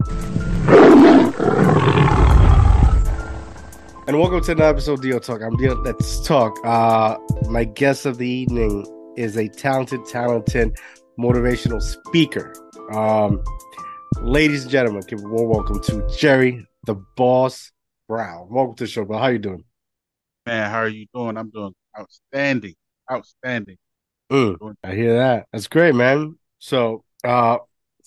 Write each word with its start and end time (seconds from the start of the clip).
And 0.00 0.16
welcome 4.16 4.40
to 4.42 4.52
another 4.52 4.70
episode 4.70 4.92
of 4.92 5.02
Dio 5.02 5.18
Talk. 5.18 5.42
I'm 5.42 5.56
Deal. 5.56 5.74
Let's 5.82 6.24
talk. 6.24 6.56
Uh, 6.64 7.16
my 7.48 7.64
guest 7.64 8.06
of 8.06 8.18
the 8.18 8.28
evening 8.28 8.86
is 9.16 9.36
a 9.36 9.48
talented, 9.48 10.06
talented 10.06 10.78
motivational 11.18 11.82
speaker. 11.82 12.54
Um, 12.92 13.42
ladies 14.20 14.62
and 14.62 14.70
gentlemen, 14.70 15.02
give 15.08 15.18
a 15.18 15.28
warm 15.28 15.50
welcome 15.50 15.82
to 15.82 16.08
Jerry, 16.16 16.64
the 16.86 16.94
Boss 17.16 17.72
Brown. 18.08 18.48
Welcome 18.50 18.76
to 18.76 18.84
the 18.84 18.88
show, 18.88 19.04
bro. 19.04 19.18
How 19.18 19.28
you 19.28 19.40
doing? 19.40 19.64
Man, 20.46 20.70
how 20.70 20.78
are 20.78 20.88
you 20.88 21.06
doing? 21.12 21.36
I'm 21.36 21.50
doing 21.50 21.74
outstanding, 21.98 22.76
outstanding. 23.10 23.78
Mm, 24.30 24.76
I 24.84 24.94
hear 24.94 25.16
that. 25.16 25.48
That's 25.52 25.66
great, 25.66 25.96
man. 25.96 26.38
So, 26.60 27.02
uh, 27.24 27.58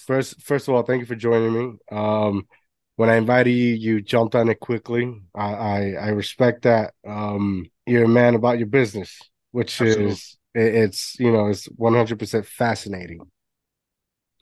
first, 0.06 0.42
first 0.42 0.68
of 0.68 0.74
all, 0.74 0.84
thank 0.84 1.02
you 1.02 1.06
for 1.06 1.16
joining 1.16 1.54
me. 1.54 1.78
Um, 1.92 2.48
when 2.96 3.10
I 3.10 3.16
invited 3.16 3.52
you, 3.52 3.74
you 3.74 4.02
jumped 4.02 4.36
on 4.36 4.50
it 4.50 4.60
quickly. 4.60 5.22
I 5.34 5.54
I, 5.54 5.92
I 5.94 6.08
respect 6.10 6.64
that. 6.64 6.94
Um, 7.08 7.70
you're 7.86 8.06
a 8.06 8.08
man 8.10 8.36
about 8.36 8.58
your 8.60 8.68
business, 8.68 9.18
which 9.52 9.82
Absolutely. 9.82 10.12
is 10.12 10.38
it, 10.54 10.76
it's 10.76 11.20
you 11.20 11.32
know 11.32 11.48
it's 11.48 11.66
100 11.66 12.20
percent 12.20 12.46
fascinating. 12.46 13.22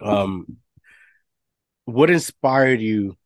Um, 0.02 0.58
what 1.86 2.10
inspired 2.10 2.82
you 2.82 3.18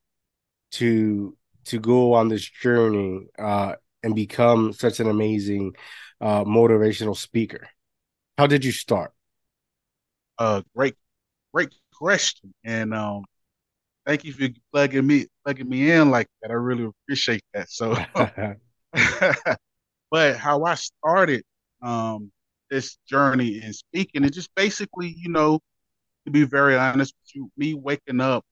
to 0.72 1.38
to 1.66 1.80
go 1.80 2.14
on 2.14 2.28
this 2.28 2.48
journey 2.48 3.28
uh, 3.40 3.76
and 4.04 4.16
become 4.16 4.74
such 4.74 5.00
an 5.00 5.10
amazing 5.10 5.74
uh, 6.22 6.44
motivational 6.44 7.16
speaker? 7.16 7.68
How 8.38 8.48
did 8.48 8.66
you 8.66 8.72
start? 8.72 9.14
Uh, 10.38 10.62
great, 10.76 10.96
great 11.54 11.74
question, 12.04 12.54
and 12.66 12.94
um, 12.94 13.24
thank 14.06 14.26
you 14.26 14.34
for 14.34 14.50
plugging 14.74 15.08
me 15.08 15.26
plugging 15.46 15.70
me 15.70 15.90
in 15.90 16.12
like 16.12 16.28
that. 16.42 16.52
I 16.52 16.56
really 16.56 16.84
appreciate 16.84 17.44
that. 17.54 17.70
So, 17.70 17.96
but 20.12 20.36
how 20.36 20.66
I 20.66 20.76
started 20.76 21.44
um, 21.82 22.30
this 22.70 22.98
journey 23.08 23.62
in 23.64 23.72
speaking, 23.72 24.26
it 24.26 24.34
just 24.34 24.54
basically, 24.54 25.16
you 25.18 25.30
know, 25.30 25.62
to 26.26 26.32
be 26.32 26.44
very 26.44 26.76
honest 26.76 27.14
with 27.22 27.36
you, 27.36 27.50
me 27.56 27.74
waking 27.74 28.20
up 28.20 28.44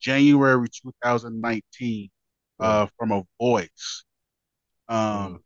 January 0.00 0.66
2019 0.68 2.10
uh, 2.58 2.86
from 2.98 3.12
a 3.12 3.22
voice 3.40 4.04
um, 4.88 4.98
mm. 4.98 5.38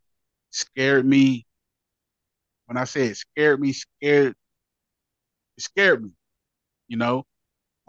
scared 0.50 1.04
me. 1.04 1.44
When 2.64 2.78
I 2.78 2.84
say 2.84 3.08
it 3.08 3.16
scared 3.18 3.60
me, 3.60 3.74
scared, 3.74 4.34
it 5.58 5.62
scared 5.62 6.02
me. 6.02 6.12
You 6.88 6.96
know, 6.96 7.26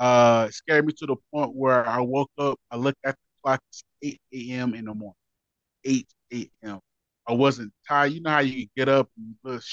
uh, 0.04 0.50
scared 0.52 0.86
me 0.86 0.92
to 0.92 1.06
the 1.06 1.16
point 1.34 1.56
where 1.56 1.88
I 1.88 2.02
woke 2.02 2.30
up, 2.38 2.60
I 2.70 2.76
looked 2.76 3.00
at 3.06 3.16
the 3.16 3.42
clock, 3.42 3.62
it's 3.70 3.84
8 4.04 4.20
a.m. 4.34 4.74
in 4.74 4.84
the 4.84 4.94
morning. 4.94 5.16
8 5.86 6.08
a.m. 6.34 6.80
I 7.26 7.32
wasn't 7.32 7.72
tired. 7.88 8.12
You 8.12 8.22
know 8.22 8.32
how 8.32 8.40
you 8.40 8.68
get 8.76 8.90
up 8.90 9.10
and 9.16 9.28
you 9.28 9.36
look 9.50 9.64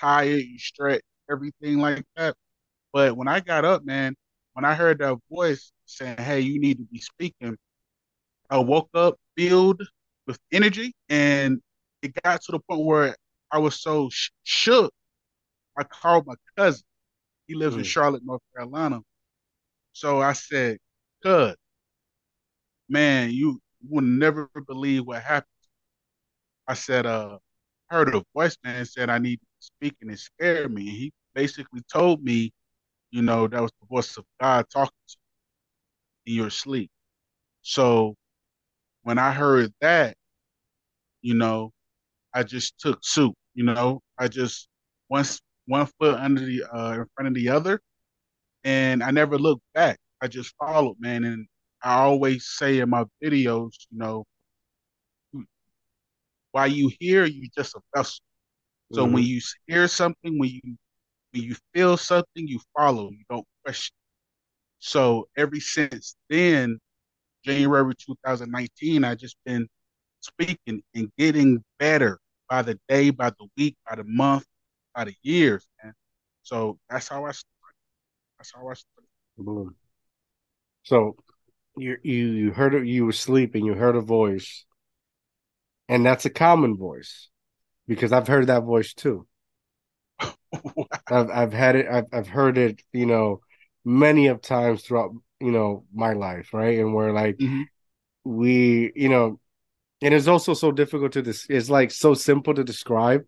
tired, 0.00 0.40
you 0.40 0.58
stretch, 0.58 1.02
everything 1.30 1.80
like 1.80 2.02
that. 2.16 2.34
But 2.94 3.14
when 3.14 3.28
I 3.28 3.40
got 3.40 3.66
up, 3.66 3.84
man, 3.84 4.14
when 4.54 4.64
I 4.64 4.72
heard 4.72 5.00
that 5.00 5.18
voice 5.30 5.70
saying, 5.84 6.16
Hey, 6.16 6.40
you 6.40 6.58
need 6.58 6.78
to 6.78 6.84
be 6.84 7.00
speaking, 7.00 7.58
I 8.48 8.56
woke 8.56 8.88
up 8.94 9.16
filled 9.36 9.82
with 10.26 10.38
energy 10.50 10.94
and 11.10 11.60
it 12.00 12.14
got 12.24 12.40
to 12.44 12.52
the 12.52 12.60
point 12.60 12.86
where 12.86 13.16
I 13.52 13.58
was 13.58 13.82
so 13.82 14.08
sh- 14.10 14.30
shook. 14.44 14.94
I 15.76 15.84
called 15.84 16.26
my 16.26 16.36
cousin. 16.56 16.84
He 17.46 17.54
lives 17.54 17.76
mm. 17.76 17.80
in 17.80 17.84
Charlotte, 17.84 18.24
North 18.24 18.40
Carolina. 18.56 19.00
So 19.98 20.20
I 20.22 20.32
said, 20.32 20.78
"Cuz, 21.24 21.56
man, 22.88 23.30
you 23.30 23.60
will 23.88 24.02
never 24.04 24.48
believe 24.66 25.06
what 25.06 25.22
happened." 25.22 25.48
I 26.68 26.74
said, 26.74 27.06
"Uh, 27.06 27.38
I 27.90 27.94
heard 27.96 28.14
a 28.14 28.24
voice 28.34 28.56
man 28.64 28.84
said 28.86 29.10
I 29.10 29.18
need 29.18 29.40
to 29.40 29.46
speak, 29.60 29.96
and 30.00 30.10
it 30.10 30.18
scared 30.18 30.72
me." 30.72 30.88
And 30.88 30.96
he 30.96 31.12
basically 31.34 31.82
told 31.92 32.22
me, 32.22 32.52
you 33.12 33.22
know, 33.22 33.48
that 33.48 33.62
was 33.62 33.72
the 33.80 33.86
voice 33.88 34.16
of 34.18 34.26
God 34.40 34.66
talking 34.70 34.96
to 35.08 35.16
you 36.26 36.34
in 36.34 36.42
your 36.42 36.50
sleep. 36.50 36.90
So 37.62 38.16
when 39.02 39.18
I 39.18 39.32
heard 39.32 39.72
that, 39.80 40.16
you 41.22 41.34
know, 41.34 41.72
I 42.34 42.42
just 42.44 42.78
took 42.78 43.00
suit. 43.02 43.34
You 43.54 43.64
know, 43.64 44.02
I 44.18 44.28
just 44.28 44.68
once 45.10 45.40
one 45.66 45.86
foot 46.00 46.18
under 46.18 46.44
the 46.44 46.64
uh, 46.64 46.92
in 46.94 47.06
front 47.14 47.28
of 47.28 47.34
the 47.34 47.48
other, 47.50 47.80
and 48.64 49.02
I 49.02 49.10
never 49.10 49.38
looked 49.38 49.62
back. 49.74 49.98
I 50.20 50.28
just 50.28 50.54
followed, 50.56 50.96
man. 50.98 51.24
And 51.24 51.46
I 51.82 51.94
always 52.00 52.46
say 52.46 52.80
in 52.80 52.90
my 52.90 53.04
videos, 53.22 53.72
you 53.90 53.98
know, 53.98 54.24
while 56.52 56.66
you 56.66 56.90
hear, 56.98 57.24
you 57.24 57.48
just 57.56 57.74
a 57.74 57.80
vessel. 57.94 58.20
So 58.92 59.04
mm-hmm. 59.04 59.14
when 59.14 59.22
you 59.24 59.40
hear 59.66 59.86
something, 59.86 60.38
when 60.38 60.50
you 60.50 60.76
when 61.32 61.42
you 61.42 61.56
feel 61.74 61.96
something, 61.96 62.48
you 62.48 62.58
follow. 62.76 63.10
You 63.10 63.24
don't 63.28 63.46
question. 63.64 63.94
So 64.78 65.28
ever 65.36 65.60
since 65.60 66.16
then, 66.30 66.78
January 67.44 67.94
2019, 67.94 69.04
I 69.04 69.14
just 69.14 69.36
been 69.44 69.68
speaking 70.20 70.82
and 70.94 71.12
getting 71.18 71.62
better 71.78 72.18
by 72.48 72.62
the 72.62 72.78
day, 72.88 73.10
by 73.10 73.30
the 73.30 73.46
week, 73.56 73.76
by 73.88 73.96
the 73.96 74.04
month, 74.04 74.44
by 74.94 75.04
the 75.04 75.14
years, 75.22 75.66
man. 75.82 75.92
So 76.42 76.78
that's 76.88 77.08
how 77.08 77.24
I 77.24 77.32
started. 77.32 77.57
That's 78.38 78.52
how 78.54 78.68
I 78.68 78.74
started. 78.74 79.08
Boom. 79.36 79.74
So 80.84 81.16
you 81.76 81.96
you 82.02 82.26
you 82.26 82.50
heard 82.52 82.74
it. 82.74 82.86
You 82.86 83.06
were 83.06 83.12
sleeping. 83.12 83.64
You 83.64 83.74
heard 83.74 83.96
a 83.96 84.00
voice, 84.00 84.64
and 85.88 86.04
that's 86.04 86.24
a 86.24 86.30
common 86.30 86.76
voice 86.76 87.28
because 87.86 88.12
I've 88.12 88.28
heard 88.28 88.46
that 88.46 88.64
voice 88.64 88.94
too. 88.94 89.26
I've 90.20 91.30
I've 91.30 91.52
had 91.52 91.76
it. 91.76 91.86
I've 91.90 92.06
I've 92.12 92.28
heard 92.28 92.58
it. 92.58 92.82
You 92.92 93.06
know, 93.06 93.40
many 93.84 94.28
of 94.28 94.40
times 94.40 94.82
throughout 94.82 95.12
you 95.40 95.50
know 95.50 95.84
my 95.92 96.12
life, 96.12 96.52
right? 96.52 96.78
And 96.78 96.94
we're 96.94 97.12
like, 97.12 97.38
mm-hmm. 97.38 97.62
we 98.24 98.92
you 98.94 99.08
know, 99.08 99.40
and 100.02 100.14
it's 100.14 100.28
also 100.28 100.54
so 100.54 100.72
difficult 100.72 101.12
to 101.12 101.22
this. 101.22 101.46
It's 101.48 101.70
like 101.70 101.90
so 101.90 102.14
simple 102.14 102.54
to 102.54 102.64
describe, 102.64 103.24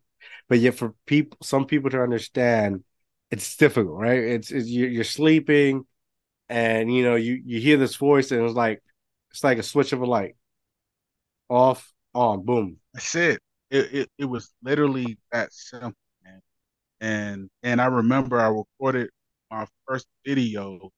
but 0.48 0.58
yet 0.58 0.74
for 0.74 0.94
people, 1.06 1.38
some 1.42 1.66
people 1.66 1.90
to 1.90 2.02
understand, 2.02 2.84
it's 3.30 3.56
difficult, 3.56 3.98
right? 3.98 4.18
It's, 4.18 4.50
it's 4.50 4.68
you're, 4.68 5.04
sleeping, 5.04 5.84
and 6.48 6.94
you 6.94 7.04
know 7.04 7.16
you 7.16 7.42
you 7.44 7.60
hear 7.60 7.76
this 7.78 7.96
voice, 7.96 8.32
and 8.32 8.44
it's 8.44 8.54
like 8.54 8.82
it's 9.32 9.44
like 9.44 9.58
a 9.58 9.62
switch 9.64 9.92
of 9.92 10.02
a 10.02 10.06
light, 10.06 10.36
off, 11.48 11.92
on, 12.14 12.44
boom. 12.44 12.78
That's 12.94 13.14
it. 13.14 13.40
It 13.70 13.94
it, 13.94 14.10
it 14.18 14.24
was 14.24 14.50
literally 14.62 15.18
that 15.32 15.52
simple, 15.52 15.94
man. 16.24 16.40
And 17.00 17.50
and 17.62 17.80
I 17.80 17.86
remember 17.86 18.40
I 18.40 18.48
recorded 18.48 19.10
my 19.50 19.66
first 19.88 20.06
video 20.26 20.90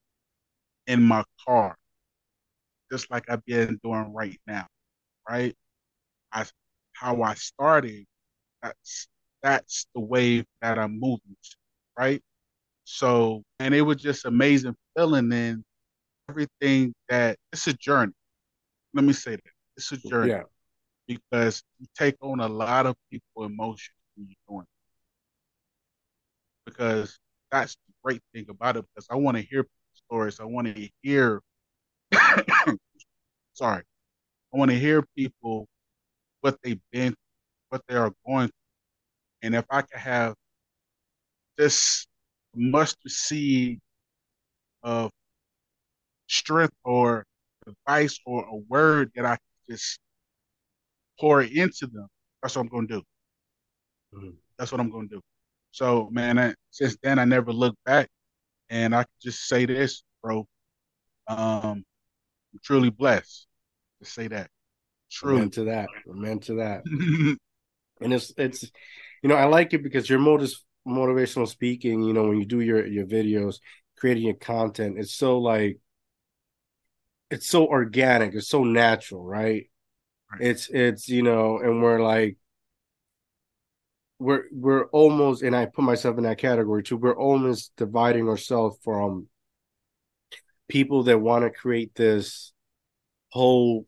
in 0.86 1.02
my 1.02 1.24
car, 1.46 1.76
just 2.90 3.10
like 3.10 3.24
I've 3.30 3.44
been 3.44 3.78
doing 3.82 4.12
right 4.12 4.38
now, 4.46 4.66
right? 5.28 5.56
I 6.32 6.46
how 6.94 7.22
I 7.22 7.34
started. 7.36 8.06
That's 8.62 9.08
that's 9.42 9.86
the 9.94 10.00
wave 10.02 10.46
that 10.62 10.78
I'm 10.78 11.00
moving, 11.00 11.36
to, 11.44 11.56
right? 11.98 12.22
So, 12.84 13.42
and 13.60 13.74
it 13.74 13.82
was 13.82 13.96
just 13.96 14.24
amazing 14.24 14.74
feeling 14.96 15.32
in 15.32 15.64
everything 16.28 16.94
that 17.08 17.36
it's 17.52 17.66
a 17.66 17.72
journey. 17.74 18.12
Let 18.94 19.04
me 19.04 19.12
say 19.12 19.32
that 19.32 19.42
it's 19.76 19.92
a 19.92 19.96
journey 19.96 20.30
yeah. 20.30 20.42
because 21.06 21.62
you 21.78 21.86
take 21.96 22.16
on 22.20 22.40
a 22.40 22.48
lot 22.48 22.86
of 22.86 22.96
people 23.10 23.44
emotions 23.44 23.96
when 24.16 24.28
you're 24.28 24.36
doing 24.48 24.66
it. 26.66 26.70
Because 26.70 27.18
that's 27.50 27.74
the 27.74 27.92
great 28.02 28.20
thing 28.34 28.46
about 28.48 28.76
it. 28.76 28.84
Because 28.94 29.06
I 29.10 29.16
want 29.16 29.36
to 29.36 29.42
hear 29.42 29.66
stories. 29.94 30.40
I 30.40 30.44
want 30.44 30.74
to 30.74 30.88
hear. 31.02 31.40
sorry, 33.54 33.82
I 34.52 34.56
want 34.56 34.70
to 34.70 34.78
hear 34.78 35.02
people 35.16 35.66
what 36.40 36.58
they've 36.62 36.80
been, 36.90 37.14
what 37.70 37.82
they 37.88 37.94
are 37.94 38.12
going 38.26 38.48
through, 38.48 38.52
and 39.42 39.54
if 39.54 39.64
I 39.70 39.82
can 39.82 39.98
have 39.98 40.34
this 41.62 42.08
mustard 42.56 43.12
seed 43.12 43.78
of 44.82 45.12
strength 46.26 46.74
or 46.84 47.24
advice 47.68 48.18
or 48.26 48.44
a 48.44 48.56
word 48.68 49.12
that 49.14 49.24
I 49.24 49.36
can 49.36 49.38
just 49.70 50.00
pour 51.20 51.42
into 51.42 51.86
them. 51.86 52.08
That's 52.42 52.56
what 52.56 52.62
I'm 52.62 52.68
going 52.68 52.88
to 52.88 52.94
do. 52.94 53.02
Mm-hmm. 54.12 54.30
That's 54.58 54.72
what 54.72 54.80
I'm 54.80 54.90
going 54.90 55.08
to 55.10 55.16
do. 55.16 55.20
So, 55.70 56.08
man, 56.10 56.36
I, 56.36 56.54
since 56.72 56.96
then 57.00 57.20
I 57.20 57.24
never 57.24 57.52
looked 57.52 57.82
back, 57.84 58.08
and 58.68 58.92
I 58.92 59.04
can 59.04 59.12
just 59.22 59.46
say 59.46 59.64
this, 59.64 60.02
bro. 60.20 60.44
Um, 61.28 61.84
I'm 62.52 62.60
truly 62.64 62.90
blessed 62.90 63.46
to 64.02 64.10
say 64.10 64.26
that. 64.26 64.48
Truly 65.12 65.36
Amen 65.36 65.50
to 65.50 65.64
that. 65.64 65.88
Amen 66.10 66.40
to 66.40 66.54
that. 66.54 66.82
and 68.00 68.12
it's 68.12 68.32
it's, 68.36 68.64
you 69.22 69.28
know, 69.28 69.36
I 69.36 69.44
like 69.44 69.72
it 69.72 69.84
because 69.84 70.10
your 70.10 70.18
motive 70.18 70.50
motivational 70.86 71.48
speaking, 71.48 72.02
you 72.02 72.12
know, 72.12 72.28
when 72.28 72.38
you 72.38 72.46
do 72.46 72.60
your 72.60 72.86
your 72.86 73.06
videos, 73.06 73.56
creating 73.96 74.24
your 74.24 74.34
content, 74.34 74.98
it's 74.98 75.14
so 75.14 75.38
like 75.38 75.78
it's 77.30 77.48
so 77.48 77.66
organic, 77.66 78.34
it's 78.34 78.48
so 78.48 78.64
natural, 78.64 79.24
right? 79.24 79.70
Right. 80.30 80.40
It's 80.40 80.68
it's 80.68 81.08
you 81.08 81.22
know, 81.22 81.58
and 81.58 81.82
we're 81.82 82.02
like 82.02 82.36
we're 84.18 84.44
we're 84.52 84.84
almost 84.86 85.42
and 85.42 85.54
I 85.54 85.66
put 85.66 85.84
myself 85.84 86.16
in 86.16 86.24
that 86.24 86.38
category 86.38 86.82
too. 86.82 86.96
We're 86.96 87.16
almost 87.16 87.72
dividing 87.76 88.28
ourselves 88.28 88.78
from 88.84 89.28
people 90.68 91.04
that 91.04 91.18
want 91.18 91.44
to 91.44 91.50
create 91.50 91.94
this 91.94 92.52
whole 93.30 93.86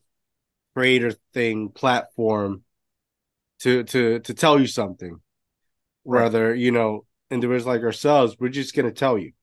creator 0.75 1.13
thing 1.33 1.69
platform 1.69 2.63
to 3.59 3.83
to 3.83 4.19
to 4.19 4.33
tell 4.33 4.59
you 4.59 4.67
something. 4.67 5.19
Right. 6.05 6.21
Rather, 6.21 6.55
you 6.55 6.71
know, 6.71 7.05
individuals 7.31 7.65
like 7.67 7.81
ourselves, 7.83 8.37
we're 8.39 8.49
just 8.49 8.75
gonna 8.75 8.91
tell 8.91 9.17
you. 9.17 9.33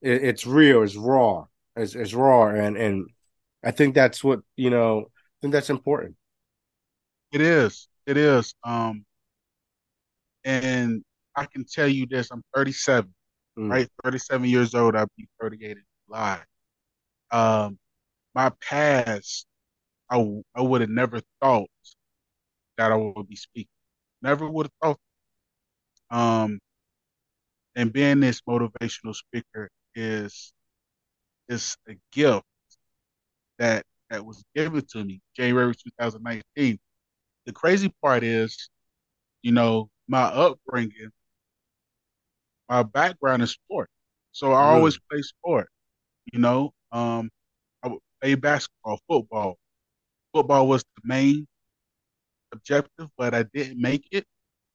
It, 0.00 0.22
it's 0.24 0.46
real, 0.46 0.82
it's 0.82 0.96
raw, 0.96 1.46
it's, 1.76 1.94
it's 1.94 2.14
raw, 2.14 2.48
and 2.48 2.76
and 2.76 3.06
I 3.64 3.70
think 3.70 3.94
that's 3.94 4.22
what 4.24 4.40
you 4.56 4.70
know. 4.70 5.02
I 5.02 5.36
think 5.42 5.52
that's 5.52 5.70
important. 5.70 6.16
It 7.32 7.40
is. 7.42 7.88
It 8.06 8.16
is. 8.16 8.54
Um, 8.64 9.04
and 10.44 11.02
I 11.36 11.46
can 11.46 11.64
tell 11.64 11.88
you 11.88 12.06
this: 12.06 12.28
I'm 12.30 12.42
37, 12.54 13.14
Mm, 13.58 13.70
right? 13.70 13.88
37 14.04 14.48
years 14.48 14.74
old. 14.74 14.96
I'll 14.96 15.06
be 15.16 15.28
38 15.40 15.76
in 15.76 15.84
July. 16.08 16.40
Um, 17.32 17.78
my 18.34 18.50
past, 18.62 19.46
i, 20.10 20.16
I 20.56 20.62
would 20.62 20.82
have 20.82 20.90
never 20.90 21.20
thought 21.42 21.70
that 22.76 22.92
I 22.92 22.96
would 22.96 23.28
be 23.28 23.36
speaking. 23.36 23.68
Never 24.22 24.48
would 24.48 24.66
have 24.66 24.72
thought. 24.82 25.00
Um, 26.10 26.60
and 27.76 27.92
being 27.92 28.20
this 28.20 28.40
motivational 28.42 29.14
speaker 29.14 29.70
is 29.94 30.52
is 31.48 31.76
a 31.88 31.94
gift 32.12 32.44
that 33.58 33.84
that 34.10 34.24
was 34.24 34.44
given 34.54 34.84
to 34.92 35.04
me 35.04 35.20
January 35.36 35.74
2019. 35.74 36.78
The 37.46 37.52
crazy 37.52 37.92
part 38.02 38.22
is, 38.24 38.70
you 39.42 39.52
know, 39.52 39.88
my 40.08 40.22
upbringing, 40.24 41.10
my 42.68 42.82
background 42.82 43.42
is 43.42 43.52
sport, 43.52 43.88
so 44.32 44.52
I 44.52 44.60
always 44.62 44.98
play 45.10 45.22
sport. 45.22 45.68
You 46.32 46.40
know, 46.40 46.72
um, 46.92 47.30
I 47.82 47.88
would 47.88 48.00
play 48.20 48.34
basketball, 48.34 49.00
football. 49.08 49.56
Football 50.32 50.68
was 50.68 50.82
the 50.96 51.02
main 51.04 51.46
objective, 52.52 53.08
but 53.16 53.34
I 53.34 53.44
didn't 53.54 53.80
make 53.80 54.06
it 54.10 54.24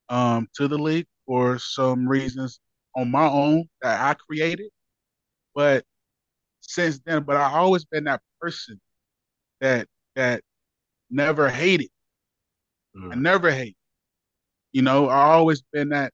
um, 0.09 0.47
to 0.55 0.67
the 0.67 0.77
league 0.77 1.07
for 1.29 1.59
some 1.59 2.09
reasons 2.09 2.59
on 2.97 3.11
my 3.11 3.27
own 3.29 3.69
that 3.83 4.01
I 4.01 4.15
created. 4.15 4.69
But 5.55 5.85
since 6.61 6.99
then, 7.05 7.23
but 7.23 7.37
I 7.37 7.51
always 7.57 7.85
been 7.85 8.05
that 8.05 8.21
person 8.41 8.79
that 9.61 9.87
that 10.15 10.41
never 11.09 11.49
hated. 11.49 11.89
I 13.11 13.15
mm, 13.15 13.19
never 13.19 13.51
hate. 13.51 13.75
You 14.73 14.81
know, 14.83 15.07
I 15.09 15.31
always 15.33 15.61
been 15.73 15.89
that 15.89 16.13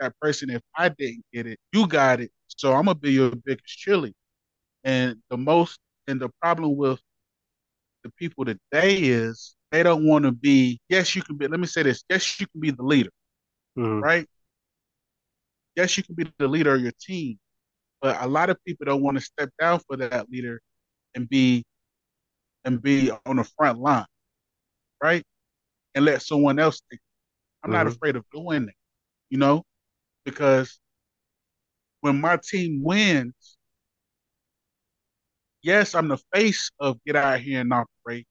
that 0.00 0.14
person. 0.20 0.50
If 0.50 0.62
I 0.76 0.88
didn't 0.90 1.24
get 1.32 1.46
it, 1.46 1.58
you 1.72 1.86
got 1.88 2.20
it. 2.20 2.30
So 2.48 2.72
I'm 2.72 2.86
gonna 2.86 2.96
be 2.96 3.12
your 3.12 3.32
biggest 3.44 3.78
chili. 3.78 4.14
And 4.84 5.16
the 5.30 5.36
most 5.36 5.78
and 6.06 6.20
the 6.20 6.30
problem 6.40 6.76
with 6.76 7.00
the 8.04 8.10
people 8.18 8.44
today 8.44 8.96
is 8.98 9.56
they 9.72 9.82
don't 9.82 10.06
want 10.06 10.24
to 10.24 10.32
be. 10.32 10.80
Yes, 10.88 11.14
you 11.16 11.22
can 11.22 11.36
be. 11.36 11.46
Let 11.48 11.60
me 11.60 11.66
say 11.66 11.82
this. 11.82 12.04
Yes, 12.08 12.40
you 12.40 12.46
can 12.46 12.60
be 12.60 12.70
the 12.70 12.82
leader, 12.82 13.10
mm, 13.76 14.02
right? 14.02 14.26
Yes, 15.76 15.96
you 15.96 16.04
can 16.04 16.14
be 16.14 16.30
the 16.38 16.48
leader 16.48 16.74
of 16.74 16.82
your 16.82 16.92
team. 17.00 17.38
But 18.00 18.22
a 18.22 18.28
lot 18.28 18.50
of 18.50 18.62
people 18.64 18.86
don't 18.86 19.02
want 19.02 19.18
to 19.18 19.24
step 19.24 19.50
down 19.60 19.80
for 19.88 19.96
that 19.98 20.30
leader 20.30 20.60
and 21.14 21.28
be 21.28 21.64
and 22.64 22.82
be 22.82 23.10
on 23.26 23.36
the 23.36 23.44
front 23.44 23.78
line, 23.78 24.06
right? 25.02 25.24
And 25.94 26.04
let 26.04 26.22
someone 26.22 26.58
else 26.58 26.80
take. 26.90 26.98
it. 27.00 27.02
I'm 27.64 27.72
not 27.72 27.86
mm, 27.86 27.88
afraid 27.88 28.16
of 28.16 28.24
doing 28.32 28.66
that, 28.66 28.74
you 29.30 29.38
know, 29.38 29.64
because 30.24 30.78
when 32.00 32.20
my 32.20 32.36
team 32.36 32.82
wins, 32.82 33.56
yes, 35.62 35.94
I'm 35.94 36.08
the 36.08 36.18
face 36.34 36.70
of 36.80 36.98
get 37.04 37.16
out 37.16 37.40
here 37.40 37.60
and 37.60 37.72
operate, 37.72 38.26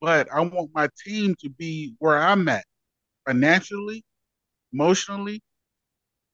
but 0.00 0.30
I 0.32 0.40
want 0.40 0.70
my 0.74 0.88
team 1.04 1.34
to 1.40 1.48
be 1.50 1.94
where 1.98 2.18
I'm 2.18 2.48
at 2.48 2.64
financially, 3.26 4.04
emotionally, 4.72 5.42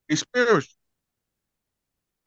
and 0.09 0.19
spiritually. 0.19 0.67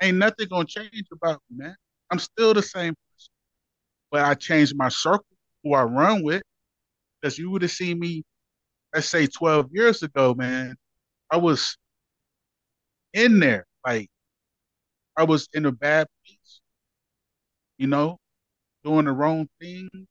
Ain't 0.01 0.17
nothing 0.17 0.47
gonna 0.49 0.65
change 0.65 1.07
about 1.11 1.41
me, 1.49 1.57
man. 1.63 1.75
I'm 2.11 2.19
still 2.19 2.53
the 2.53 2.61
same 2.61 2.93
person, 2.93 3.31
but 4.11 4.21
I 4.23 4.33
changed 4.33 4.75
my 4.75 4.89
circle 4.89 5.25
who 5.63 5.73
I 5.73 5.83
run 5.83 6.23
with. 6.23 6.41
Because 7.21 7.37
you 7.37 7.51
would 7.51 7.61
have 7.63 7.71
seen 7.71 7.99
me, 7.99 8.23
let's 8.93 9.07
say 9.07 9.27
12 9.27 9.67
years 9.71 10.03
ago, 10.03 10.33
man. 10.33 10.75
I 11.29 11.37
was 11.37 11.77
in 13.13 13.39
there, 13.39 13.65
like 13.85 14.09
I 15.17 15.23
was 15.23 15.47
in 15.53 15.65
a 15.65 15.71
bad 15.71 16.07
place, 16.25 16.61
you 17.77 17.87
know, 17.87 18.17
doing 18.83 19.05
the 19.05 19.11
wrong 19.11 19.49
things, 19.59 20.07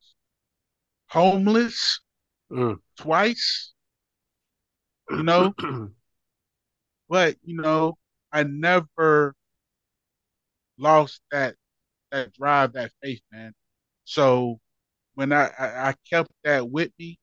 homeless 1.07 1.99
mm. 2.51 2.77
twice, 2.97 3.73
you 5.09 5.23
know, 5.23 5.53
but 7.09 7.35
you 7.43 7.55
know, 7.61 7.97
I 8.31 8.43
never 8.43 9.33
lost 10.77 11.21
that 11.31 11.55
that 12.11 12.33
drive, 12.33 12.73
that 12.73 12.91
faith, 13.03 13.21
man. 13.31 13.53
So 14.05 14.59
when 15.15 15.33
I 15.33 15.47
I, 15.59 15.89
I 15.89 15.95
kept 16.09 16.31
that 16.43 16.69
with 16.69 16.91
me, 16.99 17.19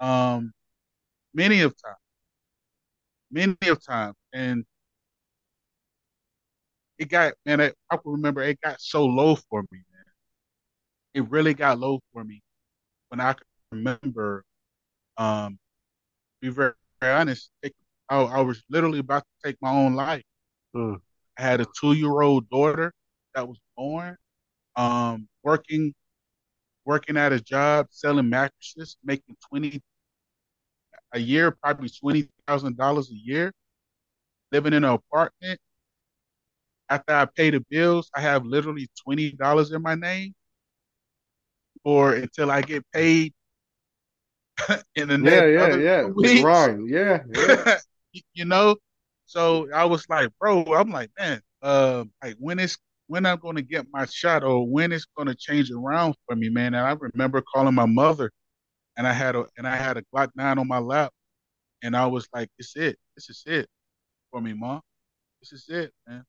um, 0.00 0.52
many 1.34 1.62
of 1.62 1.74
times, 1.82 1.98
many 3.30 3.56
of 3.68 3.84
times, 3.84 4.16
and 4.32 4.64
it 6.98 7.08
got 7.08 7.34
man, 7.46 7.60
I, 7.60 7.72
I 7.90 7.96
can 7.96 8.12
remember 8.12 8.42
it 8.42 8.60
got 8.60 8.80
so 8.80 9.04
low 9.06 9.36
for 9.36 9.62
me, 9.62 9.78
man. 9.92 10.04
It 11.14 11.28
really 11.30 11.54
got 11.54 11.78
low 11.78 12.00
for 12.12 12.24
me 12.24 12.42
when 13.08 13.20
I 13.20 13.34
remember, 13.72 14.44
um, 15.18 15.58
be 16.40 16.50
very, 16.50 16.74
very 17.00 17.14
honest, 17.14 17.50
take, 17.62 17.74
I, 18.10 18.18
I 18.20 18.40
was 18.42 18.62
literally 18.70 18.98
about 19.00 19.24
to 19.24 19.48
take 19.48 19.58
my 19.62 19.70
own 19.72 19.94
life. 19.94 20.24
mm. 20.74 21.00
I 21.38 21.42
had 21.42 21.60
a 21.60 21.66
two 21.80 21.92
year 21.94 22.20
old 22.22 22.48
daughter 22.50 22.92
that 23.34 23.48
was 23.48 23.58
born, 23.76 24.16
um, 24.76 25.28
working 25.44 25.94
working 26.86 27.16
at 27.16 27.32
a 27.32 27.40
job 27.40 27.88
selling 27.90 28.28
mattresses, 28.30 28.96
making 29.04 29.36
twenty 29.48 29.82
a 31.12 31.18
year, 31.18 31.50
probably 31.52 31.88
twenty 31.88 32.28
thousand 32.46 32.76
dollars 32.76 33.10
a 33.10 33.14
year, 33.14 33.52
living 34.52 34.72
in 34.74 34.84
an 34.84 34.90
apartment. 34.92 35.60
After 36.90 37.14
I 37.14 37.24
pay 37.24 37.48
the 37.50 37.60
bills, 37.70 38.10
I 38.14 38.20
have 38.20 38.44
literally 38.44 38.88
twenty 39.02 39.32
dollars 39.32 39.72
in 39.72 39.80
my 39.80 39.94
name, 39.94 40.34
or 41.84 42.14
until 42.14 42.50
I 42.50 42.62
get 42.62 42.84
paid 42.92 43.32
in 44.94 45.08
the 45.08 45.18
Yeah, 45.18 45.46
next 45.46 45.46
yeah, 45.46 45.72
yeah. 45.72 46.08
The 46.18 46.30
weeks. 46.30 46.70
Yeah, 46.86 47.24
yeah. 47.28 47.64
you 48.12 48.44
know, 48.44 48.76
so 49.26 49.68
I 49.74 49.84
was 49.84 50.08
like, 50.08 50.30
bro, 50.40 50.64
I'm 50.74 50.90
like, 50.90 51.10
man, 51.18 51.40
uh, 51.62 52.04
like 52.22 52.36
when 52.38 52.58
it's 52.58 52.78
when 53.08 53.26
I'm 53.26 53.38
gonna 53.38 53.62
get 53.62 53.86
my 53.92 54.06
shot 54.06 54.44
or 54.44 54.68
when 54.68 54.92
it's 54.92 55.06
gonna 55.16 55.34
change 55.34 55.70
around 55.70 56.16
for 56.26 56.36
me, 56.36 56.48
man. 56.48 56.74
And 56.74 56.86
I 56.86 56.92
remember 56.92 57.42
calling 57.42 57.74
my 57.74 57.86
mother, 57.86 58.30
and 58.96 59.06
I 59.06 59.12
had 59.12 59.36
a 59.36 59.46
and 59.58 59.66
I 59.68 59.76
had 59.76 59.96
a 59.96 60.02
Glock 60.14 60.30
nine 60.36 60.58
on 60.58 60.68
my 60.68 60.78
lap, 60.78 61.12
and 61.82 61.96
I 61.96 62.06
was 62.06 62.28
like, 62.34 62.48
this 62.58 62.76
is 62.76 62.82
it, 62.82 62.98
this 63.16 63.30
is 63.30 63.42
it 63.46 63.68
for 64.30 64.40
me, 64.40 64.52
mom. 64.54 64.80
This 65.40 65.52
is 65.52 65.68
it, 65.68 65.92
man. 66.08 66.24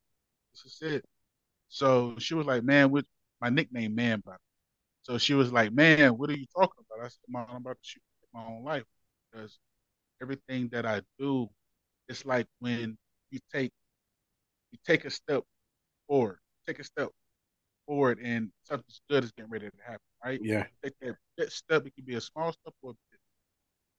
This 0.54 0.64
is 0.66 0.82
it. 0.94 1.04
So 1.68 2.16
she 2.18 2.34
was 2.34 2.46
like, 2.46 2.64
man, 2.64 2.90
with 2.90 3.06
my 3.40 3.50
nickname, 3.50 3.94
man. 3.94 4.22
So 5.02 5.18
she 5.18 5.34
was 5.34 5.52
like, 5.52 5.72
man, 5.72 6.16
what 6.18 6.30
are 6.30 6.34
you 6.36 6.46
talking 6.54 6.84
about? 6.90 7.04
I 7.04 7.08
said, 7.08 7.20
mom, 7.28 7.46
I'm 7.50 7.56
about 7.58 7.74
to 7.76 7.80
shoot 7.82 8.02
my 8.34 8.44
own 8.44 8.64
life 8.64 8.84
because 9.32 9.58
everything 10.22 10.68
that 10.72 10.86
I 10.86 11.02
do, 11.18 11.48
it's 12.08 12.24
like 12.24 12.46
when 12.60 12.96
you 13.30 13.40
take 13.52 13.72
you 14.72 14.78
take 14.86 15.04
a 15.04 15.10
step 15.10 15.42
forward, 16.08 16.38
take 16.66 16.78
a 16.78 16.84
step 16.84 17.08
forward, 17.86 18.18
and 18.22 18.50
something 18.62 18.86
good 19.10 19.24
is 19.24 19.32
getting 19.32 19.50
ready 19.50 19.68
to 19.68 19.76
happen, 19.84 20.00
right? 20.24 20.40
Yeah. 20.42 20.64
Take 20.82 20.94
that, 21.00 21.16
that 21.38 21.52
step. 21.52 21.86
It 21.86 21.94
can 21.94 22.04
be 22.04 22.14
a 22.16 22.20
small 22.20 22.52
step 22.52 22.74
or 22.82 22.90
a 22.92 22.94
big, 23.10 23.20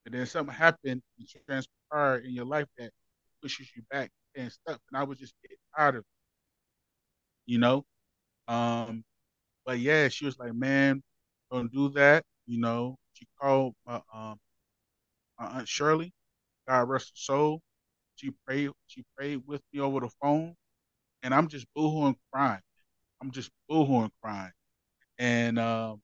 and 0.06 0.16
then 0.16 0.26
something 0.26 0.54
happened 0.56 1.02
and 1.20 1.28
transpire 1.48 2.18
in 2.18 2.32
your 2.34 2.46
life 2.46 2.68
that 2.78 2.92
pushes 3.42 3.70
you 3.76 3.84
back 3.92 4.10
and 4.36 4.52
stuff. 4.52 4.80
And 4.92 4.98
I 5.00 5.04
was 5.04 5.18
just 5.20 5.34
getting 5.44 5.58
tired 5.78 5.96
of, 5.96 6.02
it, 6.02 6.06
you 7.46 7.60
know. 7.60 7.84
Um, 8.48 9.04
but 9.66 9.80
yeah, 9.80 10.10
she 10.10 10.26
was 10.26 10.38
like, 10.40 10.54
"Man, 10.54 11.04
don't 11.52 11.72
do 11.72 11.90
that." 11.92 12.24
You 12.48 12.60
know, 12.60 12.98
she 13.14 13.28
called 13.40 13.74
my 13.88 14.02
um 14.14 14.40
my 15.40 15.46
aunt 15.48 15.68
Shirley, 15.68 16.14
God 16.68 16.90
rest 16.90 17.10
her 17.10 17.16
soul. 17.16 17.62
She 18.16 18.32
prayed. 18.48 18.72
She 18.88 19.04
prayed 19.18 19.42
with 19.48 19.62
me 19.74 19.80
over 19.82 20.00
the 20.02 20.10
phone, 20.22 20.56
and 21.24 21.34
I'm 21.34 21.48
just 21.48 21.68
boohooing 21.78 22.16
crying. 22.32 22.62
I'm 23.22 23.32
just 23.32 23.52
boohooing 23.70 24.12
crying. 24.22 24.52
And 25.20 25.60
um, 25.60 26.02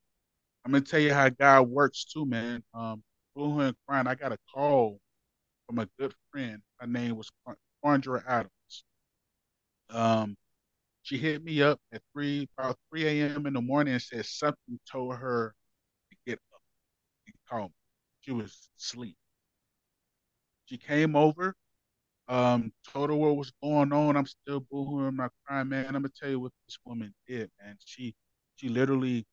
I'm 0.66 0.72
gonna 0.72 0.86
tell 0.86 1.00
you 1.00 1.14
how 1.14 1.30
God 1.30 1.70
works 1.70 2.06
too, 2.06 2.26
man. 2.26 2.64
Um, 2.74 3.04
boohoo 3.36 3.62
and 3.62 3.76
crying. 3.88 4.08
I 4.08 4.16
got 4.16 4.34
a 4.34 4.38
call 4.54 5.00
from 5.68 5.80
a 5.80 5.88
good 6.00 6.14
friend. 6.32 6.62
Her 6.80 6.88
name 6.88 7.18
was 7.18 7.30
Andra 7.84 8.24
Adams. 8.28 8.86
Um, 9.90 10.36
she 11.04 11.18
hit 11.18 11.44
me 11.44 11.62
up 11.62 11.80
at 11.94 12.02
three 12.14 12.48
about 12.58 12.78
three 12.90 13.06
a.m. 13.08 13.46
in 13.48 13.54
the 13.54 13.62
morning 13.62 13.94
and 13.94 14.02
said 14.04 14.26
something 14.26 14.80
told 14.92 15.16
her 15.16 15.54
to 16.12 16.18
get 16.28 16.40
up 16.54 16.62
and 17.28 17.36
call 17.50 17.64
me. 17.68 17.74
She 18.22 18.32
was 18.32 18.70
asleep. 18.80 19.18
She 20.66 20.78
came 20.78 21.16
over, 21.16 21.56
um, 22.30 22.72
her 22.94 23.14
what 23.14 23.38
was 23.38 23.52
going 23.62 23.92
on. 23.92 24.16
I'm 24.16 24.28
still 24.28 24.62
boohooing, 24.72 25.08
I'm 25.08 25.16
not 25.16 25.32
crying, 25.46 25.70
man. 25.70 25.88
I'm 25.88 25.94
gonna 25.94 26.10
tell 26.10 26.30
you 26.30 26.40
what 26.40 26.52
this 26.68 26.78
woman 26.86 27.14
did, 27.28 27.50
man. 27.62 27.76
She 27.84 28.14
she 28.56 28.70
literally 28.70 29.26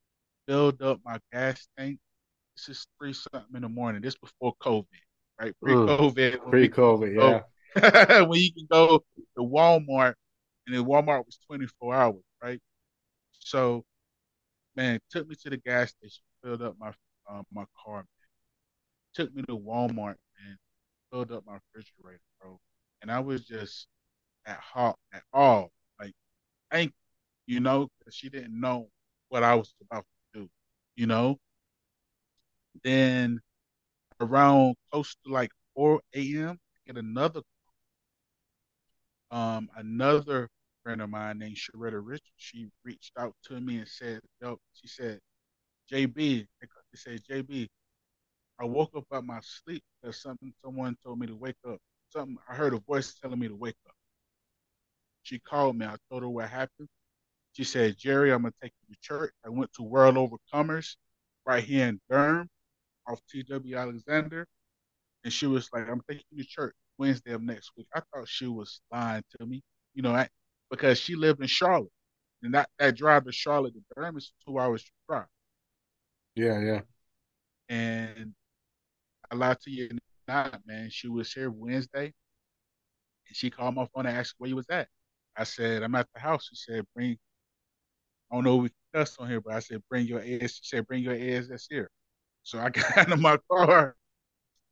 filled 0.48 0.80
up 0.82 1.00
my 1.04 1.18
gas 1.32 1.68
tank. 1.78 1.98
This 2.56 2.70
is 2.70 2.86
three 2.98 3.12
something 3.12 3.54
in 3.54 3.62
the 3.62 3.68
morning. 3.68 4.00
This 4.00 4.16
before 4.16 4.54
COVID, 4.62 4.86
right? 5.38 5.52
Pre-COVID. 5.62 6.38
Mm, 6.38 6.50
pre-COVID, 6.50 7.14
yeah. 7.76 8.24
when 8.26 8.40
you 8.40 8.52
can 8.54 8.66
go 8.70 9.04
to 9.36 9.42
Walmart 9.42 10.14
and 10.66 10.74
then 10.74 10.84
Walmart 10.84 11.26
was 11.26 11.38
24 11.46 11.94
hours, 11.94 12.24
right? 12.42 12.60
So, 13.40 13.84
man, 14.74 14.98
took 15.10 15.28
me 15.28 15.34
to 15.42 15.50
the 15.50 15.58
gas 15.58 15.90
station, 15.90 16.22
filled 16.42 16.62
up 16.62 16.76
my 16.80 16.92
uh, 17.30 17.42
my 17.52 17.64
car, 17.84 17.96
man. 17.96 18.04
took 19.12 19.34
me 19.34 19.42
to 19.42 19.58
Walmart 19.58 20.14
and 20.46 20.56
filled 21.12 21.32
up 21.32 21.44
my 21.46 21.58
refrigerator, 21.74 22.22
bro. 22.40 22.58
And 23.02 23.10
I 23.10 23.20
was 23.20 23.44
just 23.46 23.86
at 24.46 24.58
heart, 24.58 24.96
at 25.12 25.22
all, 25.32 25.70
like, 26.00 26.14
thank 26.70 26.92
you, 27.46 27.60
know, 27.60 27.88
because 27.98 28.14
she 28.14 28.28
didn't 28.28 28.58
know 28.58 28.88
what 29.28 29.42
I 29.42 29.54
was 29.54 29.74
about 29.82 30.04
to 30.34 30.40
do, 30.42 30.50
you 30.96 31.06
know. 31.06 31.38
Then 32.84 33.40
around 34.20 34.76
close 34.90 35.16
to 35.24 35.32
like 35.32 35.50
4 35.74 36.00
a.m., 36.14 36.58
get 36.86 36.96
another 36.96 37.42
um 39.30 39.68
another 39.76 40.48
friend 40.82 41.02
of 41.02 41.10
mine 41.10 41.38
named 41.38 41.56
Sharetta 41.56 42.00
Richards, 42.04 42.30
she 42.36 42.68
reached 42.84 43.12
out 43.18 43.34
to 43.44 43.60
me 43.60 43.78
and 43.78 43.88
said, 43.88 44.20
Yo, 44.40 44.58
she 44.74 44.86
said, 44.86 45.18
JB, 45.92 46.46
they 46.60 46.68
said, 46.94 47.20
JB, 47.28 47.68
I 48.60 48.64
woke 48.64 48.90
up 48.96 49.04
out 49.12 49.24
my 49.24 49.40
sleep 49.42 49.82
because 50.00 50.22
something 50.22 50.52
someone 50.64 50.96
told 51.04 51.18
me 51.18 51.26
to 51.26 51.34
wake 51.36 51.56
up. 51.68 51.78
Something 52.10 52.38
I 52.48 52.54
heard 52.54 52.74
a 52.74 52.78
voice 52.78 53.14
telling 53.14 53.38
me 53.38 53.48
to 53.48 53.56
wake 53.56 53.76
up. 53.88 53.94
She 55.22 55.38
called 55.38 55.76
me. 55.76 55.86
I 55.86 55.96
told 56.10 56.22
her 56.22 56.28
what 56.28 56.48
happened. 56.48 56.88
She 57.52 57.64
said, 57.64 57.96
Jerry, 57.98 58.32
I'm 58.32 58.42
gonna 58.42 58.52
take 58.62 58.72
you 58.86 58.94
to 58.94 59.00
church. 59.00 59.32
I 59.44 59.48
went 59.48 59.72
to 59.74 59.82
World 59.82 60.16
Overcomers 60.16 60.96
right 61.44 61.64
here 61.64 61.88
in 61.88 62.00
Durham 62.10 62.48
off 63.08 63.20
TW 63.30 63.74
Alexander. 63.74 64.46
And 65.24 65.32
she 65.32 65.46
was 65.46 65.68
like, 65.72 65.88
I'm 65.88 66.02
taking 66.08 66.24
you 66.30 66.42
to 66.44 66.48
church 66.48 66.74
Wednesday 66.98 67.32
of 67.32 67.42
next 67.42 67.72
week. 67.76 67.88
I 67.94 68.00
thought 68.00 68.28
she 68.28 68.46
was 68.46 68.80
lying 68.92 69.24
to 69.38 69.46
me. 69.46 69.62
You 69.94 70.02
know, 70.02 70.14
I, 70.14 70.28
because 70.70 70.98
she 70.98 71.16
lived 71.16 71.40
in 71.40 71.46
Charlotte, 71.46 71.90
and 72.42 72.54
that 72.54 72.68
that 72.78 72.96
drive 72.96 73.24
to 73.24 73.32
Charlotte 73.32 73.74
to 73.74 73.80
Durham 73.94 74.16
is 74.16 74.32
two 74.46 74.58
hours 74.58 74.84
drive. 75.08 75.26
Yeah, 76.34 76.60
yeah. 76.60 76.80
And 77.68 78.34
I 79.30 79.34
lied 79.34 79.60
to 79.62 79.70
you 79.70 79.88
not, 80.28 80.60
man. 80.66 80.90
She 80.90 81.08
was 81.08 81.32
here 81.32 81.50
Wednesday, 81.50 82.06
and 83.28 83.36
she 83.36 83.50
called 83.50 83.74
my 83.74 83.86
phone 83.94 84.06
and 84.06 84.16
asked 84.16 84.34
where 84.38 84.48
you 84.48 84.56
was 84.56 84.66
at. 84.70 84.88
I 85.36 85.44
said 85.44 85.82
I'm 85.82 85.94
at 85.94 86.08
the 86.14 86.20
house. 86.20 86.48
She 86.48 86.56
said 86.56 86.84
bring. 86.94 87.18
I 88.30 88.34
don't 88.36 88.44
know 88.44 88.56
we 88.56 88.68
can 88.70 88.76
cuss 88.94 89.16
on 89.18 89.28
here, 89.28 89.40
but 89.40 89.54
I 89.54 89.60
said 89.60 89.82
bring 89.88 90.06
your 90.06 90.20
ass. 90.20 90.54
She 90.54 90.60
said 90.64 90.86
bring 90.86 91.02
your 91.02 91.14
ass 91.14 91.66
here. 91.70 91.90
So 92.42 92.58
I 92.58 92.70
got 92.70 93.10
in 93.12 93.20
my 93.20 93.38
car. 93.50 93.96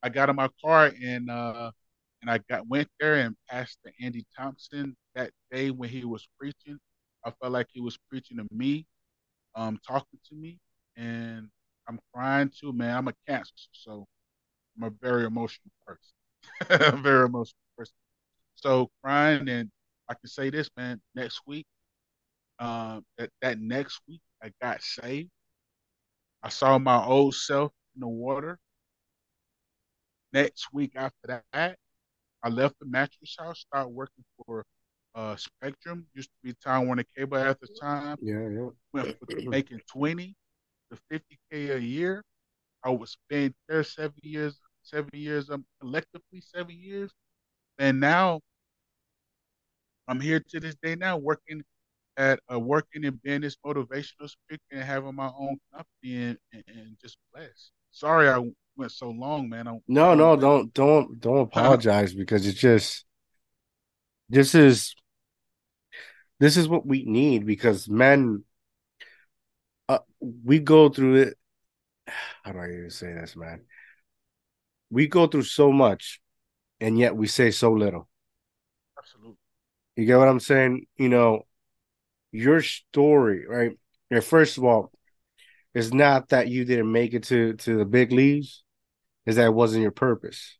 I 0.03 0.09
got 0.11 0.31
in 0.31 0.37
my 0.37 0.49
car 0.65 0.93
and 1.03 1.31
uh 1.31 1.71
and 2.23 2.31
I 2.31 2.39
got 2.51 2.69
went 2.69 2.89
there 3.01 3.17
and 3.17 3.37
passed 3.49 3.79
to 3.87 3.93
Andy 4.05 4.25
Thompson 4.37 4.97
that 5.15 5.31
day 5.51 5.71
when 5.71 5.91
he 5.91 6.05
was 6.05 6.29
preaching. 6.39 6.79
I 7.25 7.33
felt 7.41 7.53
like 7.53 7.69
he 7.73 7.81
was 7.81 7.99
preaching 8.11 8.39
to 8.39 8.47
me, 8.53 8.87
um, 9.57 9.79
talking 9.87 10.21
to 10.29 10.35
me, 10.35 10.59
and 10.97 11.49
I'm 11.89 12.01
crying 12.15 12.51
too, 12.59 12.73
man. 12.73 12.97
I'm 12.97 13.09
a 13.09 13.15
cancer, 13.29 13.53
so 13.73 14.07
I'm 14.77 14.85
a 14.85 14.91
very 14.91 15.25
emotional 15.25 15.71
person. 15.87 17.03
very 17.03 17.27
emotional 17.27 17.59
person. 17.77 17.95
So 18.57 18.91
crying, 19.03 19.49
and 19.49 19.71
I 20.09 20.15
can 20.15 20.29
say 20.29 20.51
this, 20.51 20.71
man. 20.77 21.01
Next 21.15 21.41
week, 21.47 21.67
uh, 22.59 23.01
that 23.19 23.31
that 23.43 23.61
next 23.61 24.01
week, 24.09 24.21
I 24.43 24.53
got 24.61 24.83
saved. 24.83 25.31
I 26.43 26.49
saw 26.51 26.79
my 26.79 27.05
old 27.05 27.35
self 27.35 27.73
in 27.95 28.01
the 28.01 28.09
water. 28.09 28.59
Next 30.33 30.73
week 30.73 30.93
after 30.97 31.43
that, 31.53 31.79
I 32.43 32.49
left 32.49 32.79
the 32.81 32.87
mattress 32.87 33.37
house, 33.39 33.61
started 33.61 33.89
working 33.89 34.25
for 34.37 34.65
uh, 35.15 35.37
Spectrum. 35.37 36.07
Used 36.15 36.31
to 36.31 36.37
be 36.43 36.55
Time 36.63 36.87
Warner 36.87 37.05
Cable 37.17 37.39
at 37.39 37.61
the 37.61 37.69
time. 37.81 38.19
Yeah, 38.21 38.49
yeah. 38.49 38.69
Went 38.93 39.09
making 39.51 39.81
twenty 39.91 40.35
to 40.91 40.99
fifty 41.11 41.39
k 41.51 41.71
a 41.71 41.79
year. 41.79 42.23
I 42.85 42.91
was 42.91 43.13
spent 43.13 43.55
there 43.69 43.85
seven 43.85 44.19
years, 44.23 44.59
seven 44.85 45.11
years, 45.13 45.51
um, 45.51 45.65
collectively 45.81 46.41
seven 46.41 46.77
years, 46.79 47.11
and 47.79 48.01
now 48.01 48.41
I'm 50.07 50.21
here 50.21 50.41
to 50.51 50.61
this 50.61 50.77
day 50.83 50.95
now 50.95 51.17
working 51.17 51.63
at 52.17 52.39
uh, 52.53 52.59
working 52.61 53.05
and 53.05 53.21
being 53.23 53.41
this 53.41 53.57
motivational 53.65 54.29
speaker 54.29 54.63
and 54.71 54.83
having 54.83 55.15
my 55.15 55.31
own 55.39 55.57
company 55.73 56.23
and, 56.23 56.39
and, 56.53 56.65
and 56.69 56.97
just 57.01 57.19
blessed. 57.33 57.73
Sorry, 57.91 58.29
I 58.29 58.39
went 58.77 58.93
so 58.93 59.11
long, 59.11 59.49
man. 59.49 59.67
I'm, 59.67 59.81
no, 59.89 60.13
I'm, 60.13 60.19
no, 60.19 60.37
don't 60.37 60.73
don't 60.75 61.21
don't 61.21 61.39
apologize 61.49 62.15
because 62.15 62.47
it's 62.47 62.59
just 62.59 63.05
this 64.29 64.55
is 64.55 64.95
this 66.41 66.57
is 66.57 66.69
what 66.69 66.87
we 66.87 67.05
need 67.05 67.47
because 67.47 67.89
men 67.89 68.45
uh, 69.89 69.99
we 70.21 70.59
go 70.59 70.89
through 70.89 71.15
it 71.17 71.39
how 72.43 72.53
do 72.53 72.59
I 72.59 72.67
even 72.67 72.91
say 72.91 73.13
this, 73.13 73.37
man? 73.37 73.63
We 74.95 75.09
go 75.09 75.27
through 75.27 75.43
so 75.43 75.73
much 75.73 76.21
and 76.79 76.97
yet 76.97 77.17
we 77.17 77.27
say 77.27 77.51
so 77.51 77.73
little. 77.73 78.09
Absolutely. 78.97 79.35
You 79.97 80.07
get 80.07 80.19
what 80.19 80.29
I'm 80.29 80.39
saying? 80.39 80.87
You 80.97 81.09
know, 81.09 81.43
your 82.31 82.63
story, 82.63 83.45
right? 83.45 83.73
first 84.23 84.57
of 84.57 84.63
all, 84.63 84.93
it's 85.75 85.93
not 85.93 86.29
that 86.29 86.47
you 86.47 86.65
didn't 86.65 86.93
make 86.93 87.13
it 87.13 87.25
to 87.25 87.55
to 87.55 87.77
the 87.77 87.85
big 87.85 88.13
leagues, 88.13 88.63
is 89.27 89.35
that 89.35 89.47
it 89.47 89.55
wasn't 89.55 89.83
your 89.83 89.91
purpose. 89.91 90.57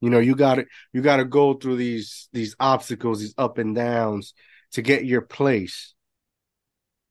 You 0.00 0.10
know, 0.10 0.20
you 0.20 0.36
got 0.36 0.56
to 0.56 0.66
you 0.92 1.02
got 1.02 1.16
to 1.16 1.24
go 1.24 1.54
through 1.54 1.76
these 1.76 2.28
these 2.32 2.54
obstacles, 2.60 3.18
these 3.18 3.34
up 3.36 3.58
and 3.58 3.74
downs 3.74 4.34
to 4.72 4.82
get 4.82 5.04
your 5.04 5.22
place. 5.22 5.92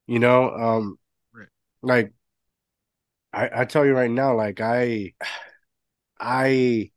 You 0.08 0.20
know, 0.20 0.50
um, 0.51 0.98
right. 1.34 1.48
like 1.82 2.13
I, 3.34 3.50
I 3.53 3.65
tell 3.65 3.86
you 3.86 3.94
right 3.94 4.12
now, 4.12 4.38
like 4.38 4.62
I, 4.62 5.15
I, 6.24 6.92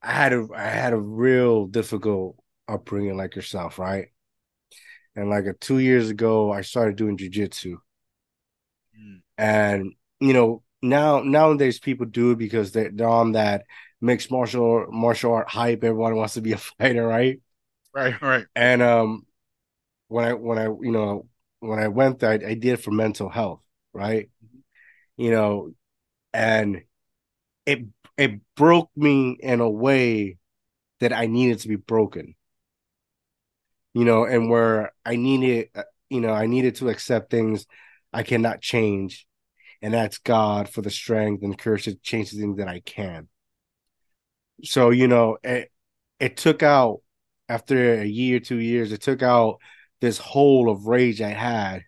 I 0.00 0.12
had 0.12 0.32
a 0.32 0.46
I 0.54 0.62
had 0.62 0.92
a 0.92 1.00
real 1.00 1.66
difficult 1.66 2.36
upbringing 2.68 3.16
like 3.16 3.34
yourself, 3.34 3.78
right? 3.78 4.06
And 5.16 5.28
like 5.28 5.46
a, 5.46 5.52
two 5.54 5.80
years 5.80 6.10
ago, 6.10 6.52
I 6.52 6.60
started 6.60 6.96
doing 6.96 7.18
jujitsu, 7.18 7.74
mm. 8.98 9.20
and 9.36 9.92
you 10.20 10.32
know 10.32 10.62
now 10.80 11.20
nowadays 11.20 11.80
people 11.80 12.06
do 12.06 12.30
it 12.30 12.38
because 12.38 12.70
they're, 12.70 12.90
they're 12.94 13.08
on 13.08 13.32
that 13.32 13.64
mixed 14.00 14.30
martial 14.30 14.86
martial 14.90 15.32
art 15.34 15.48
hype. 15.48 15.82
Everyone 15.82 16.14
wants 16.14 16.34
to 16.34 16.40
be 16.40 16.52
a 16.52 16.58
fighter, 16.78 17.06
right? 17.06 17.40
Right, 17.92 18.22
right. 18.22 18.46
And 18.54 18.80
um, 18.80 19.26
when 20.06 20.24
I 20.24 20.32
when 20.34 20.58
I 20.58 20.66
you 20.66 20.92
know 20.92 21.26
when 21.58 21.80
I 21.80 21.88
went 21.88 22.20
there, 22.20 22.30
I, 22.30 22.34
I 22.34 22.54
did 22.54 22.66
it 22.66 22.80
for 22.80 22.92
mental 22.92 23.28
health, 23.28 23.60
right? 23.92 24.30
Mm-hmm. 24.44 25.22
You 25.22 25.30
know, 25.32 25.72
and 26.32 26.82
it 27.66 27.80
it 28.20 28.40
broke 28.56 28.90
me 28.96 29.36
in 29.40 29.60
a 29.60 29.70
way 29.70 30.38
that 31.00 31.12
I 31.12 31.26
needed 31.26 31.60
to 31.60 31.68
be 31.68 31.76
broken. 31.76 32.34
You 33.94 34.04
know, 34.04 34.24
and 34.24 34.50
where 34.50 34.92
I 35.04 35.16
needed, 35.16 35.70
uh, 35.74 35.82
you 36.08 36.20
know, 36.20 36.32
I 36.32 36.46
needed 36.46 36.76
to 36.76 36.88
accept 36.88 37.30
things 37.30 37.66
I 38.12 38.22
cannot 38.22 38.60
change 38.60 39.26
and 39.82 39.94
that's 39.94 40.18
God 40.18 40.68
for 40.68 40.82
the 40.82 40.90
strength 40.90 41.42
and 41.42 41.58
courage 41.58 41.84
to 41.84 41.94
change 41.96 42.30
the 42.30 42.40
things 42.40 42.58
that 42.58 42.68
I 42.68 42.80
can. 42.80 43.28
So 44.64 44.90
you 44.90 45.08
know, 45.08 45.38
it 45.42 45.70
it 46.18 46.36
took 46.36 46.62
out 46.62 47.00
after 47.48 47.94
a 47.94 48.04
year, 48.04 48.40
two 48.40 48.58
years, 48.58 48.92
it 48.92 49.00
took 49.00 49.22
out 49.22 49.58
this 50.00 50.18
hole 50.18 50.70
of 50.70 50.86
rage 50.86 51.20
I 51.22 51.30
had, 51.30 51.84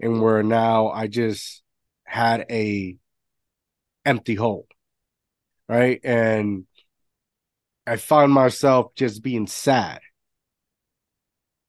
and 0.00 0.22
where 0.22 0.42
now 0.42 0.88
I 0.88 1.06
just 1.06 1.62
had 2.04 2.46
a 2.50 2.96
empty 4.04 4.34
hole, 4.34 4.66
right? 5.70 6.00
And 6.04 6.66
I 7.86 7.96
found 7.96 8.32
myself 8.32 8.94
just 8.94 9.22
being 9.22 9.46
sad, 9.46 10.00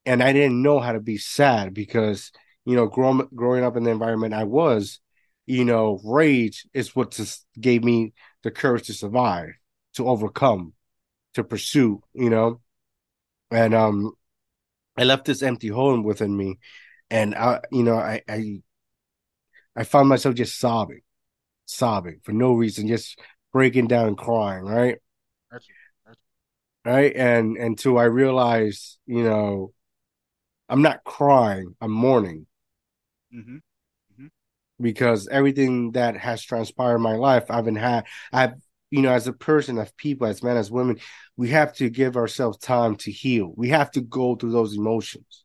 and 0.04 0.22
I 0.22 0.32
didn't 0.32 0.62
know 0.62 0.80
how 0.80 0.92
to 0.92 1.00
be 1.00 1.16
sad 1.18 1.74
because 1.74 2.30
you 2.64 2.76
know, 2.76 2.86
growing 2.86 3.26
growing 3.34 3.64
up 3.64 3.76
in 3.76 3.82
the 3.84 3.90
environment 3.90 4.34
I 4.34 4.44
was, 4.44 5.00
you 5.46 5.64
know, 5.64 6.00
rage 6.04 6.64
is 6.72 6.94
what 6.94 7.10
just 7.10 7.44
gave 7.60 7.82
me 7.82 8.12
the 8.44 8.50
courage 8.52 8.86
to 8.86 8.94
survive, 8.94 9.50
to 9.94 10.06
overcome, 10.08 10.74
to 11.34 11.44
pursue, 11.44 12.02
you 12.14 12.30
know. 12.30 12.60
And 13.50 13.74
um 13.74 14.12
I 14.98 15.04
left 15.04 15.26
this 15.26 15.42
empty 15.42 15.68
hole 15.68 16.00
within 16.02 16.36
me 16.36 16.58
and 17.10 17.34
I 17.34 17.60
you 17.72 17.84
know, 17.84 17.96
I 17.96 18.22
I 18.28 18.62
I 19.76 19.84
found 19.84 20.08
myself 20.08 20.34
just 20.34 20.58
sobbing, 20.58 21.00
sobbing 21.66 22.20
for 22.24 22.32
no 22.32 22.54
reason, 22.54 22.88
just 22.88 23.18
breaking 23.52 23.86
down 23.86 24.08
and 24.08 24.18
crying, 24.18 24.64
right? 24.64 24.98
That's, 25.50 25.66
that's 26.06 26.18
Right. 26.84 27.14
And 27.14 27.56
until 27.56 27.98
I 27.98 28.04
realized, 28.04 28.98
you 29.06 29.22
know, 29.22 29.72
I'm 30.68 30.82
not 30.82 31.04
crying, 31.04 31.76
I'm 31.80 31.92
mourning 31.92 32.46
mm-hmm, 33.32 33.56
mm-hmm. 33.56 34.26
because 34.80 35.28
everything 35.28 35.92
that 35.92 36.16
has 36.16 36.42
transpired 36.42 36.96
in 36.96 37.02
my 37.02 37.14
life, 37.14 37.44
I've 37.50 37.66
been 37.66 37.76
had, 37.76 38.06
I've, 38.32 38.54
you 38.90 39.00
know, 39.02 39.12
as 39.12 39.28
a 39.28 39.32
person, 39.32 39.78
as 39.78 39.92
people, 39.92 40.26
as 40.26 40.42
men, 40.42 40.56
as 40.56 40.70
women, 40.70 40.98
we 41.36 41.50
have 41.50 41.72
to 41.74 41.88
give 41.88 42.16
ourselves 42.16 42.58
time 42.58 42.96
to 42.96 43.12
heal. 43.12 43.52
We 43.56 43.68
have 43.68 43.90
to 43.92 44.00
go 44.00 44.34
through 44.34 44.52
those 44.52 44.76
emotions. 44.76 45.44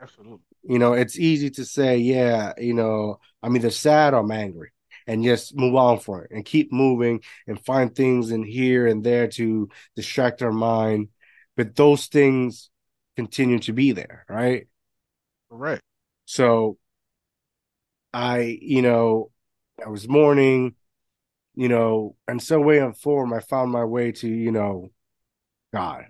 Absolutely. 0.00 0.40
You 0.64 0.80
know, 0.80 0.94
it's 0.94 1.18
easy 1.18 1.50
to 1.50 1.64
say, 1.64 1.98
yeah, 1.98 2.54
you 2.58 2.74
know, 2.74 3.20
I'm 3.40 3.54
either 3.54 3.70
sad 3.70 4.14
or 4.14 4.20
I'm 4.20 4.30
angry 4.32 4.72
and 5.06 5.22
just 5.22 5.56
move 5.56 5.74
on 5.74 5.98
from 5.98 6.22
it 6.22 6.30
and 6.30 6.44
keep 6.44 6.72
moving 6.72 7.22
and 7.46 7.64
find 7.64 7.94
things 7.94 8.30
in 8.30 8.42
here 8.42 8.86
and 8.86 9.04
there 9.04 9.28
to 9.28 9.68
distract 9.94 10.42
our 10.42 10.52
mind. 10.52 11.08
But 11.56 11.76
those 11.76 12.06
things 12.06 12.70
continue 13.16 13.58
to 13.60 13.72
be 13.72 13.92
there, 13.92 14.24
right? 14.28 14.68
Right. 15.48 15.80
So 16.26 16.76
I, 18.12 18.58
you 18.60 18.82
know, 18.82 19.30
I 19.84 19.88
was 19.88 20.08
mourning, 20.08 20.74
you 21.54 21.68
know, 21.68 22.16
and 22.26 22.42
some 22.42 22.64
way 22.64 22.80
on 22.80 22.92
form, 22.92 23.32
I 23.32 23.40
found 23.40 23.70
my 23.70 23.84
way 23.84 24.12
to, 24.12 24.28
you 24.28 24.50
know, 24.50 24.90
God, 25.72 26.06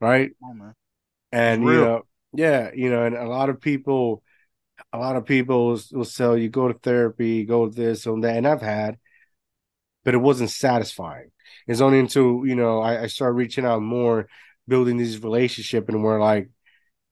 right? 0.00 0.32
Man. 0.40 0.74
And, 1.32 1.62
you 1.62 1.70
know, 1.72 2.02
yeah, 2.34 2.70
you 2.74 2.90
know, 2.90 3.04
and 3.04 3.14
a 3.14 3.26
lot 3.26 3.48
of 3.48 3.60
people, 3.60 4.22
a 4.92 4.98
lot 4.98 5.16
of 5.16 5.24
people 5.26 5.76
will, 5.92 6.04
tell 6.04 6.36
you 6.36 6.48
go 6.48 6.68
to 6.68 6.74
therapy, 6.74 7.44
go 7.44 7.68
to 7.68 7.74
this 7.74 8.06
and 8.06 8.24
that, 8.24 8.36
and 8.36 8.46
I've 8.46 8.62
had, 8.62 8.98
but 10.04 10.14
it 10.14 10.18
wasn't 10.18 10.50
satisfying. 10.50 11.30
It's 11.66 11.80
only 11.80 11.98
until, 11.98 12.46
you 12.46 12.54
know, 12.54 12.80
I, 12.80 13.02
I 13.02 13.06
started 13.06 13.34
reaching 13.34 13.64
out 13.64 13.82
more, 13.82 14.28
building 14.68 14.96
these 14.96 15.22
relationship, 15.22 15.88
and 15.88 16.02
we're 16.02 16.20
like, 16.20 16.50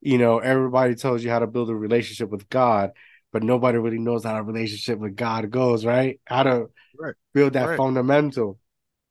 you 0.01 0.19
know, 0.19 0.39
everybody 0.39 0.95
tells 0.95 1.23
you 1.23 1.31
how 1.31 1.41
to 1.41 1.47
build 1.47 1.71
a 1.71 1.75
relationship 1.75 2.31
with 2.31 2.49
God, 2.49 2.93
but 3.33 3.43
nobody 3.43 3.79
really 3.79 3.99
knows 3.99 4.25
how 4.25 4.37
a 4.37 4.43
relationship 4.43 4.99
with 4.99 5.17
God 5.17 5.51
goes, 5.51 5.85
right? 5.85 6.21
How 6.25 6.43
to 6.45 6.71
Right. 6.99 7.15
build 7.33 7.55
that 7.55 7.69
Right. 7.69 7.77
fundamental. 7.77 8.59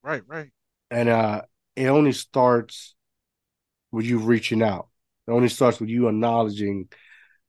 Right. 0.04 0.24
Right. 0.28 0.50
And 0.92 1.10
uh 1.10 1.42
it 1.76 1.88
only 1.88 2.12
starts 2.12 2.96
with 3.92 4.06
you 4.06 4.20
reaching 4.20 4.62
out. 4.62 4.88
It 5.28 5.32
only 5.32 5.50
starts 5.50 5.80
with 5.80 5.90
you 5.90 6.08
acknowledging 6.08 6.90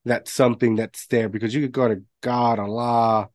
that 0.04 0.28
something 0.28 0.76
that's 0.76 1.07
there 1.07 1.28
because 1.28 1.54
you 1.54 1.61
could 1.62 1.73
go 1.73 1.88
to 1.88 2.02
God, 2.23 2.59
Allah, 2.59 3.28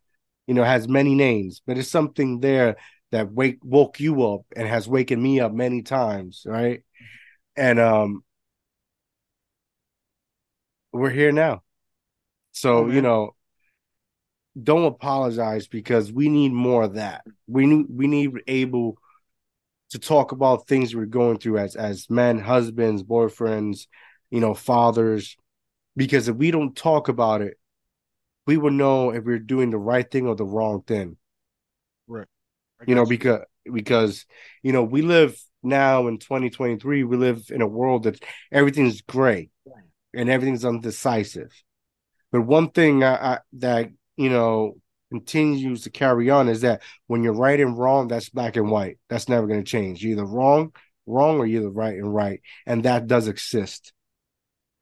you 0.47 0.53
know, 0.53 0.63
has 0.63 0.87
many 0.87 1.15
names, 1.15 1.61
but 1.65 1.77
it's 1.77 1.89
something 1.89 2.39
there 2.39 2.77
that 3.11 3.31
wake 3.31 3.59
woke 3.63 3.99
you 3.99 4.23
up 4.25 4.41
and 4.55 4.67
has 4.67 4.87
waken 4.87 5.21
me 5.21 5.39
up 5.39 5.53
many 5.53 5.81
times, 5.81 6.43
right? 6.45 6.83
And 7.55 7.79
um 7.79 8.23
we're 10.91 11.09
here 11.09 11.31
now. 11.31 11.61
So, 12.53 12.87
you 12.87 13.01
know, 13.01 13.35
don't 14.61 14.85
apologize 14.85 15.67
because 15.67 16.11
we 16.11 16.29
need 16.29 16.53
more 16.53 16.83
of 16.83 16.93
that. 16.93 17.23
We 17.47 17.65
need 17.65 17.87
we 17.89 18.07
need 18.07 18.31
able 18.47 18.97
to 19.91 19.99
talk 19.99 20.31
about 20.31 20.67
things 20.67 20.95
we're 20.95 21.05
going 21.05 21.37
through 21.37 21.57
as 21.57 21.75
as 21.75 22.09
men, 22.09 22.39
husbands, 22.39 23.03
boyfriends, 23.03 23.87
you 24.31 24.39
know, 24.39 24.53
fathers. 24.53 25.35
Because 25.95 26.27
if 26.27 26.35
we 26.35 26.51
don't 26.51 26.75
talk 26.75 27.07
about 27.07 27.41
it, 27.41 27.57
we 28.45 28.57
will 28.57 28.71
know 28.71 29.11
if 29.11 29.23
we're 29.23 29.39
doing 29.39 29.71
the 29.71 29.77
right 29.77 30.09
thing 30.09 30.27
or 30.27 30.35
the 30.35 30.45
wrong 30.45 30.83
thing. 30.83 31.17
Right. 32.07 32.27
You 32.85 32.95
know, 32.95 33.03
you. 33.03 33.09
because 33.09 33.41
because 33.71 34.25
you 34.61 34.71
know 34.71 34.83
we 34.83 35.01
live 35.01 35.41
now 35.63 36.07
in 36.07 36.17
2023. 36.17 37.03
We 37.03 37.17
live 37.17 37.45
in 37.49 37.61
a 37.61 37.67
world 37.67 38.03
that 38.03 38.23
everything's 38.51 39.01
gray 39.01 39.49
and 40.13 40.29
everything's 40.29 40.65
undecisive. 40.65 41.51
But 42.31 42.41
one 42.41 42.69
thing 42.69 43.03
I, 43.03 43.15
I, 43.15 43.39
that 43.53 43.89
you 44.17 44.29
know 44.29 44.77
continues 45.11 45.83
to 45.83 45.89
carry 45.89 46.29
on 46.29 46.49
is 46.49 46.61
that 46.61 46.81
when 47.07 47.23
you're 47.23 47.33
right 47.33 47.59
and 47.59 47.77
wrong, 47.77 48.07
that's 48.07 48.29
black 48.29 48.55
and 48.55 48.69
white. 48.69 48.97
That's 49.09 49.29
never 49.29 49.47
going 49.47 49.63
to 49.63 49.69
change. 49.69 50.03
You're 50.03 50.13
either 50.13 50.25
wrong, 50.25 50.73
wrong, 51.05 51.37
or 51.37 51.45
you're 51.45 51.61
either 51.61 51.71
right 51.71 51.95
and 51.95 52.13
right, 52.13 52.41
and 52.65 52.83
that 52.83 53.07
does 53.07 53.27
exist. 53.27 53.93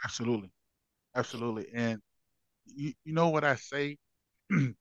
Absolutely. 0.04 0.52
Absolutely. 1.15 1.67
And 1.73 2.02
you, 2.65 2.93
you 3.06 3.13
know 3.13 3.30
what 3.30 3.43
I 3.43 3.56
say? 3.56 3.97
um, 4.52 4.76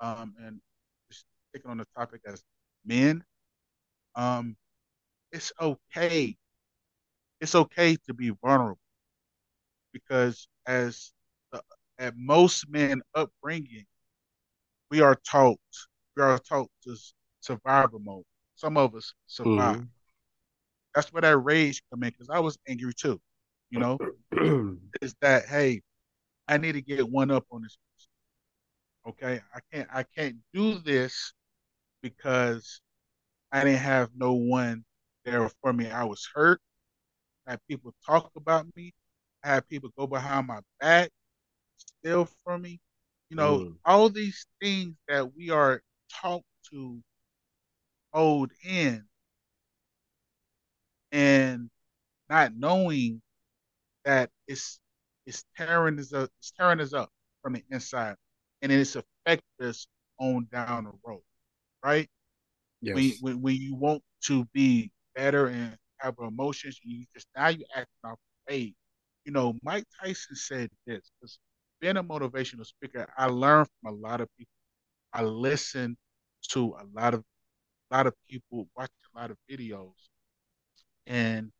and 0.00 0.60
just 1.10 1.24
taking 1.54 1.70
on 1.70 1.78
the 1.78 1.86
topic 1.96 2.22
as 2.26 2.42
men, 2.84 3.24
um, 4.14 4.56
it's 5.32 5.52
okay. 5.60 6.36
It's 7.40 7.54
okay 7.54 7.96
to 8.06 8.14
be 8.14 8.30
vulnerable 8.42 8.78
because 9.92 10.48
as 10.66 11.12
the, 11.52 11.62
at 11.98 12.14
most 12.16 12.68
men 12.68 13.00
upbringing, 13.14 13.86
we 14.90 15.00
are 15.00 15.16
taught 15.28 15.58
we 16.16 16.22
are 16.22 16.38
taught 16.38 16.70
to 16.84 16.96
survival 17.40 18.00
mode. 18.00 18.24
Some 18.56 18.76
of 18.76 18.94
us 18.94 19.14
survive. 19.26 19.76
Mm-hmm. 19.76 19.84
That's 20.94 21.12
where 21.12 21.22
that 21.22 21.38
rage 21.38 21.82
come 21.90 22.02
in 22.02 22.10
because 22.10 22.30
I 22.30 22.40
was 22.40 22.58
angry 22.68 22.92
too. 22.94 23.20
You 23.70 23.78
know, 23.80 23.98
is 25.02 25.14
that 25.20 25.46
hey, 25.46 25.82
I 26.48 26.58
need 26.58 26.72
to 26.72 26.82
get 26.82 27.08
one 27.08 27.30
up 27.30 27.46
on 27.52 27.62
this. 27.62 27.76
Okay, 29.08 29.40
I 29.54 29.60
can't 29.72 29.88
I 29.92 30.02
can't 30.04 30.36
do 30.52 30.78
this 30.78 31.32
because 32.02 32.80
I 33.52 33.64
didn't 33.64 33.80
have 33.80 34.10
no 34.16 34.34
one 34.34 34.84
there 35.24 35.48
for 35.62 35.72
me. 35.72 35.90
I 35.90 36.04
was 36.04 36.28
hurt. 36.34 36.60
I 37.46 37.52
had 37.52 37.60
people 37.68 37.94
talk 38.06 38.30
about 38.36 38.66
me. 38.76 38.92
I 39.44 39.48
had 39.48 39.68
people 39.68 39.90
go 39.96 40.06
behind 40.06 40.46
my 40.46 40.60
back, 40.80 41.10
steal 41.76 42.26
from 42.44 42.62
me. 42.62 42.80
You 43.30 43.36
know, 43.36 43.58
mm, 43.58 43.74
all 43.84 44.08
these 44.10 44.46
things 44.60 44.96
that 45.08 45.34
we 45.36 45.50
are 45.50 45.82
taught 46.12 46.42
to 46.72 47.00
hold 48.12 48.50
in 48.64 49.04
and 51.12 51.70
not 52.28 52.54
knowing 52.56 53.22
that 54.04 54.30
it's 54.46 54.80
it's 55.26 55.44
tearing 55.56 55.98
us 55.98 56.12
up, 56.12 56.30
it's 56.38 56.52
tearing 56.52 56.80
us 56.80 56.92
up 56.92 57.10
from 57.42 57.54
the 57.54 57.62
inside, 57.70 58.16
and 58.62 58.72
it's 58.72 58.96
affecting 58.96 59.66
us 59.68 59.86
on 60.18 60.46
down 60.52 60.84
the 60.84 60.92
road, 61.04 61.22
right? 61.84 62.08
When 62.80 63.04
yes. 63.04 63.18
when 63.20 63.42
when 63.42 63.56
you 63.56 63.74
want 63.74 64.02
to 64.24 64.44
be 64.52 64.90
better 65.14 65.48
and 65.48 65.76
have 65.98 66.14
emotions, 66.18 66.80
you 66.82 67.04
just 67.14 67.26
now 67.36 67.48
you 67.48 67.64
acting 67.74 67.86
off 68.04 68.18
rage. 68.48 68.74
You 69.24 69.32
know, 69.32 69.54
Mike 69.62 69.84
Tyson 70.00 70.34
said 70.34 70.70
this 70.86 71.10
because 71.20 71.38
being 71.80 71.96
a 71.96 72.04
motivational 72.04 72.66
speaker, 72.66 73.06
I 73.16 73.26
learned 73.26 73.68
from 73.82 73.94
a 73.94 73.96
lot 73.96 74.20
of 74.20 74.28
people. 74.38 74.52
I 75.12 75.22
listen 75.22 75.96
to 76.50 76.76
a 76.78 76.84
lot 76.94 77.14
of 77.14 77.22
a 77.90 77.96
lot 77.96 78.06
of 78.06 78.14
people, 78.28 78.68
watch 78.76 78.90
a 79.14 79.18
lot 79.18 79.30
of 79.30 79.36
videos, 79.50 79.92
and 81.06 81.50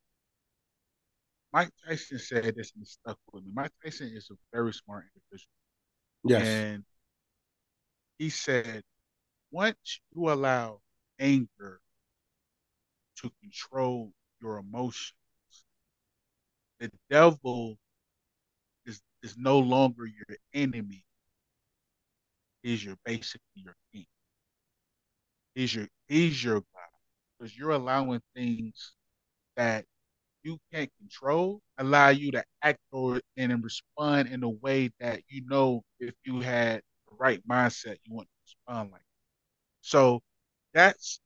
Mike 1.52 1.70
Tyson 1.86 2.18
said 2.18 2.54
this 2.56 2.72
and 2.74 2.82
it 2.82 2.88
stuck 2.88 3.18
with 3.32 3.44
me. 3.44 3.50
Mike 3.54 3.72
Tyson 3.82 4.10
is 4.14 4.30
a 4.30 4.34
very 4.52 4.72
smart 4.72 5.04
individual. 5.14 5.50
Yes. 6.24 6.46
And 6.46 6.84
he 8.18 8.30
said, 8.30 8.82
once 9.50 10.00
you 10.14 10.30
allow 10.30 10.80
anger 11.18 11.80
to 13.16 13.30
control 13.42 14.12
your 14.40 14.58
emotions, 14.58 15.14
the 16.78 16.90
devil 17.10 17.76
is, 18.86 19.00
is 19.22 19.36
no 19.36 19.58
longer 19.58 20.06
your 20.06 20.36
enemy, 20.54 21.04
is 22.62 22.84
your 22.84 22.96
basically 23.04 23.40
your 23.54 23.76
king. 23.92 24.06
He's 25.54 25.74
your 25.74 25.88
he's 26.06 26.42
your 26.42 26.60
God. 26.60 26.90
Because 27.38 27.56
you're 27.56 27.70
allowing 27.70 28.20
things 28.34 28.92
that 29.56 29.84
you 30.42 30.59
can't 30.72 30.90
control 30.98 31.61
allow 31.79 32.09
you 32.09 32.31
to 32.33 32.44
act 32.62 32.79
or 32.92 33.20
and 33.37 33.64
respond 33.64 34.29
in 34.29 34.42
a 34.42 34.48
way 34.48 34.90
that 35.00 35.20
you 35.29 35.42
know 35.48 35.83
if 36.00 36.14
you 36.24 36.40
had 36.40 36.81
the 37.09 37.16
right 37.18 37.40
mindset 37.48 37.96
you 38.05 38.14
want 38.14 38.29
to 38.29 38.35
respond 38.44 38.90
like 38.92 39.03
so 39.83 40.20
that's 40.74 41.20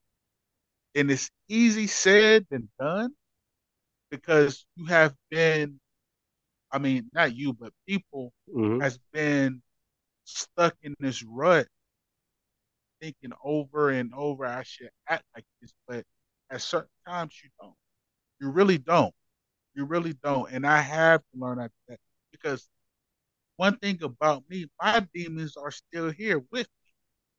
and 0.94 1.10
it's 1.10 1.30
easy 1.48 1.86
said 1.86 2.46
than 2.50 2.68
done 2.78 3.12
because 4.10 4.66
you 4.76 4.86
have 4.86 5.14
been 5.30 5.78
I 6.72 6.78
mean, 6.78 7.08
not 7.14 7.34
you, 7.34 7.52
but 7.54 7.72
people 7.88 8.32
Mm-hmm. 8.54 8.80
has 8.80 8.98
been 9.12 9.62
stuck 10.24 10.74
in 10.82 10.94
this 11.00 11.22
rut, 11.22 11.66
thinking 13.00 13.32
over 13.44 13.90
and 13.90 14.12
over, 14.14 14.46
I 14.46 14.62
should 14.62 14.90
act 15.08 15.24
like 15.34 15.44
this, 15.60 15.72
but 15.86 16.04
at 16.50 16.62
certain 16.62 16.90
times 17.06 17.38
you 17.42 17.50
don't. 17.60 17.74
You 18.44 18.52
really 18.52 18.78
don't. 18.78 19.14
You 19.74 19.86
really 19.86 20.14
don't. 20.24 20.50
And 20.52 20.66
I 20.66 20.80
have 20.80 21.20
to 21.20 21.40
learn 21.40 21.58
that 21.88 22.00
because 22.32 22.68
one 23.56 23.76
thing 23.78 24.02
about 24.02 24.44
me, 24.50 24.66
my 24.82 25.06
demons 25.14 25.56
are 25.56 25.70
still 25.72 26.10
here 26.10 26.38
with 26.52 26.66
me. 26.82 26.92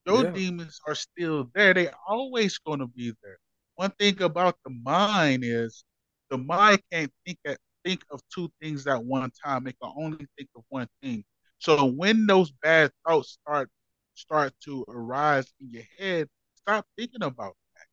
Your 0.06 0.24
Yeah. 0.24 0.34
demons 0.34 0.80
are 0.86 0.94
still 0.94 1.50
there. 1.54 1.74
They're 1.74 1.94
always 2.08 2.58
going 2.58 2.80
to 2.80 2.88
be 2.88 3.12
there. 3.22 3.38
One 3.76 3.90
thing 3.92 4.22
about 4.22 4.56
the 4.64 4.70
mind 4.70 5.42
is 5.44 5.84
the 6.30 6.38
mind 6.38 6.82
can't 6.92 7.12
think 7.26 7.38
at, 7.46 7.58
think 7.84 8.02
of 8.10 8.20
two 8.34 8.50
things 8.62 8.86
at 8.86 9.04
one 9.04 9.30
time. 9.44 9.66
It 9.68 9.76
can 9.80 9.92
only 9.96 10.26
think 10.38 10.50
of 10.56 10.64
one 10.68 10.88
thing. 11.02 11.24
So 11.58 11.86
when 11.86 12.26
those 12.26 12.50
bad 12.52 12.92
thoughts 13.06 13.38
start 13.42 13.70
start 14.14 14.52
to 14.64 14.84
arise 14.88 15.52
in 15.60 15.70
your 15.70 15.84
head, 15.98 16.28
stop 16.54 16.86
thinking 16.96 17.22
about 17.22 17.56
that. 17.76 17.86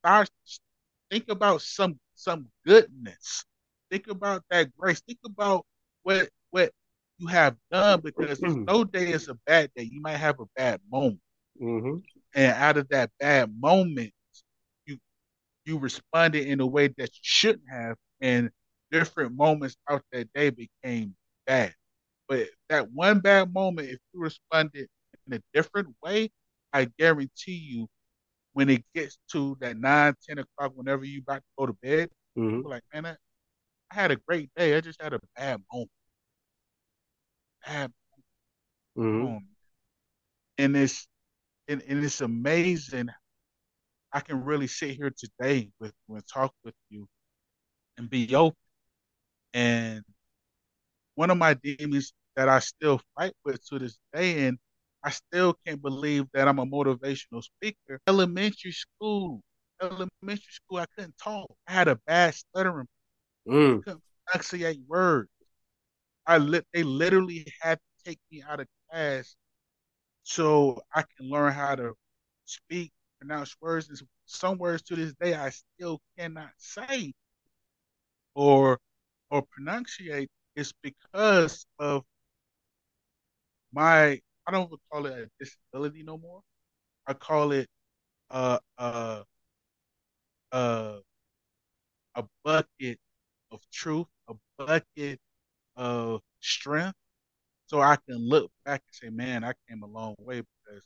Start 0.00 0.30
think 1.10 1.28
about 1.28 1.62
some 1.62 1.98
some 2.20 2.46
goodness. 2.66 3.44
Think 3.90 4.08
about 4.08 4.42
that 4.50 4.74
grace. 4.76 5.00
Think 5.00 5.18
about 5.24 5.64
what 6.02 6.28
what 6.50 6.70
you 7.18 7.26
have 7.26 7.56
done 7.70 8.00
because 8.00 8.38
there's 8.38 8.56
no 8.56 8.84
day 8.84 9.12
is 9.12 9.28
a 9.28 9.34
bad 9.46 9.70
day. 9.76 9.88
You 9.90 10.00
might 10.00 10.16
have 10.16 10.40
a 10.40 10.46
bad 10.56 10.80
moment. 10.90 11.20
Mm-hmm. 11.60 11.98
And 12.34 12.52
out 12.52 12.76
of 12.76 12.88
that 12.90 13.10
bad 13.18 13.52
moment, 13.58 14.12
you 14.86 14.98
you 15.64 15.78
responded 15.78 16.46
in 16.46 16.60
a 16.60 16.66
way 16.66 16.88
that 16.88 17.10
you 17.10 17.22
shouldn't 17.22 17.68
have, 17.70 17.96
and 18.20 18.50
different 18.90 19.36
moments 19.36 19.76
out 19.88 20.02
that 20.12 20.32
day 20.32 20.50
became 20.50 21.14
bad. 21.46 21.74
But 22.28 22.48
that 22.68 22.92
one 22.92 23.20
bad 23.20 23.52
moment, 23.52 23.88
if 23.88 23.98
you 24.12 24.20
responded 24.20 24.88
in 25.26 25.34
a 25.34 25.42
different 25.52 25.88
way, 26.02 26.30
I 26.72 26.88
guarantee 26.98 27.52
you, 27.52 27.88
when 28.52 28.70
it 28.70 28.84
gets 28.94 29.18
to 29.32 29.56
that 29.60 29.76
nine, 29.76 30.14
ten 30.28 30.38
o'clock, 30.38 30.72
whenever 30.74 31.04
you 31.04 31.20
about 31.20 31.38
to 31.38 31.42
go 31.58 31.66
to 31.66 31.72
bed, 31.74 32.08
Mm-hmm. 32.38 32.62
like, 32.64 32.82
man, 32.94 33.06
I, 33.06 33.16
I 33.90 33.94
had 33.94 34.10
a 34.12 34.16
great 34.16 34.50
day. 34.56 34.76
I 34.76 34.80
just 34.80 35.00
had 35.02 35.14
a 35.14 35.20
bad 35.36 35.62
moment. 35.72 35.90
Bad 37.66 37.92
Mm-hmm. 38.96 39.26
moment. 39.26 39.44
And 40.58 40.76
it's 40.76 41.08
and, 41.68 41.82
and 41.88 42.04
it's 42.04 42.20
amazing. 42.20 43.08
I 44.12 44.20
can 44.20 44.44
really 44.44 44.66
sit 44.68 44.96
here 44.96 45.10
today 45.10 45.70
with 45.80 45.92
and 46.08 46.22
talk 46.26 46.52
with 46.64 46.74
you 46.88 47.08
and 47.98 48.08
be 48.10 48.34
open. 48.34 48.56
And 49.54 50.04
one 51.14 51.30
of 51.30 51.38
my 51.38 51.54
demons 51.54 52.12
that 52.36 52.48
I 52.48 52.58
still 52.60 53.00
fight 53.16 53.34
with 53.44 53.64
to 53.68 53.78
this 53.78 53.98
day, 54.14 54.46
and 54.46 54.58
I 55.04 55.10
still 55.10 55.54
can't 55.66 55.80
believe 55.82 56.26
that 56.34 56.48
I'm 56.48 56.58
a 56.58 56.66
motivational 56.66 57.42
speaker. 57.42 58.00
Elementary 58.06 58.72
school, 58.72 59.42
elementary 59.80 60.52
school, 60.52 60.78
I 60.78 60.86
couldn't 60.96 61.16
talk. 61.22 61.50
I 61.66 61.72
had 61.72 61.88
a 61.88 61.96
bad 62.06 62.34
stuttering, 62.34 62.86
Mm. 63.46 63.82
couldn't 63.84 64.02
enunciate 64.34 64.80
words. 64.88 65.30
I 66.26 66.38
lit, 66.38 66.66
they 66.72 66.82
literally 66.82 67.46
had 67.60 67.78
to 67.78 68.04
take 68.10 68.20
me 68.30 68.42
out 68.42 68.60
of 68.60 68.68
class 68.90 69.36
so 70.24 70.82
I 70.94 71.02
can 71.02 71.28
learn 71.30 71.52
how 71.52 71.74
to 71.76 71.94
speak, 72.46 72.92
pronounce 73.20 73.56
words. 73.60 73.88
And 73.88 74.00
some 74.26 74.58
words 74.58 74.82
to 74.84 74.96
this 74.96 75.14
day 75.20 75.34
I 75.34 75.50
still 75.50 76.00
cannot 76.18 76.52
say 76.58 77.12
or 78.34 78.78
or 79.30 79.42
pronunciate. 79.46 80.28
It's 80.56 80.72
because 80.82 81.66
of 81.78 82.04
my 83.72 84.20
I 84.50 84.58
don't 84.58 84.80
call 84.92 85.06
it 85.06 85.12
a 85.12 85.28
disability 85.38 86.02
no 86.02 86.18
more. 86.18 86.40
I 87.06 87.14
call 87.14 87.52
it 87.52 87.68
uh 88.30 88.58
uh 88.78 89.22
uh 90.52 90.98
a 92.16 92.24
bucket 92.44 92.98
of 93.52 93.60
truth, 93.72 94.06
a 94.28 94.34
bucket 94.58 95.20
of 95.76 96.22
strength, 96.40 96.96
so 97.66 97.80
I 97.80 97.96
can 97.96 98.18
look 98.18 98.50
back 98.64 98.82
and 98.86 98.94
say, 98.94 99.10
man, 99.10 99.44
I 99.44 99.52
came 99.68 99.82
a 99.82 99.86
long 99.86 100.16
way 100.20 100.42
because 100.42 100.82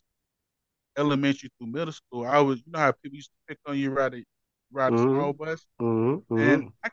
elementary 0.97 1.51
through 1.59 1.69
middle 1.69 1.93
school, 1.93 2.27
I 2.27 2.41
was, 2.41 2.59
you 2.67 2.73
know 2.73 2.81
how 2.81 2.93
people 2.93 3.17
used 3.17 3.31
to 3.31 3.37
pick 3.49 3.59
on 3.67 3.79
you 3.79 3.93
a 3.99 4.23
ride 4.73 4.95
a 4.95 4.99
Mm-hmm. 4.99 5.31
small 5.31 5.33
bus, 5.33 5.67
Mm-hmm. 5.81 6.35
and 6.37 6.63
Mm-hmm. 6.63 6.69
I 6.85 6.91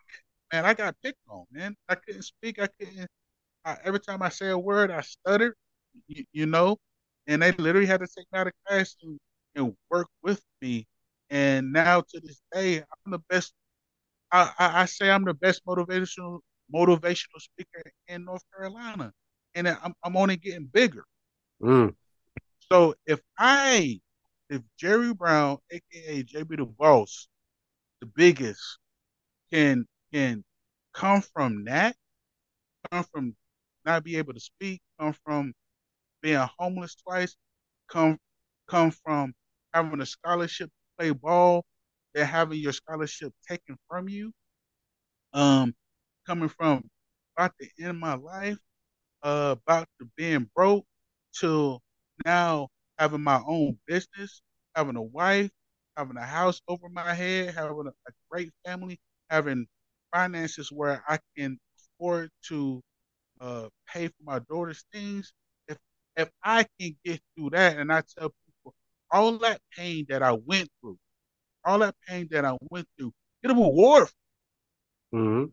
man, 0.54 0.66
I 0.66 0.74
got 0.74 0.96
picked 1.04 1.20
on, 1.30 1.46
man. 1.52 1.76
I 1.90 1.96
couldn't 1.96 2.24
speak. 2.24 2.60
I 2.62 2.68
couldn't. 2.80 3.08
I, 3.66 3.78
every 3.86 4.00
time 4.02 4.22
I 4.24 4.30
say 4.30 4.50
a 4.50 4.60
word, 4.60 4.92
I 4.92 5.02
stuttered, 5.02 5.56
you, 6.08 6.26
you 6.32 6.46
know, 6.46 6.78
and 7.28 7.42
they 7.42 7.52
literally 7.54 7.88
had 7.88 8.02
to 8.02 8.08
take 8.08 8.26
me 8.32 8.40
out 8.40 8.48
of 8.48 8.54
class 8.68 8.96
and, 9.04 9.20
and 9.56 9.76
work 9.90 10.08
with 10.24 10.42
me. 10.62 10.86
And 11.30 11.72
now 11.72 12.02
to 12.02 12.20
this 12.20 12.42
day, 12.54 12.80
I'm 12.80 13.12
the 13.12 13.20
best. 13.30 13.54
I, 14.32 14.52
I, 14.58 14.82
I 14.82 14.86
say 14.86 15.10
I'm 15.10 15.26
the 15.26 15.34
best 15.34 15.66
motivational 15.66 16.40
motivational 16.74 17.40
speaker 17.40 17.84
in 18.08 18.26
North 18.26 18.44
Carolina, 18.56 19.12
and 19.56 19.68
I'm 19.68 19.94
I'm 20.04 20.18
only 20.18 20.38
getting 20.38 20.66
bigger. 20.66 21.06
Mm. 21.62 21.94
So 22.72 22.96
if 23.06 23.20
I, 23.38 24.00
if 24.50 24.62
Jerry 24.78 25.14
Brown, 25.14 25.58
aka 25.72 26.24
JB 26.24 26.58
the 26.58 26.66
Boss, 26.66 27.28
the 28.00 28.08
biggest, 28.08 28.80
can 29.52 29.86
can 30.14 30.44
come 30.94 31.22
from 31.22 31.66
that, 31.66 31.96
come 32.92 33.06
from 33.14 33.36
not 33.86 34.04
be 34.04 34.18
able 34.18 34.34
to 34.34 34.40
speak, 34.40 34.82
come 35.00 35.16
from 35.26 35.54
being 36.22 36.46
homeless 36.60 36.96
twice, 36.96 37.36
come 37.90 38.18
come 38.70 38.92
from 38.92 39.34
having 39.74 40.02
a 40.02 40.06
scholarship 40.06 40.70
to 40.70 40.74
play 41.00 41.12
ball, 41.12 41.66
then 42.14 42.26
having 42.28 42.60
your 42.60 42.74
scholarship 42.74 43.34
taken 43.50 43.78
from 43.90 44.10
you, 44.10 44.34
um, 45.34 45.74
coming 46.28 46.50
from 46.50 46.84
about 47.38 47.54
the 47.60 47.68
end 47.80 47.90
of 47.92 47.96
my 47.96 48.16
life, 48.16 48.58
uh, 49.24 49.56
about 49.66 49.88
to 50.00 50.08
being 50.18 50.50
broke, 50.56 50.86
to 51.40 51.80
now 52.26 52.68
having 52.98 53.22
my 53.24 53.42
own 53.48 53.78
business, 53.88 54.42
having 54.76 54.96
a 54.96 55.02
wife, 55.02 55.50
having 55.98 56.18
a 56.18 56.26
house 56.26 56.62
over 56.68 56.90
my 56.90 57.14
head, 57.14 57.54
having 57.56 57.88
a, 57.88 57.90
a 57.90 58.12
great 58.32 58.52
family, 58.66 59.00
having 59.30 59.66
finances 60.14 60.72
where 60.72 61.04
I 61.08 61.20
can 61.38 61.60
afford 62.00 62.30
to 62.50 62.82
uh, 63.42 63.70
pay 63.92 64.08
for 64.08 64.24
my 64.24 64.40
daughter's 64.50 64.86
things. 64.94 65.34
If 66.16 66.30
I 66.44 66.66
can 66.80 66.96
get 67.04 67.22
through 67.36 67.52
that, 67.52 67.78
and 67.78 67.92
I 67.92 68.02
tell 68.02 68.34
people 68.46 68.76
all 69.12 69.38
that 69.40 69.62
pain 69.76 70.06
that 70.10 70.22
I 70.24 70.34
went 70.34 70.70
through, 70.82 70.98
all 71.66 71.80
that 71.80 71.96
pain 72.08 72.28
that 72.32 72.46
I 72.46 72.58
went 72.70 72.88
through, 72.98 73.14
get 73.44 73.52
a 73.52 73.56
reward, 73.56 74.08
Mm-hmm. 75.14 75.46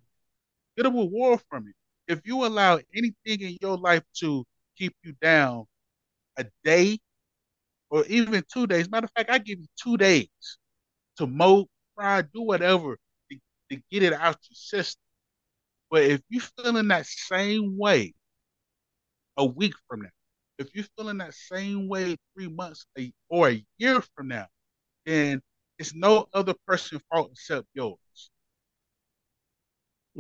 get 0.77 0.87
a 0.87 0.91
reward 0.91 1.41
from 1.49 1.69
it. 1.69 1.75
If 2.13 2.21
you 2.27 2.45
allow 2.47 2.79
anything 2.95 3.41
in 3.41 3.57
your 3.61 3.77
life 3.77 4.03
to 4.21 4.45
keep 4.79 4.95
you 5.05 5.15
down 5.21 5.65
a 6.39 6.47
day 6.65 6.99
or 7.91 8.05
even 8.07 8.43
two 8.53 8.67
days, 8.67 8.91
matter 8.91 9.07
of 9.07 9.13
fact, 9.13 9.31
I 9.31 9.39
give 9.39 9.59
you 9.61 9.67
two 9.83 9.97
days 9.97 10.29
to 11.19 11.27
mow, 11.27 11.67
cry, 11.97 12.23
do 12.23 12.43
whatever 12.43 12.97
to, 13.31 13.39
to 13.71 13.83
get 13.91 14.03
it 14.03 14.13
out 14.13 14.37
your 14.49 14.55
system. 14.57 15.01
But 15.91 16.05
if 16.05 16.23
you 16.29 16.41
feeling 16.41 16.89
that 16.89 17.07
same 17.07 17.77
way 17.79 18.15
a 19.37 19.45
week 19.45 19.75
from 19.89 20.03
now, 20.03 20.09
if 20.59 20.75
you're 20.75 20.85
feeling 20.97 21.19
that 21.19 21.35
same 21.35 21.89
way 21.89 22.17
three 22.35 22.49
months 22.49 22.85
a, 22.99 23.13
or 23.29 23.51
a 23.51 23.65
year 23.79 24.03
from 24.15 24.29
now, 24.29 24.47
then 25.07 25.41
it's 25.79 25.95
no 25.95 26.27
other 26.35 26.55
person's 26.67 27.03
fault 27.11 27.31
except 27.33 27.67
yours. 27.75 27.97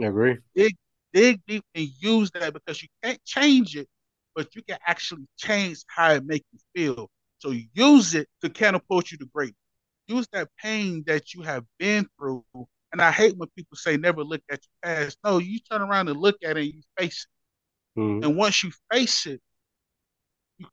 I 0.00 0.06
agree. 0.06 0.38
Dig, 0.54 0.76
dig 1.12 1.40
deep 1.46 1.64
and 1.74 1.88
use 2.00 2.30
that 2.32 2.52
because 2.52 2.80
you 2.82 2.88
can't 3.02 3.22
change 3.24 3.76
it, 3.76 3.88
but 4.34 4.54
you 4.54 4.62
can 4.62 4.78
actually 4.86 5.26
change 5.36 5.82
how 5.88 6.12
it 6.12 6.24
makes 6.24 6.46
you 6.52 6.58
feel. 6.74 7.10
So 7.38 7.52
use 7.74 8.14
it 8.14 8.28
to 8.42 8.48
catapult 8.48 9.10
you 9.10 9.18
to 9.18 9.26
great. 9.34 9.54
Use 10.06 10.26
that 10.32 10.48
pain 10.62 11.02
that 11.06 11.34
you 11.34 11.42
have 11.42 11.64
been 11.78 12.06
through. 12.18 12.44
And 12.92 13.02
I 13.02 13.10
hate 13.10 13.36
when 13.36 13.48
people 13.56 13.76
say 13.76 13.96
never 13.96 14.24
look 14.24 14.42
at 14.50 14.60
your 14.64 14.94
past. 14.94 15.18
No, 15.24 15.38
you 15.38 15.58
turn 15.60 15.82
around 15.82 16.08
and 16.08 16.18
look 16.18 16.36
at 16.44 16.56
it 16.56 16.60
and 16.62 16.74
you 16.74 16.82
face 16.96 17.26
it. 17.26 18.00
Mm-hmm. 18.00 18.24
And 18.24 18.36
once 18.36 18.62
you 18.62 18.70
face 18.92 19.26
it, 19.26 19.40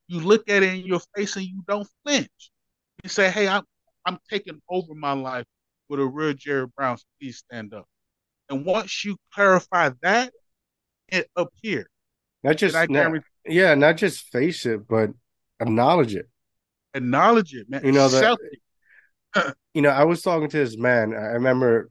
you, 0.08 0.20
look 0.20 0.50
at 0.50 0.64
it 0.64 0.74
in 0.74 0.86
your 0.86 1.02
face 1.16 1.36
and 1.36 1.46
you 1.46 1.64
don't 1.68 1.88
flinch. 2.04 2.52
You 3.04 3.10
say, 3.10 3.30
"Hey, 3.30 3.48
I'm 3.48 3.64
I'm 4.06 4.18
taking 4.30 4.62
over 4.70 4.94
my 4.94 5.14
life 5.14 5.46
with 5.90 6.00
a 6.00 6.06
real 6.06 6.34
Jerry 6.34 6.68
Brown. 6.76 6.98
Please 7.20 7.38
stand 7.38 7.74
up." 7.74 7.86
And 8.50 8.66
once 8.66 9.04
you 9.04 9.18
clarify 9.34 9.92
that, 10.02 10.32
it 11.10 11.30
here, 11.62 11.88
Not 12.44 12.58
just 12.58 12.76
not, 12.90 13.22
yeah, 13.46 13.76
not 13.76 13.98
just 13.98 14.32
face 14.32 14.66
it, 14.66 14.88
but 14.88 15.12
acknowledge 15.60 16.16
it. 16.16 16.30
acknowledge 16.94 17.54
it, 17.54 17.70
man. 17.70 17.86
You 17.86 17.92
know 17.92 18.08
that 18.10 18.38
it. 19.36 19.56
you 19.74 19.82
know, 19.82 19.90
I 19.90 20.04
was 20.04 20.22
talking 20.22 20.50
to 20.50 20.58
this 20.58 20.78
man. 20.78 21.14
I 21.14 21.34
remember 21.34 21.90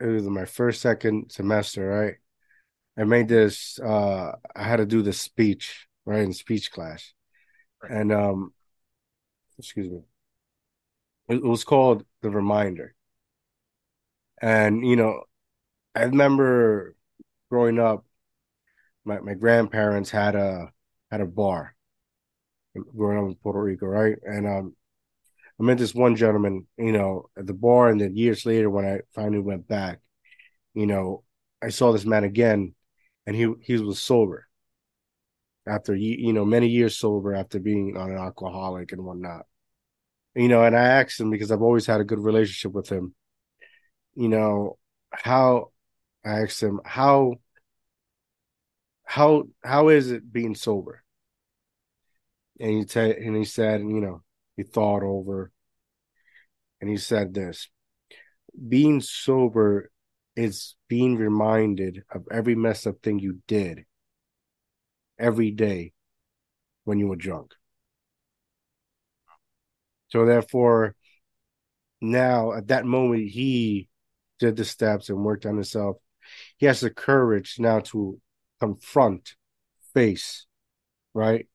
it 0.00 0.06
was 0.06 0.24
my 0.24 0.44
first, 0.44 0.80
second 0.80 1.30
semester, 1.30 1.88
right? 1.88 2.14
I 2.96 3.04
made 3.04 3.28
this. 3.28 3.78
Uh, 3.78 4.32
I 4.54 4.62
had 4.62 4.76
to 4.76 4.86
do 4.86 5.02
this 5.02 5.20
speech 5.20 5.86
right 6.04 6.22
in 6.22 6.32
speech 6.32 6.70
class, 6.72 7.12
Right. 7.82 7.92
and 7.92 8.12
um, 8.12 8.52
excuse 9.58 9.88
me, 9.88 10.02
it, 11.28 11.36
it 11.36 11.42
was 11.44 11.64
called 11.64 12.04
the 12.20 12.30
reminder. 12.30 12.94
And 14.40 14.86
you 14.86 14.96
know, 14.96 15.24
I 15.94 16.04
remember 16.04 16.96
growing 17.50 17.78
up, 17.78 18.06
my 19.04 19.20
my 19.20 19.34
grandparents 19.34 20.10
had 20.10 20.34
a 20.34 20.72
had 21.10 21.20
a 21.20 21.26
bar 21.26 21.74
growing 22.96 23.18
up 23.18 23.24
in 23.26 23.34
Puerto 23.36 23.60
Rico, 23.62 23.86
right? 23.86 24.16
And 24.24 24.46
um, 24.46 24.76
I 25.60 25.64
met 25.64 25.78
this 25.78 25.94
one 25.94 26.16
gentleman, 26.16 26.66
you 26.78 26.92
know, 26.92 27.30
at 27.38 27.46
the 27.46 27.54
bar, 27.54 27.90
and 27.90 28.00
then 28.00 28.16
years 28.16 28.46
later, 28.46 28.70
when 28.70 28.86
I 28.86 29.00
finally 29.14 29.40
went 29.40 29.68
back, 29.68 30.00
you 30.74 30.86
know, 30.86 31.24
I 31.62 31.70
saw 31.70 31.92
this 31.92 32.06
man 32.06 32.24
again, 32.24 32.74
and 33.26 33.36
he 33.36 33.52
he 33.62 33.78
was 33.78 34.00
sober 34.02 34.48
after 35.66 35.94
you 35.94 36.32
know 36.32 36.44
many 36.44 36.68
years 36.68 36.96
sober 36.96 37.34
after 37.34 37.58
being 37.58 37.96
on 37.96 38.10
an 38.10 38.18
alcoholic 38.18 38.92
and 38.92 39.04
whatnot. 39.04 39.46
You 40.34 40.48
know, 40.48 40.64
and 40.64 40.76
I 40.76 40.84
asked 40.84 41.20
him 41.20 41.30
because 41.30 41.50
I've 41.50 41.62
always 41.62 41.86
had 41.86 42.00
a 42.00 42.04
good 42.04 42.18
relationship 42.18 42.72
with 42.72 42.88
him. 42.88 43.14
You 44.14 44.28
know, 44.28 44.78
how 45.10 45.72
I 46.24 46.40
asked 46.42 46.62
him 46.62 46.80
how 46.84 47.34
how 49.04 49.44
how 49.62 49.88
is 49.88 50.10
it 50.10 50.32
being 50.32 50.54
sober? 50.54 51.02
And 52.60 52.70
he 52.70 52.86
said, 52.86 53.16
and 53.16 53.36
he 53.36 53.44
said, 53.44 53.80
you 53.80 54.00
know, 54.00 54.22
he 54.56 54.62
thought 54.62 55.02
over, 55.02 55.50
and 56.80 56.88
he 56.88 56.96
said 56.96 57.34
this: 57.34 57.68
being 58.68 59.00
sober 59.00 59.90
is 60.36 60.76
being 60.88 61.16
reminded 61.16 62.04
of 62.10 62.26
every 62.30 62.54
messed 62.54 62.86
up 62.86 63.02
thing 63.02 63.18
you 63.18 63.40
did 63.46 63.84
every 65.22 65.52
day 65.52 65.92
when 66.84 66.98
you 66.98 67.06
were 67.06 67.16
drunk. 67.16 67.54
So 70.08 70.26
therefore, 70.26 70.94
now 72.00 72.52
at 72.52 72.68
that 72.68 72.84
moment, 72.84 73.30
he 73.30 73.88
did 74.38 74.56
the 74.56 74.64
steps 74.64 75.08
and 75.08 75.24
worked 75.24 75.46
on 75.46 75.54
himself. 75.54 75.96
He 76.58 76.66
has 76.66 76.80
the 76.80 76.90
courage 76.90 77.56
now 77.58 77.80
to 77.80 78.20
confront, 78.60 79.36
face, 79.94 80.46
right? 81.14 81.48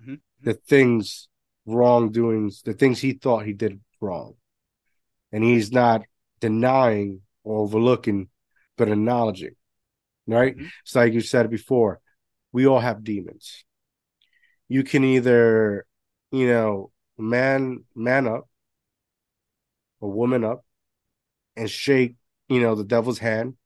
Mm-hmm. 0.00 0.14
The 0.42 0.54
things, 0.54 1.28
wrongdoings, 1.66 2.62
the 2.62 2.74
things 2.74 3.00
he 3.00 3.12
thought 3.12 3.46
he 3.46 3.54
did 3.54 3.80
wrong. 4.00 4.34
And 5.32 5.42
he's 5.42 5.72
not 5.72 6.02
denying 6.40 7.22
or 7.42 7.62
overlooking, 7.62 8.28
but 8.76 8.88
acknowledging, 8.88 9.56
right? 10.26 10.54
Mm-hmm. 10.54 10.66
It's 10.82 10.94
like 10.94 11.14
you 11.14 11.20
said 11.20 11.50
before, 11.50 12.00
we 12.52 12.66
all 12.66 12.80
have 12.80 13.04
demons. 13.04 13.64
You 14.68 14.82
can 14.82 15.04
either, 15.04 15.86
you 16.30 16.48
know, 16.48 16.90
man 17.16 17.84
man 17.94 18.26
up, 18.26 18.48
a 20.00 20.08
woman 20.08 20.44
up, 20.44 20.64
and 21.56 21.70
shake, 21.70 22.16
you 22.48 22.60
know, 22.60 22.74
the 22.74 22.84
devil's 22.84 23.18
hand 23.18 23.56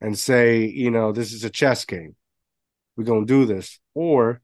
and 0.00 0.18
say, 0.18 0.64
you 0.66 0.90
know, 0.90 1.12
this 1.12 1.32
is 1.32 1.44
a 1.44 1.50
chess 1.50 1.84
game. 1.84 2.16
We're 2.96 3.04
gonna 3.04 3.26
do 3.26 3.44
this. 3.44 3.80
Or 3.94 4.40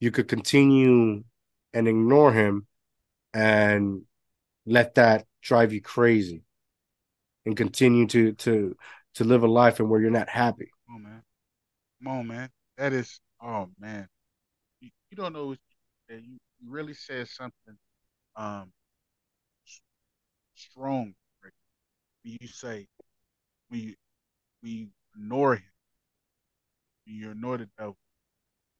you 0.00 0.10
could 0.10 0.28
continue 0.28 1.24
and 1.72 1.88
ignore 1.88 2.32
him 2.32 2.66
and 3.34 4.02
let 4.64 4.94
that 4.94 5.26
drive 5.42 5.72
you 5.72 5.80
crazy 5.80 6.42
and 7.44 7.56
continue 7.56 8.06
to 8.06 8.32
to 8.32 8.76
to 9.14 9.24
live 9.24 9.42
a 9.42 9.46
life 9.46 9.80
and 9.80 9.88
where 9.88 10.00
you're 10.00 10.10
not 10.10 10.28
happy. 10.28 10.70
Come 10.86 10.96
on, 10.96 11.02
man. 11.02 11.22
Come 12.02 12.12
on, 12.12 12.26
man. 12.26 12.50
That 12.78 12.92
is, 12.92 13.20
oh 13.42 13.68
man. 13.78 14.08
You, 14.80 14.90
you 15.10 15.16
don't 15.16 15.32
know 15.32 15.56
you 16.10 16.18
you 16.60 16.70
really 16.70 16.94
said 16.94 17.28
something 17.28 17.78
um 18.36 18.72
strong 20.54 21.14
right? 21.42 21.52
when 22.24 22.38
you 22.40 22.48
say 22.48 22.86
when 23.68 23.80
you 23.80 23.94
when 24.62 24.72
you 24.72 24.88
ignore 25.16 25.56
him, 25.56 25.72
when 27.06 27.16
you 27.16 27.30
ignore 27.30 27.58
the 27.58 27.68
devil, 27.78 27.96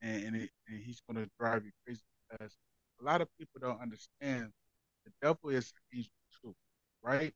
and, 0.02 0.24
and, 0.24 0.36
it, 0.36 0.50
and 0.68 0.80
he's 0.82 1.00
going 1.10 1.22
to 1.24 1.30
drive 1.38 1.64
you 1.64 1.72
crazy 1.86 2.02
because 2.30 2.54
a 3.00 3.04
lot 3.04 3.20
of 3.20 3.28
people 3.38 3.60
don't 3.60 3.80
understand 3.80 4.50
the 5.06 5.12
devil 5.22 5.50
is 5.50 5.72
an 5.92 5.98
angel 5.98 6.12
too, 6.42 6.54
right? 7.02 7.32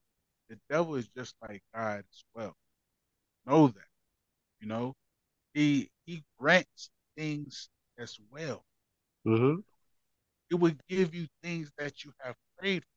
The 0.49 0.59
devil 0.71 0.97
is 0.97 1.09
just 1.09 1.35
like 1.49 1.63
God 1.75 2.01
as 2.01 2.25
well. 2.35 2.55
Know 3.47 3.69
that, 3.69 3.89
you 4.61 4.69
know. 4.69 4.95
He 5.55 5.91
he 6.07 6.23
grants 6.39 6.91
things 7.17 7.69
as 7.99 8.19
well. 8.31 8.65
Mm-hmm. 9.27 9.61
It 10.51 10.55
would 10.55 10.81
give 10.89 11.15
you 11.15 11.27
things 11.43 11.71
that 11.79 12.05
you 12.05 12.13
have 12.21 12.35
prayed 12.59 12.83
for 12.83 12.89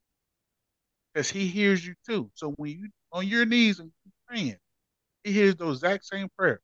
because 1.13 1.29
he 1.29 1.47
hears 1.47 1.85
you 1.85 1.95
too. 2.07 2.31
So 2.33 2.51
when 2.57 2.71
you 2.71 2.89
on 3.11 3.27
your 3.27 3.45
knees 3.45 3.79
and 3.79 3.91
praying, 4.27 4.57
he 5.23 5.31
hears 5.31 5.55
those 5.55 5.77
exact 5.77 6.05
same 6.05 6.29
prayer. 6.37 6.61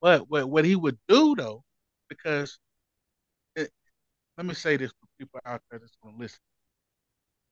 But 0.00 0.28
what 0.28 0.48
what 0.48 0.64
he 0.64 0.76
would 0.76 0.98
do 1.08 1.34
though, 1.36 1.62
because 2.08 2.58
it, 3.56 3.70
let 4.36 4.46
me 4.46 4.54
say 4.54 4.76
this 4.76 4.92
for 4.92 5.06
people 5.18 5.40
out 5.46 5.62
there 5.70 5.78
that's 5.78 5.96
going 6.02 6.16
to 6.16 6.20
listen. 6.22 6.40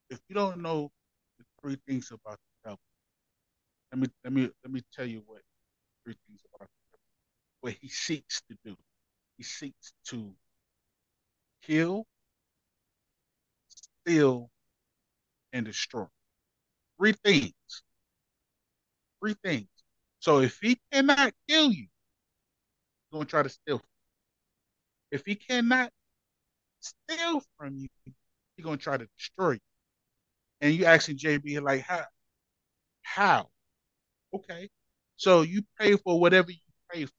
If 0.09 0.19
you 0.27 0.35
don't 0.35 0.61
know 0.61 0.91
the 1.37 1.45
three 1.61 1.77
things 1.87 2.11
about 2.11 2.37
the 2.63 2.69
devil, 2.69 2.79
let 3.91 4.01
me 4.01 4.07
let 4.23 4.33
me 4.33 4.49
let 4.63 4.73
me 4.73 4.81
tell 4.93 5.05
you 5.05 5.23
what 5.25 5.41
three 6.03 6.15
things. 6.27 6.41
What 7.61 7.73
he 7.81 7.89
seeks 7.89 8.41
to 8.49 8.57
do. 8.63 8.75
He 9.37 9.43
seeks 9.43 9.93
to 10.07 10.33
kill, 11.63 12.05
steal, 13.67 14.49
and 15.53 15.65
destroy. 15.65 16.05
Three 16.97 17.13
things. 17.23 17.53
Three 19.19 19.35
things. 19.43 19.67
So 20.19 20.39
if 20.39 20.59
he 20.61 20.77
cannot 20.91 21.33
kill 21.47 21.71
you, 21.71 21.87
he's 21.87 23.11
going 23.11 23.25
to 23.25 23.29
try 23.29 23.43
to 23.43 23.49
steal. 23.49 23.81
If 25.11 25.25
he 25.25 25.35
cannot 25.35 25.91
steal 26.79 27.41
from 27.57 27.77
you, 27.77 27.87
he's 28.05 28.63
going 28.63 28.77
to 28.77 28.83
try 28.83 28.97
to 28.97 29.07
destroy 29.17 29.51
you. 29.51 29.59
And 30.61 30.73
you 30.73 30.85
asking 30.85 31.17
JB 31.17 31.61
like 31.61 31.81
how? 31.81 32.05
How? 33.01 33.49
Okay. 34.33 34.69
So 35.19 35.41
you 35.41 35.63
pray 35.75 35.97
for 35.97 36.17
whatever 36.17 36.49
you 36.49 36.57
pray 36.89 37.03
for, 37.03 37.11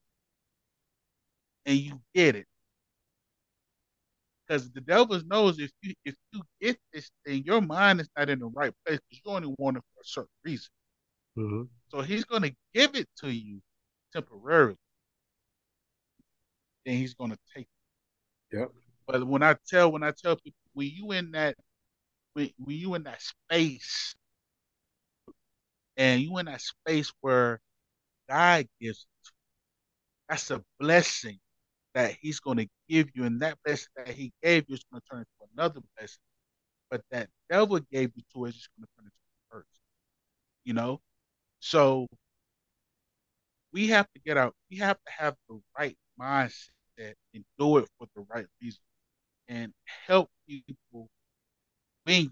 and 1.66 1.76
you 1.76 2.00
get 2.14 2.34
it. 2.34 2.46
Because 4.48 4.70
the 4.70 4.80
devil 4.80 5.20
knows 5.26 5.58
if 5.58 5.70
you 5.82 5.92
if 6.06 6.14
you 6.32 6.40
get 6.62 6.78
this 6.94 7.10
thing, 7.26 7.44
your 7.44 7.60
mind 7.60 8.00
is 8.00 8.08
not 8.16 8.30
in 8.30 8.38
the 8.38 8.46
right 8.46 8.72
place 8.86 8.98
because 9.10 9.20
you 9.22 9.30
only 9.30 9.54
want 9.58 9.76
it 9.76 9.82
for 9.94 10.00
a 10.00 10.04
certain 10.04 10.30
reason. 10.42 10.70
Mm-hmm. 11.36 11.62
So 11.88 12.00
he's 12.00 12.24
going 12.24 12.40
to 12.40 12.54
give 12.72 12.94
it 12.94 13.06
to 13.18 13.28
you 13.28 13.60
temporarily. 14.14 14.76
Then 16.86 16.96
he's 16.96 17.12
going 17.12 17.32
to 17.32 17.38
take 17.54 17.68
it. 18.50 18.56
Yep. 18.56 18.70
But 19.06 19.26
when 19.26 19.42
I 19.42 19.56
tell 19.68 19.92
when 19.92 20.02
I 20.02 20.12
tell 20.12 20.36
people 20.36 20.56
when 20.72 20.88
you 20.88 21.12
in 21.12 21.32
that 21.32 21.54
when, 22.32 22.48
when 22.56 22.76
you 22.76 22.94
in 22.94 23.02
that 23.02 23.20
space 23.20 24.14
and 25.98 26.22
you 26.22 26.38
in 26.38 26.46
that 26.46 26.62
space 26.62 27.12
where 27.20 27.60
God 28.30 28.66
gives 28.80 29.00
it, 29.00 29.32
that's 30.28 30.50
a 30.52 30.62
blessing 30.78 31.38
that 31.94 32.16
He's 32.20 32.40
going 32.40 32.58
to 32.58 32.68
give 32.88 33.10
you, 33.14 33.24
and 33.24 33.42
that 33.42 33.58
blessing 33.64 33.88
that 33.96 34.08
He 34.08 34.32
gave 34.42 34.64
you 34.68 34.76
is 34.76 34.84
going 34.92 35.02
to 35.02 35.08
turn 35.10 35.18
into 35.20 35.52
another 35.56 35.80
blessing. 35.96 36.22
But 36.90 37.02
that 37.10 37.28
devil 37.50 37.80
gave 37.92 38.12
you 38.14 38.22
to 38.34 38.44
is 38.46 38.54
just 38.54 38.68
going 38.78 38.86
to 38.86 38.90
turn 38.96 39.06
into 39.06 39.16
a 39.56 39.56
curse. 39.58 39.80
You 40.64 40.74
know, 40.74 41.00
so 41.60 42.06
we 43.72 43.88
have 43.88 44.06
to 44.14 44.20
get 44.20 44.36
out. 44.36 44.54
We 44.70 44.78
have 44.78 44.96
to 44.96 45.12
have 45.12 45.36
the 45.48 45.60
right 45.78 45.96
mindset 46.20 47.14
and 47.34 47.44
do 47.58 47.78
it 47.78 47.88
for 47.98 48.06
the 48.14 48.24
right 48.32 48.46
reason, 48.62 48.80
and 49.48 49.72
help 50.06 50.30
people 50.48 51.08
win. 52.06 52.30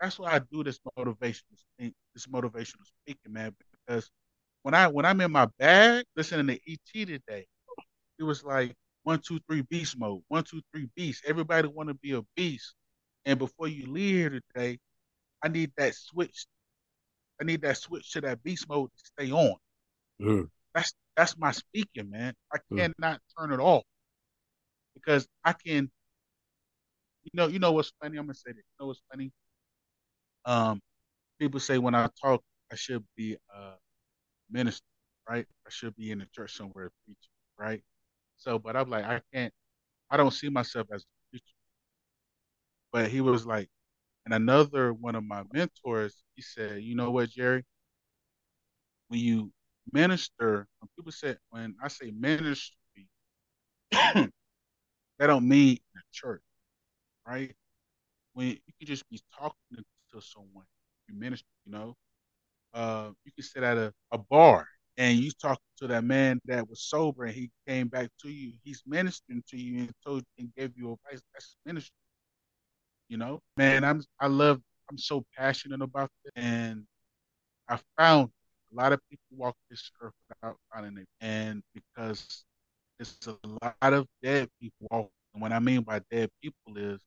That's 0.00 0.18
why 0.18 0.32
I 0.32 0.40
do 0.40 0.64
this 0.64 0.80
motivational 0.98 1.44
this 1.78 2.26
motivational 2.26 2.84
speaking, 3.02 3.32
man. 3.32 3.54
Because 3.86 4.10
when 4.62 4.74
I 4.74 4.86
when 4.88 5.04
I'm 5.04 5.20
in 5.20 5.32
my 5.32 5.46
bag 5.58 6.04
listening 6.16 6.46
to 6.46 6.72
ET 6.72 7.06
today, 7.06 7.46
it 8.18 8.22
was 8.22 8.44
like 8.44 8.74
one, 9.02 9.20
two, 9.20 9.40
three 9.48 9.62
beast 9.62 9.98
mode. 9.98 10.22
One, 10.28 10.44
two, 10.44 10.62
three 10.72 10.88
beast. 10.94 11.24
Everybody 11.26 11.68
want 11.68 11.88
to 11.88 11.94
be 11.94 12.12
a 12.12 12.22
beast. 12.36 12.74
And 13.24 13.38
before 13.38 13.68
you 13.68 13.86
leave 13.86 14.14
here 14.16 14.40
today, 14.54 14.78
I 15.42 15.48
need 15.48 15.72
that 15.76 15.94
switch. 15.94 16.46
I 17.40 17.44
need 17.44 17.62
that 17.62 17.76
switch 17.76 18.12
to 18.12 18.20
that 18.22 18.42
beast 18.42 18.68
mode 18.68 18.90
to 18.90 19.04
stay 19.04 19.32
on. 19.32 19.56
Mm. 20.20 20.48
That's 20.74 20.94
that's 21.16 21.36
my 21.36 21.50
speaking, 21.50 22.10
man. 22.10 22.34
I 22.52 22.58
cannot 22.74 23.16
mm. 23.16 23.18
turn 23.38 23.52
it 23.52 23.60
off 23.60 23.82
because 24.94 25.26
I 25.44 25.52
can. 25.52 25.90
You 27.24 27.30
know, 27.34 27.46
you 27.46 27.60
know 27.60 27.72
what's 27.72 27.92
funny? 28.00 28.18
I'm 28.18 28.24
gonna 28.26 28.34
say 28.34 28.50
this. 28.50 28.56
You 28.56 28.80
know 28.80 28.86
what's 28.88 29.02
funny? 29.10 29.30
Um, 30.44 30.80
people 31.38 31.60
say 31.60 31.78
when 31.78 31.94
I 31.94 32.08
talk, 32.20 32.42
I 32.70 32.74
should 32.74 33.04
be 33.16 33.36
uh 33.54 33.74
minister, 34.52 34.86
right? 35.28 35.46
I 35.66 35.70
should 35.70 35.96
be 35.96 36.12
in 36.12 36.20
the 36.20 36.26
church 36.34 36.56
somewhere 36.56 36.90
preaching, 37.04 37.30
right? 37.58 37.82
So, 38.38 38.58
but 38.58 38.76
I'm 38.76 38.90
like, 38.90 39.04
I 39.04 39.22
can't, 39.34 39.52
I 40.10 40.16
don't 40.18 40.32
see 40.32 40.48
myself 40.50 40.88
as 40.94 41.02
a 41.02 41.06
preacher. 41.30 41.54
But 42.92 43.10
he 43.10 43.20
was 43.20 43.46
like, 43.46 43.68
and 44.26 44.34
another 44.34 44.92
one 44.94 45.16
of 45.16 45.24
my 45.24 45.44
mentors, 45.52 46.22
he 46.36 46.42
said, 46.42 46.82
you 46.82 46.94
know 46.96 47.10
what, 47.10 47.30
Jerry? 47.30 47.64
When 49.08 49.20
you 49.20 49.52
minister, 49.92 50.66
when 50.80 50.88
people 50.96 51.12
say, 51.12 51.36
when 51.50 51.76
I 51.82 51.88
say 51.88 52.10
ministry, 52.12 52.76
that 53.92 54.30
don't 55.20 55.48
mean 55.48 55.78
the 55.94 56.00
church, 56.12 56.42
right? 57.26 57.54
When 58.34 58.48
you 58.48 58.74
can 58.78 58.86
just 58.88 59.08
be 59.10 59.20
talking 59.38 59.84
to 60.12 60.20
someone, 60.20 60.66
you 61.08 61.14
minister, 61.18 61.48
you 61.66 61.72
know. 61.72 61.96
Uh, 62.74 63.10
you 63.24 63.32
can 63.32 63.44
sit 63.44 63.62
at 63.62 63.76
a, 63.76 63.92
a 64.12 64.18
bar 64.18 64.66
and 64.96 65.18
you 65.18 65.30
talk 65.40 65.58
to 65.78 65.86
that 65.88 66.04
man 66.04 66.40
that 66.46 66.68
was 66.68 66.82
sober 66.82 67.24
and 67.24 67.34
he 67.34 67.50
came 67.66 67.88
back 67.88 68.08
to 68.22 68.28
you. 68.28 68.52
He's 68.64 68.82
ministering 68.86 69.42
to 69.48 69.56
you 69.56 69.80
and 69.80 69.92
told 70.04 70.22
and 70.38 70.52
gave 70.56 70.72
you 70.76 70.92
advice. 70.92 71.22
That's 71.34 71.56
ministry. 71.64 71.94
You 73.08 73.18
know, 73.18 73.40
man, 73.56 73.84
I'm 73.84 74.02
I 74.20 74.26
love 74.28 74.60
I'm 74.90 74.98
so 74.98 75.24
passionate 75.36 75.82
about 75.82 76.10
it. 76.24 76.32
And 76.36 76.84
I 77.68 77.78
found 77.98 78.30
a 78.72 78.76
lot 78.76 78.92
of 78.92 79.00
people 79.10 79.24
walk 79.36 79.56
this 79.70 79.90
earth 80.00 80.14
without 80.28 80.56
finding 80.72 80.98
it. 80.98 81.08
And 81.20 81.62
because 81.74 82.44
it's 82.98 83.18
a 83.26 83.36
lot 83.62 83.92
of 83.92 84.06
dead 84.22 84.48
people 84.60 84.88
walking. 84.90 85.10
And 85.34 85.42
what 85.42 85.52
I 85.52 85.58
mean 85.60 85.82
by 85.82 86.00
dead 86.10 86.30
people 86.42 86.76
is 86.76 87.00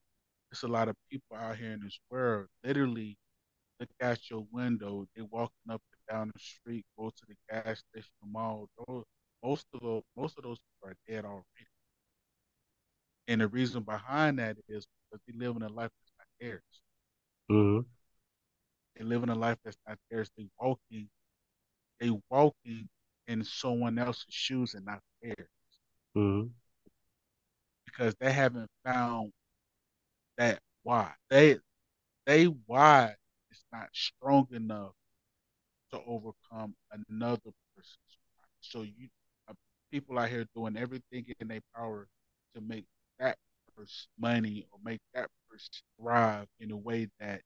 it's 0.52 0.64
a 0.64 0.68
lot 0.68 0.90
of 0.90 0.96
people 1.12 1.38
out 1.38 1.58
here 1.58 1.72
in 1.74 1.82
this 1.82 2.00
world 2.10 2.48
literally 2.64 3.18
look 3.80 3.90
out 4.02 4.30
your 4.30 4.46
window, 4.52 5.06
they 5.16 5.22
walking 5.22 5.70
up 5.70 5.82
and 5.92 6.18
down 6.18 6.32
the 6.34 6.40
street, 6.40 6.86
go 6.98 7.10
to 7.10 7.26
the 7.28 7.36
gas 7.50 7.84
station, 7.92 8.12
the 8.22 8.28
mall. 8.28 8.70
Those, 8.88 9.04
most 9.44 9.66
of 9.74 9.82
those 9.82 10.04
most 10.16 10.38
of 10.38 10.44
those 10.44 10.58
people 10.60 10.90
are 10.90 10.96
dead 11.08 11.26
already. 11.26 11.46
And 13.28 13.42
the 13.42 13.48
reason 13.48 13.84
behind 13.84 14.40
that 14.40 14.58
is 14.68 14.86
because 15.12 15.22
they 15.28 15.34
live 15.38 15.56
in 15.56 15.64
a 15.64 15.70
life 15.70 15.92
that's 16.00 16.12
not 16.18 16.28
theirs. 16.40 16.62
Mm-hmm. 17.52 17.82
They 18.96 19.04
live 19.04 19.24
in 19.24 19.30
a 19.30 19.36
life 19.36 19.58
that's 19.64 19.78
not 19.88 19.98
theirs. 20.10 20.30
They 20.38 20.48
walking, 20.60 21.10
they 22.00 22.12
walking 22.30 22.88
in 23.28 23.44
someone 23.44 23.98
else's 23.98 24.26
shoes 24.30 24.74
and 24.76 24.86
not 24.86 25.00
theirs. 25.22 25.50
Mm-hmm. 26.16 26.48
Because 27.86 28.16
they 28.20 28.32
haven't 28.32 28.70
found 28.84 29.32
that 30.38 30.60
why. 30.84 31.12
They 31.30 31.58
they 32.26 32.46
why 32.46 33.16
not 33.76 33.90
strong 33.94 34.48
enough 34.54 34.94
to 35.92 36.00
overcome 36.08 36.76
another 36.92 37.52
person's 37.76 38.18
why. 38.36 38.46
So 38.62 38.82
you 38.84 39.10
uh, 39.50 39.54
people 39.92 40.20
out 40.20 40.30
here 40.30 40.46
doing 40.56 40.78
everything 40.78 41.26
in 41.40 41.48
their 41.48 41.62
power 41.76 42.08
to 42.56 42.62
make 42.62 42.86
that 43.20 43.38
person 43.76 44.08
money 44.20 44.66
or 44.72 44.80
make 44.84 45.02
that 45.14 45.30
person 45.50 45.70
thrive 46.00 46.48
in 46.60 46.72
a 46.72 46.78
way 46.78 47.08
that 47.20 47.42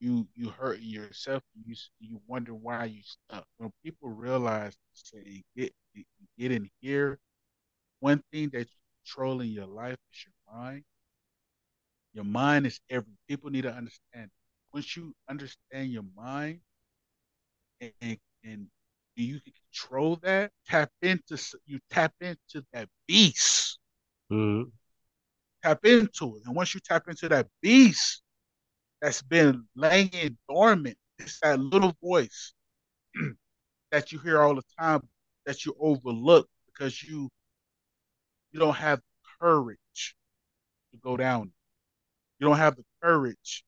you 0.00 0.26
you 0.34 0.50
hurting 0.50 0.84
yourself 0.88 1.42
you 1.66 1.74
you 2.00 2.20
wonder 2.26 2.54
why 2.54 2.86
you 2.86 3.02
stuck. 3.02 3.46
When 3.58 3.72
people 3.84 4.10
realize 4.10 4.76
say 4.94 5.42
get 5.56 5.72
get 6.38 6.52
in 6.52 6.70
here, 6.80 7.18
one 8.00 8.22
thing 8.32 8.50
that's 8.52 8.70
controlling 9.04 9.50
your 9.50 9.66
life 9.66 9.98
is 10.12 10.26
your 10.26 10.56
mind. 10.56 10.84
Your 12.14 12.24
mind 12.24 12.66
is 12.66 12.80
every 12.90 13.12
people 13.28 13.50
need 13.50 13.62
to 13.62 13.74
understand. 13.74 14.30
Once 14.74 14.96
you 14.96 15.14
understand 15.30 15.92
your 15.92 16.02
mind 16.16 16.58
and, 17.80 17.92
and, 18.00 18.18
and 18.42 18.66
you 19.14 19.38
can 19.40 19.52
control 19.72 20.16
that, 20.16 20.50
tap 20.66 20.90
into 21.00 21.38
you 21.64 21.78
tap 21.92 22.12
into 22.20 22.66
that 22.72 22.88
beast. 23.06 23.78
Mm-hmm. 24.32 24.68
Tap 25.62 25.84
into 25.84 26.36
it. 26.36 26.42
And 26.44 26.56
once 26.56 26.74
you 26.74 26.80
tap 26.80 27.04
into 27.06 27.28
that 27.28 27.46
beast 27.62 28.22
that's 29.00 29.22
been 29.22 29.64
laying 29.76 30.36
dormant, 30.48 30.98
it's 31.20 31.38
that 31.38 31.60
little 31.60 31.94
voice 32.02 32.52
that 33.92 34.10
you 34.10 34.18
hear 34.18 34.42
all 34.42 34.56
the 34.56 34.62
time 34.76 35.02
that 35.46 35.64
you 35.64 35.76
overlook 35.78 36.48
because 36.66 37.00
you 37.00 37.28
you 38.50 38.58
don't 38.58 38.74
have 38.74 39.00
courage 39.40 40.16
to 40.92 40.98
go 41.00 41.16
down. 41.16 41.52
You 42.40 42.48
don't 42.48 42.56
have 42.56 42.74
the 42.74 42.84
courage 43.00 43.62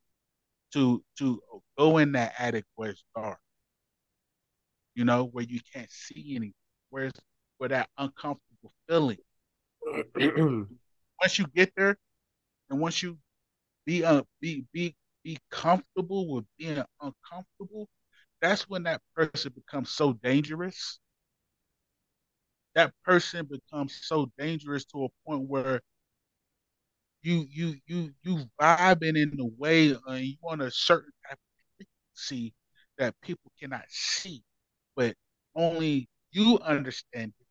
to 0.77 1.03
to 1.19 1.43
go 1.79 1.99
in 1.99 2.13
that 2.13 2.35
attic 2.39 2.65
where 2.77 2.91
it's 2.91 3.05
dark. 3.17 3.39
You 4.95 5.05
know, 5.05 5.25
where 5.25 5.45
you 5.45 5.61
can't 5.73 5.91
see 5.91 6.37
anything, 6.37 6.55
where's 6.91 7.13
where 7.59 7.71
that 7.71 7.89
uncomfortable 7.99 8.73
feeling. 8.89 9.19
once 11.21 11.39
you 11.39 11.47
get 11.55 11.73
there, 11.77 11.97
and 12.71 12.81
once 12.81 13.03
you 13.03 13.19
be 13.87 14.05
uh, 14.05 14.23
be 14.41 14.65
be 14.73 14.95
be 15.25 15.39
comfortable 15.51 16.29
with 16.35 16.45
being 16.59 16.83
uncomfortable, 17.01 17.89
that's 18.43 18.69
when 18.69 18.85
that 18.85 19.01
person 19.15 19.53
becomes 19.55 19.91
so 19.91 20.13
dangerous. 20.15 20.99
That 22.75 22.93
person 23.05 23.47
becomes 23.47 23.99
so 24.03 24.31
dangerous 24.39 24.85
to 24.87 25.05
a 25.07 25.09
point 25.27 25.49
where 25.49 25.81
you 27.27 27.45
you 27.51 27.75
you 27.87 28.11
you 28.23 28.45
vibing 28.61 29.21
in 29.21 29.33
the 29.37 29.51
way 29.59 29.89
and 29.89 29.99
uh, 30.09 30.13
you 30.13 30.37
want 30.41 30.63
a 30.63 30.71
certain 30.71 31.11
type 31.29 31.37
of 31.39 31.87
frequency 32.15 32.55
that 32.99 33.21
people 33.21 33.51
cannot 33.61 33.85
see, 33.89 34.45
but 34.95 35.17
only 35.57 36.09
you 36.31 36.61
understand 36.61 37.33
it. 37.41 37.47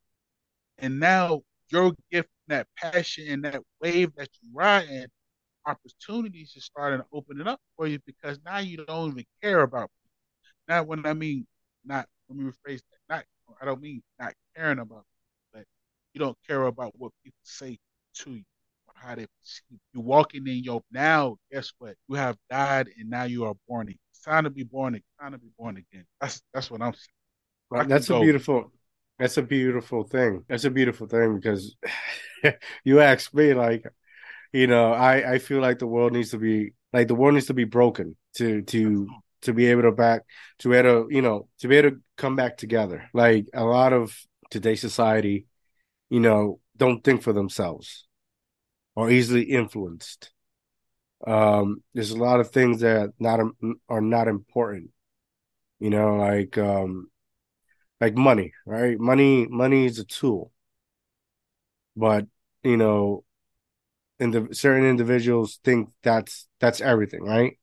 And 0.78 0.98
now 0.98 1.42
your 1.70 1.92
gift, 2.10 2.30
that 2.48 2.66
passion, 2.76 3.26
and 3.28 3.44
that 3.44 3.60
wave 3.82 4.14
that 4.16 4.30
you 4.40 4.48
ride 4.54 4.88
in, 4.88 5.08
opportunities 5.66 6.54
are 6.56 6.60
starting 6.60 7.00
to 7.00 7.06
open 7.12 7.40
it 7.40 7.46
up 7.46 7.60
for 7.76 7.86
you 7.86 7.98
because 8.06 8.38
now 8.46 8.58
you 8.58 8.82
don't 8.86 9.10
even 9.10 9.24
care 9.42 9.60
about. 9.60 9.90
People. 10.02 10.12
Now, 10.68 10.82
when 10.84 11.04
I 11.04 11.12
mean 11.12 11.46
not, 11.84 12.06
let 12.30 12.38
me 12.38 12.44
rephrase 12.44 12.80
that. 13.08 13.14
Not, 13.16 13.24
I 13.60 13.66
don't 13.66 13.82
mean 13.82 14.02
not 14.18 14.32
caring 14.56 14.78
about, 14.78 15.04
people, 15.04 15.50
but 15.52 15.64
you 16.14 16.20
don't 16.20 16.38
care 16.46 16.64
about 16.64 16.94
what 16.96 17.12
people 17.22 17.40
say 17.44 17.78
to 18.14 18.30
you 18.30 18.44
how 19.06 19.14
they 19.14 19.26
perceive 19.40 19.78
you. 19.94 20.00
Walking 20.00 20.46
in 20.46 20.64
your 20.64 20.82
now, 20.90 21.36
guess 21.52 21.72
what? 21.78 21.94
You 22.08 22.16
have 22.16 22.36
died 22.50 22.88
and 22.98 23.08
now 23.08 23.24
you 23.24 23.44
are 23.44 23.54
born 23.68 23.88
again. 23.88 23.98
It's 24.10 24.22
time 24.22 24.44
to 24.44 24.50
be 24.50 24.64
born 24.64 24.94
again. 24.94 25.04
Time 25.20 25.32
to 25.32 25.38
be 25.38 25.48
born 25.58 25.76
again. 25.76 26.04
That's 26.20 26.42
that's 26.52 26.70
what 26.70 26.82
I'm 26.82 26.92
saying. 26.92 27.06
Well, 27.70 27.86
that's 27.86 28.10
a 28.10 28.20
beautiful 28.20 28.72
that's 29.18 29.36
a 29.36 29.42
beautiful 29.42 30.04
thing. 30.04 30.44
That's 30.48 30.64
a 30.64 30.70
beautiful 30.70 31.06
thing 31.06 31.36
because 31.36 31.76
you 32.84 33.00
ask 33.00 33.32
me 33.32 33.54
like, 33.54 33.86
you 34.52 34.66
know, 34.66 34.92
I 34.92 35.34
I 35.34 35.38
feel 35.38 35.60
like 35.60 35.78
the 35.78 35.86
world 35.86 36.12
needs 36.12 36.30
to 36.30 36.38
be 36.38 36.72
like 36.92 37.08
the 37.08 37.14
world 37.14 37.34
needs 37.34 37.46
to 37.46 37.54
be 37.54 37.64
broken 37.64 38.16
to 38.36 38.62
to 38.62 39.08
to 39.42 39.52
be 39.52 39.66
able 39.66 39.82
to 39.82 39.92
back 39.92 40.22
to 40.60 40.70
be 40.70 40.76
able 40.76 41.04
to 41.06 41.14
you 41.14 41.22
know 41.22 41.48
to 41.60 41.68
be 41.68 41.76
able 41.76 41.90
to 41.90 41.96
come 42.16 42.36
back 42.36 42.56
together. 42.56 43.08
Like 43.14 43.46
a 43.54 43.64
lot 43.64 43.92
of 43.92 44.16
today's 44.50 44.80
society, 44.80 45.46
you 46.10 46.20
know, 46.20 46.60
don't 46.76 47.02
think 47.02 47.22
for 47.22 47.32
themselves 47.32 48.05
or 48.96 49.10
easily 49.10 49.42
influenced. 49.44 50.32
Um, 51.26 51.82
there's 51.94 52.10
a 52.12 52.18
lot 52.18 52.40
of 52.40 52.50
things 52.50 52.80
that 52.80 53.12
not 53.18 53.40
are 53.88 54.00
not 54.00 54.28
important. 54.28 54.90
You 55.80 55.90
know, 55.90 56.16
like 56.16 56.58
um, 56.58 57.10
like 58.00 58.16
money, 58.16 58.52
right? 58.66 58.98
Money, 58.98 59.46
money 59.48 59.86
is 59.86 59.98
a 59.98 60.04
tool, 60.04 60.52
but 61.96 62.26
you 62.62 62.76
know, 62.76 63.24
and 64.20 64.34
the 64.34 64.48
certain 64.54 64.86
individuals 64.86 65.60
think 65.64 65.90
that's 66.02 66.48
that's 66.60 66.80
everything, 66.80 67.22
right? 67.24 67.58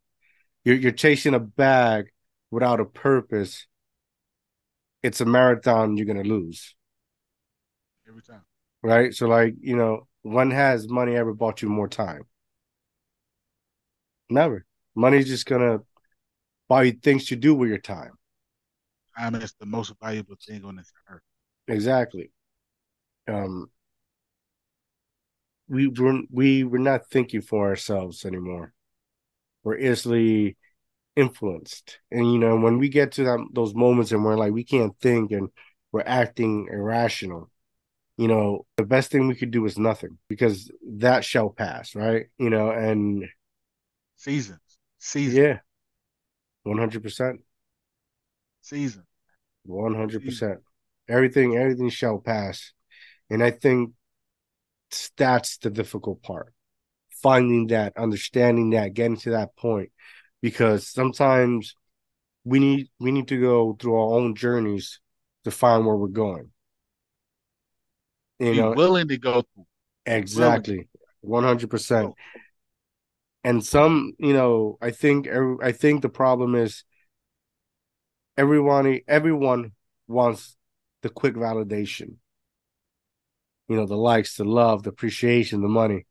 You're 0.66 0.78
you're 0.78 0.92
chasing 0.94 1.34
a 1.36 1.40
bag 1.40 2.12
without 2.52 2.80
a 2.80 2.86
purpose. 2.86 3.68
It's 5.04 5.22
a 5.22 5.26
marathon 5.26 5.98
you're 5.98 6.08
gonna 6.08 6.24
lose 6.24 6.76
every 8.08 8.22
time, 8.22 8.44
right? 8.82 9.14
So, 9.14 9.28
like 9.28 9.56
you 9.60 9.76
know, 9.76 10.08
when 10.24 10.52
has 10.52 10.90
money 10.90 11.16
ever 11.16 11.34
bought 11.34 11.62
you 11.62 11.70
more 11.70 11.88
time? 11.88 12.24
Never. 14.30 14.66
Money's 14.96 15.28
just 15.28 15.46
gonna 15.46 15.80
buy 16.70 16.84
you 16.84 16.92
things 16.94 17.26
to 17.28 17.36
do 17.36 17.56
with 17.56 17.70
your 17.70 17.80
time. 17.80 18.14
Time 19.18 19.36
is 19.36 19.54
the 19.60 19.66
most 19.66 19.94
valuable 20.02 20.36
thing 20.46 20.64
on 20.66 20.76
this 20.76 20.92
earth. 21.10 21.22
Exactly. 21.68 22.32
Um, 23.28 23.70
we 25.68 25.88
we're, 25.88 26.22
we 26.30 26.64
we're 26.64 26.78
not 26.78 27.08
thinking 27.10 27.42
for 27.42 27.68
ourselves 27.68 28.26
anymore. 28.26 28.74
We're 29.64 29.80
easily 29.80 30.58
influenced, 31.16 32.00
and 32.12 32.32
you 32.34 32.40
know 32.40 32.58
when 32.58 32.80
we 32.80 32.90
get 32.90 33.14
to 33.14 33.26
that, 33.26 33.48
those 33.54 33.76
moments 33.76 34.14
and 34.14 34.26
we're 34.26 34.38
like 34.38 34.54
we 34.54 34.66
can't 34.66 35.00
think 35.02 35.32
and 35.32 35.50
we're 35.94 36.04
acting 36.06 36.70
irrational 36.72 37.52
you 38.18 38.28
know, 38.28 38.66
the 38.78 38.86
best 38.86 39.12
thing 39.12 39.28
we 39.28 39.36
could 39.36 39.52
do 39.52 39.66
is 39.66 39.78
nothing 39.78 40.18
because 40.28 40.72
that 40.98 41.26
shall 41.26 41.50
pass, 41.50 41.96
right? 41.96 42.28
You 42.38 42.50
know, 42.50 42.70
and 42.72 43.26
seasons, 44.18 44.60
seasons, 45.00 45.38
yeah, 45.38 45.60
one 46.64 46.78
hundred 46.78 47.04
percent, 47.04 47.42
season. 48.62 49.04
One 49.66 49.96
hundred 49.96 50.26
percent. 50.26 50.60
Everything, 51.08 51.56
everything 51.58 51.90
shall 51.90 52.20
pass, 52.20 52.74
and 53.30 53.42
I 53.42 53.52
think 53.52 53.94
that's 55.16 55.58
the 55.58 55.70
difficult 55.70 56.22
part. 56.22 56.54
Finding 57.22 57.68
that, 57.68 57.94
understanding 57.98 58.72
that, 58.72 58.94
getting 58.94 59.16
to 59.18 59.30
that 59.32 59.56
point, 59.56 59.92
because 60.42 60.90
sometimes 60.90 61.78
we 62.44 62.60
need 62.60 62.90
we 63.00 63.14
need 63.14 63.30
to 63.30 63.40
go 63.40 63.78
through 63.80 63.96
our 63.96 64.20
own 64.20 64.36
journeys 64.36 65.00
to 65.46 65.52
find 65.52 65.86
where 65.86 65.96
we're 65.96 66.08
going. 66.08 66.52
You 68.40 68.52
Be 68.52 68.58
know, 68.58 68.72
willing 68.72 69.08
to 69.08 69.18
go 69.18 69.44
through. 69.54 69.66
Exactly, 70.06 70.90
one 71.22 71.44
hundred 71.44 71.70
percent. 71.70 72.14
And 73.44 73.64
some, 73.64 74.14
you 74.20 74.34
know, 74.34 74.78
I 74.82 74.92
think 74.92 75.28
I 75.62 75.72
think 75.72 76.02
the 76.02 76.10
problem 76.10 76.56
is 76.56 76.84
everyone 78.38 79.00
everyone 79.08 79.74
wants 80.08 80.56
the 81.02 81.10
quick 81.10 81.36
validation. 81.36 82.16
You 83.68 83.78
know, 83.78 83.86
the 83.86 83.96
likes, 83.96 84.36
the 84.36 84.44
love, 84.44 84.84
the 84.84 84.90
appreciation, 84.90 85.62
the 85.62 85.68
money, 85.68 86.06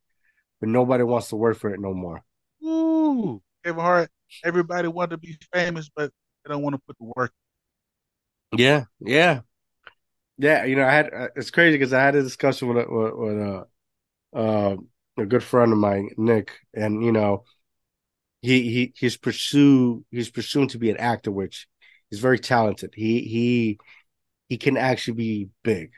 but 0.60 0.68
nobody 0.68 1.04
wants 1.04 1.28
to 1.28 1.36
work 1.36 1.58
for 1.58 1.72
it 1.72 1.80
no 1.80 1.92
more. 1.92 2.22
Ooh, 2.64 3.42
Kevin 3.64 3.80
Hart. 3.80 4.10
Everybody 4.42 4.88
want 4.88 5.10
to 5.10 5.18
be 5.18 5.36
famous, 5.52 5.90
but 5.94 6.10
they 6.44 6.52
don't 6.52 6.62
want 6.62 6.74
to 6.74 6.82
put 6.86 6.96
the 6.98 7.12
work. 7.14 7.32
Yeah, 8.56 8.84
yeah, 9.00 9.40
yeah. 10.38 10.64
You 10.64 10.76
know, 10.76 10.84
I 10.84 10.92
had 10.92 11.14
uh, 11.14 11.28
it's 11.36 11.50
crazy 11.50 11.78
because 11.78 11.92
I 11.92 12.02
had 12.02 12.14
a 12.14 12.22
discussion 12.22 12.68
with 12.68 12.86
with, 12.88 13.14
with 13.14 13.42
uh, 13.42 13.64
uh, 14.36 14.76
a 15.18 15.26
good 15.26 15.42
friend 15.42 15.72
of 15.72 15.78
mine, 15.78 16.10
Nick, 16.16 16.52
and 16.74 17.04
you 17.04 17.12
know, 17.12 17.44
he 18.40 18.62
he 18.62 18.92
he's 18.96 19.16
pursue 19.16 20.04
he's 20.10 20.30
pursuing 20.30 20.68
to 20.68 20.78
be 20.78 20.90
an 20.90 20.96
actor, 20.96 21.30
which 21.30 21.66
he's 22.10 22.20
very 22.20 22.38
talented. 22.38 22.92
He 22.94 23.20
he 23.20 23.78
he 24.48 24.58
can 24.58 24.76
actually 24.76 25.14
be 25.14 25.48
big. 25.62 25.92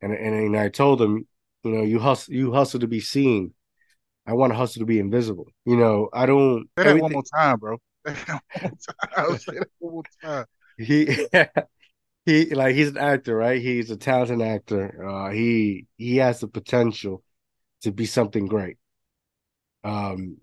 And 0.00 0.12
and, 0.12 0.34
and 0.34 0.56
I 0.56 0.68
told 0.68 1.00
him, 1.00 1.26
you 1.62 1.70
know, 1.70 1.82
you 1.82 1.98
hustle 1.98 2.34
you 2.34 2.52
hustle 2.52 2.80
to 2.80 2.86
be 2.86 3.00
seen. 3.00 3.54
I 4.26 4.32
want 4.34 4.52
to 4.52 4.56
hustle 4.56 4.80
to 4.80 4.86
be 4.86 4.98
invisible. 4.98 5.48
You 5.64 5.76
know, 5.76 6.08
I 6.12 6.26
don't. 6.26 6.68
Say 6.78 6.84
that 6.84 6.98
one 6.98 7.12
more 7.12 7.22
time, 7.22 7.58
bro. 7.58 7.78
Say 8.06 8.14
that 8.56 9.68
one 9.78 9.92
more 9.94 10.02
time. 10.22 10.46
He 10.76 11.06
he 12.24 12.54
like 12.54 12.74
he's 12.74 12.88
an 12.88 12.98
actor, 12.98 13.36
right? 13.36 13.60
He's 13.60 13.90
a 13.90 13.96
talented 13.96 14.40
actor. 14.40 15.06
Uh, 15.06 15.30
he 15.30 15.86
he 15.96 16.16
has 16.16 16.40
the 16.40 16.48
potential 16.48 17.22
to 17.82 17.92
be 17.92 18.06
something 18.06 18.46
great. 18.46 18.78
Um, 19.84 20.38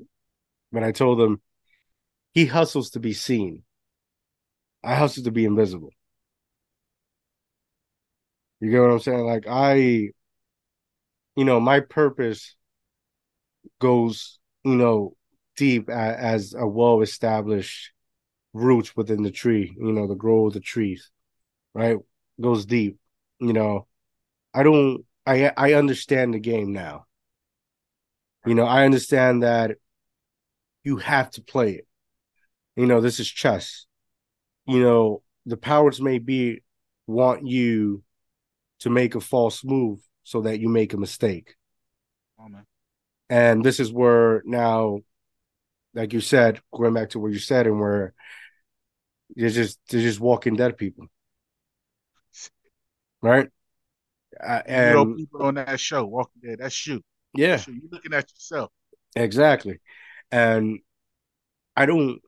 but 0.72 0.84
I 0.84 0.92
told 0.92 1.20
him 1.20 1.42
he 2.34 2.46
hustles 2.46 2.92
to 2.92 3.00
be 3.00 3.14
seen. 3.14 3.64
I 4.84 4.96
hustle 4.96 5.24
to 5.24 5.32
be 5.32 5.46
invisible. 5.46 5.92
You 8.60 8.70
get 8.70 8.82
what 8.82 8.92
I'm 8.92 9.00
saying? 9.00 9.26
Like 9.26 9.46
I, 9.48 9.74
you 9.76 10.14
know, 11.36 11.60
my 11.60 11.80
purpose 11.80 12.56
goes, 13.80 14.40
you 14.64 14.76
know, 14.76 15.16
deep 15.58 15.90
as, 15.90 16.54
a 16.54 16.68
well 16.68 17.02
established 17.02 17.92
roots 18.54 18.96
within 18.96 19.24
the 19.24 19.32
tree, 19.32 19.76
you 19.78 19.92
know, 19.92 20.08
the 20.08 20.16
grow 20.16 20.48
of 20.48 20.54
the 20.54 20.60
trees, 20.60 21.10
right? 21.74 21.98
Goes 22.40 22.66
deep. 22.66 22.98
You 23.40 23.54
know, 23.54 23.88
I 24.54 24.64
don't 24.64 25.06
I 25.26 25.52
I 25.56 25.74
understand 25.74 26.34
the 26.34 26.40
game 26.40 26.74
now. 26.74 27.06
You 28.46 28.56
know, 28.56 28.66
I 28.66 28.86
understand 28.86 29.44
that 29.44 29.78
you 30.84 30.98
have 30.98 31.30
to 31.32 31.44
play 31.44 31.74
it. 31.74 31.88
You 32.76 32.88
know, 32.88 33.02
this 33.02 33.20
is 33.20 33.30
chess. 33.30 33.86
You 34.66 34.82
know, 34.82 35.22
the 35.46 35.58
powers 35.58 36.02
may 36.02 36.20
be 36.20 36.62
want 37.08 37.46
you 37.46 38.04
to 38.80 38.90
make 38.90 39.16
a 39.16 39.22
false 39.22 39.64
move 39.64 40.00
so 40.24 40.42
that 40.42 40.60
you 40.60 40.70
make 40.70 40.94
a 40.94 40.98
mistake. 40.98 41.56
Oh, 42.40 42.48
and 43.30 43.64
this 43.64 43.80
is 43.80 43.92
where 43.92 44.42
now, 44.46 45.00
like 45.94 46.14
you 46.14 46.22
said, 46.22 46.62
going 46.74 46.94
back 46.94 47.12
to 47.12 47.20
what 47.20 47.32
you 47.32 47.40
said, 47.40 47.68
and 47.68 47.80
where 47.80 48.14
you're 49.36 49.50
just 49.50 49.80
they're 49.90 50.02
just 50.02 50.20
walking 50.20 50.56
dead 50.56 50.78
people, 50.78 51.08
right? 53.22 53.50
Uh, 54.42 54.62
and 54.66 55.00
you 55.00 55.06
know, 55.06 55.16
people 55.16 55.44
on 55.44 55.56
that 55.56 55.80
show, 55.80 56.06
Walking 56.06 56.42
Dead, 56.44 56.60
that's 56.60 56.88
you. 56.88 57.02
Yeah, 57.34 57.56
that's 57.58 57.68
you. 57.68 57.76
You're 57.76 57.92
looking 57.92 58.14
at 58.14 58.30
yourself. 58.32 58.72
Exactly, 59.16 59.80
and 60.32 60.80
I 61.76 61.86
don't. 61.86 62.22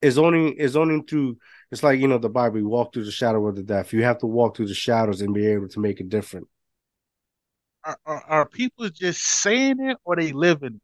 It's 0.00 0.16
only 0.16 0.52
it's 0.52 0.76
only 0.76 1.02
through 1.02 1.38
it's 1.70 1.82
like 1.82 2.00
you 2.00 2.08
know 2.08 2.18
the 2.18 2.28
Bible. 2.28 2.58
You 2.58 2.68
walk 2.68 2.94
through 2.94 3.04
the 3.04 3.12
shadow 3.12 3.46
of 3.46 3.56
the 3.56 3.62
death. 3.62 3.92
You 3.92 4.04
have 4.04 4.18
to 4.18 4.26
walk 4.26 4.56
through 4.56 4.68
the 4.68 4.74
shadows 4.74 5.20
and 5.20 5.34
be 5.34 5.46
able 5.46 5.68
to 5.68 5.80
make 5.80 6.00
it 6.00 6.08
different. 6.08 6.48
Are, 7.84 7.98
are, 8.06 8.24
are 8.28 8.48
people 8.48 8.88
just 8.88 9.22
saying 9.22 9.80
it 9.80 9.98
or 10.04 10.16
they 10.16 10.32
living? 10.32 10.80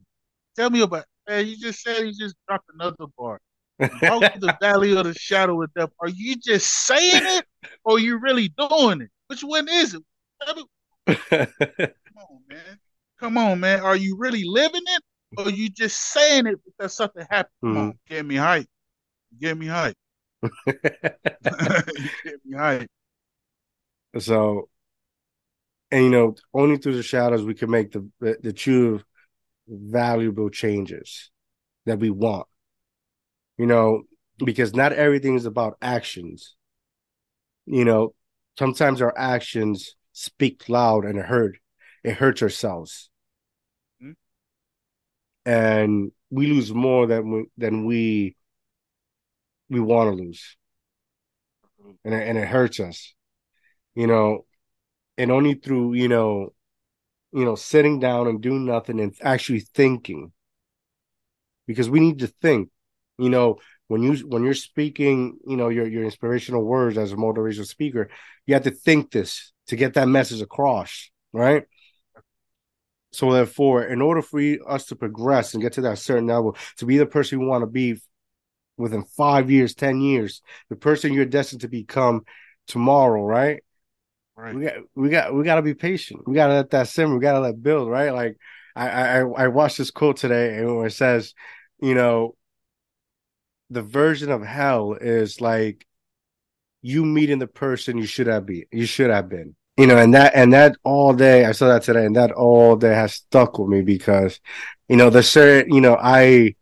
Tell 0.57 0.71
me 0.71 0.83
about. 0.83 1.07
Man, 1.27 1.47
you 1.47 1.57
just 1.57 1.83
said 1.83 2.03
you 2.03 2.13
just 2.13 2.37
dropped 2.47 2.69
another 2.75 3.07
bar. 3.17 3.41
Walk 3.79 3.91
through 4.01 4.41
the 4.41 4.57
valley 4.61 4.97
of 4.97 5.05
the 5.05 5.15
shadow 5.15 5.61
of 5.63 5.73
death. 5.75 5.91
Are 6.01 6.09
you 6.09 6.37
just 6.37 6.67
saying 6.87 7.23
it 7.25 7.45
or 7.85 7.99
you 7.99 8.19
really 8.19 8.49
doing 8.49 9.03
it? 9.03 9.11
Which 9.27 9.43
one 9.43 9.69
is 9.69 9.95
it? 9.95 10.03
Come 11.07 11.47
on, 12.17 12.41
man. 12.49 12.79
Come 13.19 13.39
on, 13.39 13.61
man. 13.61 13.81
Are 13.81 13.97
you 13.97 14.17
really 14.19 14.45
living 14.45 14.83
it 14.85 15.03
or 15.39 15.51
you 15.51 15.69
just 15.71 16.01
saying 16.01 16.47
it 16.47 16.61
because 16.65 16.95
something 16.95 17.27
happened? 17.31 17.53
Come 17.63 17.71
mm-hmm. 17.71 17.81
on, 17.81 17.99
get 18.09 18.27
me 18.27 18.37
hype. 18.37 18.67
Get 19.41 19.57
me 19.59 19.67
hype. 19.67 19.97
right. 22.51 22.89
So, 24.17 24.69
and 25.91 26.05
you 26.05 26.11
know, 26.11 26.37
only 26.53 26.77
through 26.77 26.95
the 26.95 27.03
shadows 27.03 27.43
we 27.43 27.55
can 27.55 27.69
make 27.69 27.91
the, 27.91 28.09
the, 28.21 28.37
the 28.41 28.53
true 28.53 29.01
valuable 29.67 30.51
changes 30.51 31.33
that 31.87 31.99
we 31.99 32.11
want. 32.11 32.47
You 33.57 33.67
know, 33.67 34.03
because 34.39 34.75
not 34.75 34.93
everything 34.93 35.37
is 35.37 35.47
about 35.47 35.79
actions. 35.81 36.57
You 37.67 37.85
know, 37.85 38.15
sometimes 38.59 39.01
our 39.01 39.15
actions 39.17 39.95
speak 40.13 40.69
loud 40.69 41.05
and 41.05 41.19
it 41.19 41.27
hurt. 41.27 41.57
It 42.03 42.15
hurts 42.15 42.43
ourselves. 42.43 43.11
Mm-hmm. 44.03 44.13
And 45.51 46.13
we 46.31 46.49
lose 46.49 46.75
more 46.75 47.07
than 47.07 47.31
we, 47.31 47.45
than 47.57 47.85
we 47.87 48.37
we 49.71 49.81
want 49.81 50.11
to 50.11 50.23
lose, 50.23 50.57
and 52.05 52.13
it, 52.13 52.29
and 52.29 52.37
it 52.37 52.47
hurts 52.47 52.81
us, 52.81 53.15
you 53.95 54.07
know, 54.07 54.45
and 55.17 55.31
only 55.31 55.55
through 55.55 55.95
you 55.95 56.09
know, 56.09 56.53
you 57.33 57.45
know, 57.45 57.55
sitting 57.55 57.99
down 57.99 58.27
and 58.27 58.43
doing 58.43 58.67
nothing 58.67 59.01
and 59.01 59.15
actually 59.23 59.61
thinking, 59.61 60.33
because 61.67 61.89
we 61.89 62.01
need 62.01 62.19
to 62.19 62.27
think, 62.27 62.69
you 63.19 63.31
know, 63.31 63.59
when 63.89 64.03
you 64.03 64.17
when 64.27 64.45
you're 64.45 64.55
speaking, 64.55 65.39
you 65.47 65.57
know, 65.57 65.69
your 65.69 65.87
your 65.87 66.05
inspirational 66.05 66.65
words 66.65 66.99
as 66.99 67.13
a 67.13 67.17
motivational 67.17 67.67
speaker, 67.67 68.09
you 68.47 68.55
have 68.55 68.65
to 68.65 68.71
think 68.71 69.11
this 69.11 69.53
to 69.69 69.77
get 69.77 69.95
that 69.95 70.09
message 70.09 70.41
across, 70.41 71.11
right? 71.33 71.65
So 73.13 73.33
therefore, 73.33 73.85
in 73.85 74.03
order 74.03 74.23
for 74.23 74.41
us 74.67 74.87
to 74.87 74.97
progress 74.97 75.55
and 75.55 75.63
get 75.63 75.75
to 75.75 75.83
that 75.83 75.99
certain 75.99 76.27
level, 76.27 76.57
to 76.79 76.87
be 76.87 76.99
the 76.99 77.07
person 77.07 77.39
we 77.39 77.47
want 77.47 77.63
to 77.63 77.67
be 77.67 78.01
within 78.77 79.05
five 79.05 79.51
years, 79.51 79.75
ten 79.75 80.01
years, 80.01 80.43
the 80.69 80.77
person 80.77 81.13
you're 81.13 81.25
destined 81.25 81.61
to 81.61 81.69
become 81.69 82.25
tomorrow, 82.67 83.23
right? 83.23 83.63
Right. 84.37 84.55
We 84.57 84.63
got 84.65 84.75
we 84.97 85.09
got 85.11 85.35
we 85.35 85.45
got 85.45 85.55
to 85.57 85.63
be 85.63 85.75
patient. 85.75 86.27
We 86.27 86.35
got 86.35 86.49
to 86.49 86.55
let 86.55 86.71
that 86.71 86.89
simmer. 86.89 87.15
We 87.15 87.21
got 87.21 87.35
to 87.35 87.41
let 87.41 87.63
build, 87.63 87.89
right? 87.89 88.13
Like 88.13 88.37
I 88.75 88.89
I 88.89 89.19
I 89.21 89.49
watched 89.49 89.79
this 89.79 89.93
quote 89.93 90.17
today, 90.17 90.59
and 90.59 90.85
it 90.85 90.93
says, 90.93 91.35
you 91.81 91.95
know, 91.95 92.35
the 93.71 93.83
version 93.83 94.31
of 94.31 94.43
hell 94.43 94.95
is 94.95 95.41
like 95.41 95.87
you 96.83 97.05
meeting 97.05 97.39
the 97.39 97.47
person 97.47 97.99
you 97.99 98.07
should 98.07 98.27
have 98.27 98.47
been. 98.47 98.65
You 98.71 98.87
should 98.87 99.11
have 99.11 99.29
been. 99.29 99.57
You 99.77 99.87
know, 99.87 99.97
and 99.97 100.15
that 100.15 100.35
and 100.35 100.53
that 100.53 100.77
all 100.85 101.13
day. 101.13 101.45
I 101.45 101.53
saw 101.53 101.69
that 101.69 101.83
today, 101.83 102.05
and 102.07 102.15
that 102.17 102.31
all 102.31 102.77
day 102.77 102.95
has 102.95 103.15
stuck 103.15 103.59
with 103.59 103.69
me 103.69 103.83
because, 103.83 104.39
you 104.89 104.97
know, 104.97 105.11
the 105.11 105.23
certain. 105.23 105.75
You 105.75 105.81
know, 105.81 105.97
I 106.01 106.55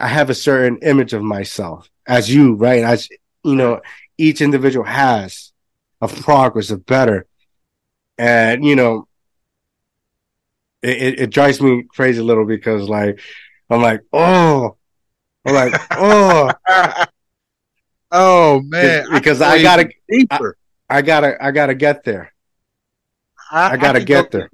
I 0.00 0.08
have 0.08 0.30
a 0.30 0.34
certain 0.34 0.78
image 0.82 1.12
of 1.12 1.22
myself 1.22 1.88
as 2.06 2.32
you, 2.32 2.54
right? 2.54 2.82
As 2.82 3.08
you 3.44 3.54
know, 3.54 3.80
each 4.18 4.40
individual 4.40 4.84
has 4.84 5.52
of 6.00 6.14
progress, 6.22 6.70
of 6.70 6.86
better. 6.86 7.26
And, 8.18 8.64
you 8.64 8.76
know, 8.76 9.06
it, 10.82 11.02
it, 11.02 11.20
it 11.20 11.30
drives 11.30 11.60
me 11.60 11.84
crazy 11.84 12.20
a 12.20 12.24
little 12.24 12.46
because 12.46 12.88
like, 12.88 13.20
I'm 13.68 13.82
like, 13.82 14.02
oh, 14.12 14.76
I'm 15.46 15.54
like, 15.54 15.74
oh, 15.92 16.50
oh 18.12 18.62
man, 18.62 19.06
because 19.12 19.40
I, 19.40 19.54
I 19.54 19.62
gotta, 19.62 19.90
deeper. 20.08 20.56
I, 20.88 20.98
I, 20.98 21.02
gotta, 21.02 21.44
I 21.44 21.50
gotta 21.50 21.74
get 21.74 22.04
there. 22.04 22.32
I, 23.50 23.72
I 23.72 23.76
gotta 23.76 24.04
get 24.04 24.30
go, 24.30 24.38
there. 24.38 24.50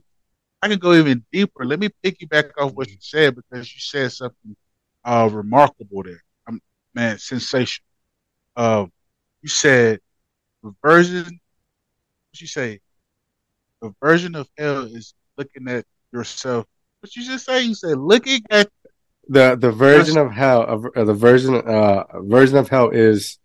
I 0.62 0.68
can 0.68 0.78
go 0.78 0.94
even 0.94 1.24
deeper. 1.32 1.64
Let 1.64 1.80
me 1.80 1.90
piggyback 2.02 2.50
off 2.58 2.72
what 2.72 2.88
you 2.88 2.96
said 3.00 3.34
because 3.34 3.72
you 3.74 3.80
said 3.80 4.12
something 4.12 4.56
uh, 5.04 5.28
remarkable 5.32 6.02
there. 6.02 6.22
I'm, 6.46 6.60
man, 6.94 7.18
sensational. 7.18 7.84
Uh, 8.56 8.86
You 9.42 9.48
said 9.48 10.00
the 10.62 10.74
version. 10.82 11.24
What 11.24 12.40
you 12.40 12.46
say? 12.46 12.80
The 13.80 13.94
version 14.02 14.34
of 14.34 14.48
hell 14.58 14.84
is 14.84 15.14
looking 15.36 15.68
at 15.68 15.84
yourself. 16.10 16.66
What 17.00 17.14
you 17.14 17.22
just 17.22 17.44
say? 17.46 17.62
You 17.62 17.74
said 17.74 17.98
looking 17.98 18.40
at 18.50 18.68
the 19.28 19.56
the 19.56 19.72
version 19.72 20.18
of 20.18 20.30
hell 20.32 20.62
of 20.62 20.86
uh, 20.96 21.04
the 21.04 21.14
version 21.14 21.54
uh 21.54 22.04
version 22.22 22.56
of 22.56 22.68
hell 22.68 22.90
is 22.90 23.38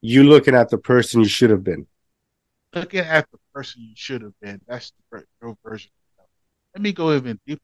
you 0.00 0.24
looking 0.24 0.54
at 0.54 0.70
the 0.70 0.78
person 0.78 1.20
you 1.20 1.28
should 1.28 1.50
have 1.50 1.64
been. 1.64 1.86
Looking 2.74 3.00
at 3.00 3.30
the 3.30 3.38
person 3.52 3.82
you 3.82 3.94
should 3.94 4.22
have 4.22 4.34
been. 4.40 4.60
That's 4.66 4.92
the 5.10 5.24
your 5.42 5.56
version. 5.64 5.90
Let 6.74 6.82
me 6.82 6.92
go 6.92 7.14
even 7.14 7.38
deeper. 7.46 7.60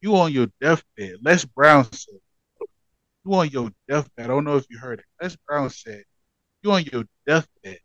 You 0.00 0.16
on 0.16 0.32
your 0.32 0.48
deathbed. 0.60 1.16
Les 1.22 1.44
Brown 1.44 1.90
said. 1.92 2.18
You 3.24 3.34
on 3.34 3.48
your 3.48 3.70
deathbed. 3.88 4.24
I 4.24 4.28
don't 4.28 4.44
know 4.44 4.56
if 4.56 4.66
you 4.68 4.78
heard 4.78 4.98
it. 4.98 5.04
Les 5.22 5.36
Brown 5.46 5.70
said. 5.70 6.02
You 6.62 6.72
on 6.72 6.84
your 6.84 7.04
deathbed, 7.26 7.78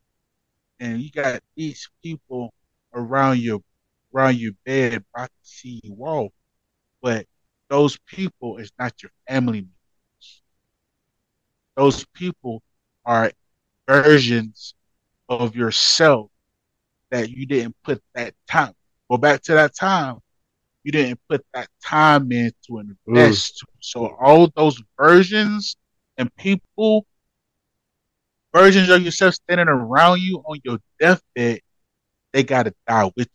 and 0.79 0.99
you 0.99 1.11
got 1.11 1.41
these 1.55 1.87
people 2.03 2.53
around 2.93 3.39
your 3.39 3.59
around 4.13 4.37
your 4.37 4.53
bed 4.65 5.03
about 5.13 5.27
to 5.27 5.49
see 5.49 5.81
you 5.83 5.93
walk, 5.93 6.33
but 7.01 7.25
those 7.71 7.97
people 8.05 8.57
is 8.57 8.69
not 8.77 9.01
your 9.01 9.11
family 9.29 9.61
members. 9.61 10.41
Those 11.77 12.05
people 12.13 12.61
are 13.05 13.31
versions 13.87 14.75
of 15.29 15.55
yourself 15.55 16.29
that 17.11 17.29
you 17.29 17.45
didn't 17.45 17.77
put 17.81 18.03
that 18.13 18.33
time. 18.45 18.73
Go 19.09 19.15
back 19.15 19.41
to 19.43 19.53
that 19.53 19.73
time. 19.73 20.17
You 20.83 20.91
didn't 20.91 21.21
put 21.29 21.45
that 21.53 21.69
time 21.81 22.29
in 22.33 22.51
to 22.67 22.79
invest. 23.07 23.63
Mm. 23.63 23.67
So 23.79 24.17
all 24.19 24.51
those 24.53 24.81
versions 24.99 25.77
and 26.17 26.33
people, 26.35 27.05
versions 28.53 28.89
of 28.89 29.01
yourself 29.01 29.35
standing 29.35 29.69
around 29.69 30.19
you 30.19 30.43
on 30.45 30.59
your 30.65 30.79
deathbed, 30.99 31.61
they 32.33 32.43
gotta 32.43 32.73
die 32.85 33.09
with 33.15 33.29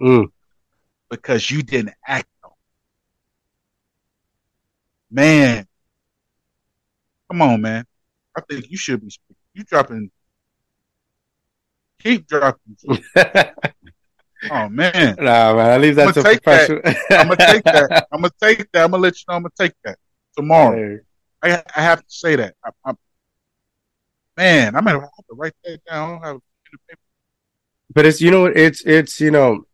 you. 0.00 0.06
Mm. 0.06 0.26
Because 1.08 1.50
you 1.50 1.62
didn't 1.62 1.94
act. 2.06 2.26
Man. 5.12 5.66
Come 7.30 7.42
on, 7.42 7.60
man. 7.60 7.84
I 8.36 8.40
think 8.48 8.70
you 8.70 8.76
should 8.76 9.00
be 9.00 9.10
speaking 9.10 9.36
you 9.54 9.64
dropping, 9.64 10.10
keep 11.98 12.26
dropping. 12.26 12.76
oh 14.50 14.68
man, 14.68 15.16
nah, 15.18 15.54
man, 15.54 15.70
I 15.70 15.76
leave 15.76 15.96
that 15.96 16.14
to 16.14 16.22
professional. 16.22 16.80
I'm 17.10 17.28
gonna 17.28 17.36
take 17.36 17.64
that. 17.64 18.06
I'm 18.12 18.22
gonna 18.22 18.30
take 18.40 18.72
that. 18.72 18.84
I'm 18.84 18.90
gonna 18.90 19.02
let 19.02 19.14
you 19.16 19.24
know. 19.28 19.36
I'm 19.36 19.42
gonna 19.42 19.50
take 19.58 19.74
that 19.84 19.98
tomorrow. 20.36 20.98
Hey. 21.42 21.54
I, 21.54 21.62
I 21.76 21.82
have 21.82 22.00
to 22.00 22.06
say 22.08 22.36
that. 22.36 22.54
I, 22.64 22.70
I, 22.84 22.92
man, 24.36 24.76
I'm 24.76 24.84
gonna 24.84 25.00
have 25.00 25.26
to 25.30 25.34
write 25.34 25.54
that 25.64 25.84
down. 25.84 26.08
I 26.08 26.12
don't 26.12 26.24
have 26.24 26.40
but 27.94 28.06
it's 28.06 28.20
you 28.22 28.30
know 28.30 28.46
it's 28.46 28.82
it's 28.86 29.20
you 29.20 29.30
know 29.30 29.64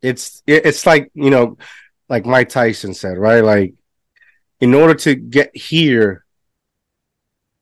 it's 0.00 0.42
it's 0.46 0.86
like 0.86 1.10
you 1.14 1.30
know 1.30 1.56
like 2.08 2.24
Mike 2.24 2.50
Tyson 2.50 2.94
said 2.94 3.18
right 3.18 3.42
like 3.42 3.74
in 4.64 4.72
order 4.72 4.94
to 4.94 5.14
get 5.14 5.54
here 5.54 6.24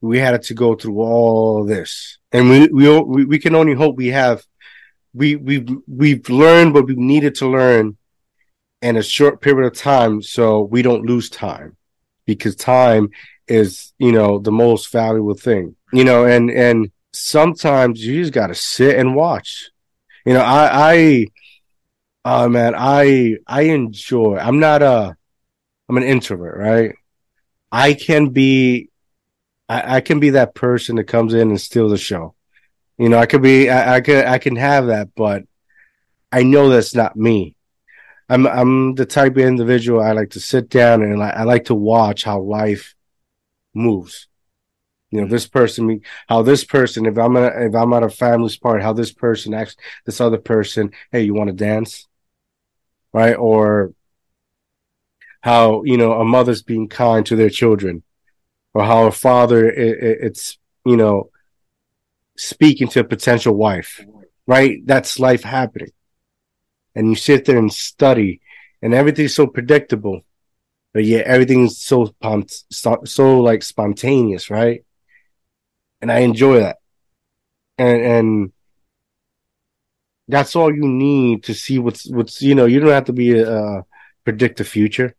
we 0.01 0.19
had 0.19 0.41
to 0.43 0.55
go 0.55 0.75
through 0.77 0.99
all 1.01 1.65
this, 1.65 2.19
and 2.31 2.49
we 2.51 2.59
we 2.69 3.25
we 3.33 3.39
can 3.45 3.55
only 3.57 3.75
hope 3.75 3.97
we 3.97 4.09
have 4.09 4.39
we 5.21 5.29
we 5.35 5.55
we've 6.01 6.29
learned 6.29 6.75
what 6.75 6.87
we 6.87 6.95
needed 6.95 7.35
to 7.37 7.49
learn 7.49 7.97
in 8.83 8.97
a 8.97 9.03
short 9.03 9.41
period 9.41 9.67
of 9.67 9.77
time, 9.77 10.23
so 10.23 10.63
we 10.75 10.81
don't 10.83 11.07
lose 11.13 11.29
time, 11.29 11.77
because 12.25 12.55
time 12.55 13.05
is 13.49 13.93
you 13.99 14.13
know 14.13 14.39
the 14.39 14.57
most 14.65 14.93
valuable 14.93 15.39
thing, 15.49 15.75
you 15.93 16.05
know, 16.05 16.25
and 16.35 16.51
and 16.51 16.93
sometimes 17.13 18.05
you 18.05 18.23
just 18.23 18.33
got 18.33 18.49
to 18.49 18.55
sit 18.55 18.97
and 18.97 19.17
watch. 19.17 19.71
You 20.25 20.35
know, 20.35 20.45
I 20.61 20.65
I 20.93 21.27
oh 22.25 22.49
man, 22.49 22.75
I 22.77 23.39
I 23.47 23.63
enjoy. 23.63 24.37
I'm 24.37 24.61
not 24.61 24.83
a 24.83 25.17
I'm 25.93 25.99
an 25.99 26.05
introvert, 26.05 26.57
right? 26.57 26.95
I 27.71 27.93
can 27.93 28.31
be 28.31 28.89
I, 29.69 29.97
I 29.97 30.01
can 30.01 30.21
be 30.21 30.31
that 30.31 30.55
person 30.55 30.97
that 30.97 31.05
comes 31.05 31.35
in 31.35 31.51
and 31.51 31.61
steals 31.61 31.93
the 31.93 31.99
show. 31.99 32.35
You 32.97 33.11
know, 33.11 33.19
I 33.19 33.27
could 33.27 33.43
be, 33.43 33.69
I, 33.69 33.97
I 33.97 34.01
could, 34.01 34.25
I 34.25 34.39
can 34.39 34.57
have 34.57 34.87
that, 34.87 35.15
but 35.15 35.45
I 36.31 36.45
know 36.45 36.71
that's 36.71 36.95
not 36.95 37.15
me. 37.15 37.57
I'm, 38.31 38.47
I'm 38.47 38.95
the 38.95 39.05
type 39.05 39.33
of 39.33 39.43
individual 39.43 40.01
I 40.01 40.13
like 40.13 40.31
to 40.31 40.41
sit 40.41 40.71
down 40.71 41.03
and 41.03 41.23
I, 41.23 41.29
I 41.29 41.43
like 41.43 41.67
to 41.67 41.75
watch 41.75 42.25
how 42.25 42.41
life 42.41 42.95
moves. 43.75 44.29
You 45.11 45.21
know, 45.21 45.27
this 45.27 45.47
person, 45.47 46.01
how 46.27 46.41
this 46.41 46.65
person, 46.65 47.05
if 47.05 47.19
I'm 47.19 47.37
at, 47.37 47.61
if 47.61 47.75
I'm 47.75 47.93
at 47.93 48.03
a 48.03 48.09
family's 48.09 48.57
party, 48.57 48.83
how 48.83 48.95
this 48.95 49.13
person 49.13 49.53
acts, 49.53 49.77
this 50.07 50.23
other 50.23 50.39
person, 50.39 50.93
hey, 51.11 51.21
you 51.21 51.35
want 51.35 51.49
to 51.49 51.55
dance? 51.55 52.09
Right? 53.13 53.35
Or 53.35 53.93
how, 55.43 55.83
you 55.85 55.97
know, 55.97 56.13
a 56.15 56.25
mother's 56.25 56.63
being 56.63 56.89
kind 56.89 57.25
to 57.27 57.37
their 57.37 57.51
children 57.51 58.03
or 58.75 58.85
how 58.85 59.07
a 59.07 59.13
father 59.13 59.69
it, 59.69 59.99
it's 60.23 60.59
you 60.85 60.97
know 60.97 61.31
speaking 62.37 62.89
to 62.89 63.01
a 63.01 63.05
potential 63.05 63.55
wife 63.55 64.01
right? 64.47 64.85
That's 64.85 65.19
life 65.19 65.45
happening. 65.45 65.93
And 66.95 67.09
you 67.09 67.15
sit 67.15 67.45
there 67.45 67.59
and 67.59 67.73
study 67.73 68.41
and 68.83 68.93
everything's 68.93 69.35
so 69.35 69.47
predictable 69.47 70.23
but 70.93 71.05
yet 71.05 71.27
everything's 71.27 71.79
so 71.79 72.15
so 73.05 73.41
like 73.41 73.63
spontaneous 73.63 74.51
right? 74.51 74.85
And 76.01 76.11
i 76.11 76.19
enjoy 76.21 76.61
that. 76.61 76.79
And 77.79 78.03
and 78.03 78.53
that's 80.29 80.57
all 80.57 80.75
you 80.75 80.87
need 80.87 81.45
to 81.45 81.55
see 81.55 81.79
what's 81.79 82.11
what's 82.11 82.43
you 82.43 82.55
know 82.55 82.67
you 82.67 82.81
don't 82.81 82.91
have 82.91 83.07
to 83.07 83.13
be 83.13 83.39
a, 83.39 83.51
uh, 83.51 83.83
predict 84.25 84.59
the 84.59 84.65
future 84.65 85.15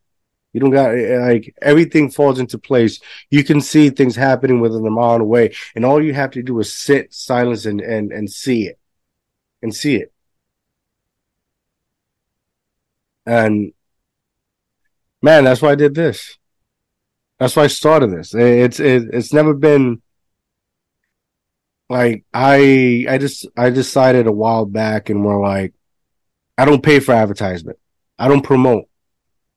you 0.53 0.59
don't 0.59 0.69
got 0.71 0.95
eh, 0.95 1.19
like 1.19 1.55
everything 1.61 2.09
falls 2.11 2.39
into 2.39 2.57
place. 2.57 3.01
You 3.31 3.43
can 3.43 3.59
see 3.59 3.89
things 3.89 4.15
happening 4.15 4.61
within 4.61 4.85
a 4.85 4.91
mile 4.91 5.19
away, 5.19 5.53
and 5.75 5.83
all 5.83 6.01
you 6.03 6.13
have 6.13 6.31
to 6.31 6.43
do 6.43 6.59
is 6.59 6.73
sit, 6.73 7.13
silence, 7.13 7.65
and 7.65 7.81
and 7.81 8.11
and 8.11 8.31
see 8.31 8.67
it, 8.67 8.79
and 9.61 9.75
see 9.75 9.95
it. 9.95 10.13
And 13.25 13.73
man, 15.21 15.43
that's 15.45 15.61
why 15.61 15.71
I 15.71 15.75
did 15.75 15.95
this. 15.95 16.37
That's 17.39 17.55
why 17.55 17.63
I 17.63 17.67
started 17.67 18.11
this. 18.11 18.35
Eh, 18.35 18.63
it's 18.63 18.79
it, 18.79 19.09
it's 19.11 19.33
never 19.33 19.53
been 19.53 20.01
like 21.89 22.25
I 22.33 23.05
I 23.09 23.17
just 23.17 23.47
I 23.57 23.69
decided 23.71 24.27
a 24.27 24.31
while 24.31 24.65
back, 24.65 25.09
and 25.09 25.25
we're 25.25 25.41
like, 25.41 25.73
I 26.57 26.65
don't 26.65 26.83
pay 26.83 26.99
for 26.99 27.13
advertisement. 27.13 27.79
I 28.19 28.27
don't 28.27 28.43
promote 28.43 28.85